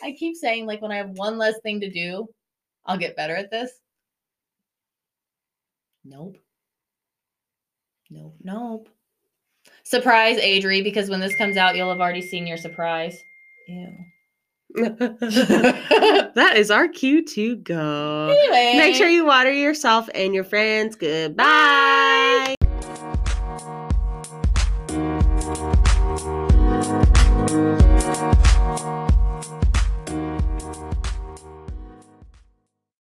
I 0.05 0.13
keep 0.13 0.37
saying 0.37 0.67
like 0.67 0.83
when 0.83 0.93
I 0.93 0.97
have 0.97 1.11
one 1.11 1.39
less 1.39 1.55
thing 1.63 1.81
to 1.81 1.91
do, 1.91 2.29
I'll 2.85 2.99
get 2.99 3.17
better 3.17 3.35
at 3.35 3.51
this. 3.51 3.71
Nope. 6.05 6.37
Nope. 8.11 8.37
Nope. 8.43 8.89
Surprise, 9.83 10.39
Adri, 10.39 10.85
because 10.85 11.09
when 11.09 11.21
this 11.21 11.35
comes 11.37 11.57
out, 11.57 11.75
you'll 11.75 11.89
have 11.89 12.01
already 12.01 12.21
seen 12.21 12.47
your 12.47 12.59
surprise. 12.59 13.19
Ew. 13.67 13.97
that 14.77 16.53
is 16.57 16.71
our 16.71 16.89
cue 16.89 17.25
to 17.25 17.57
go. 17.57 18.29
Anyway. 18.29 18.75
Make 18.77 18.95
sure 18.95 19.09
you 19.09 19.25
water 19.25 19.53
yourself 19.53 20.09
and 20.15 20.35
your 20.35 20.45
friends. 20.45 20.97
Goodbye. 20.97 22.54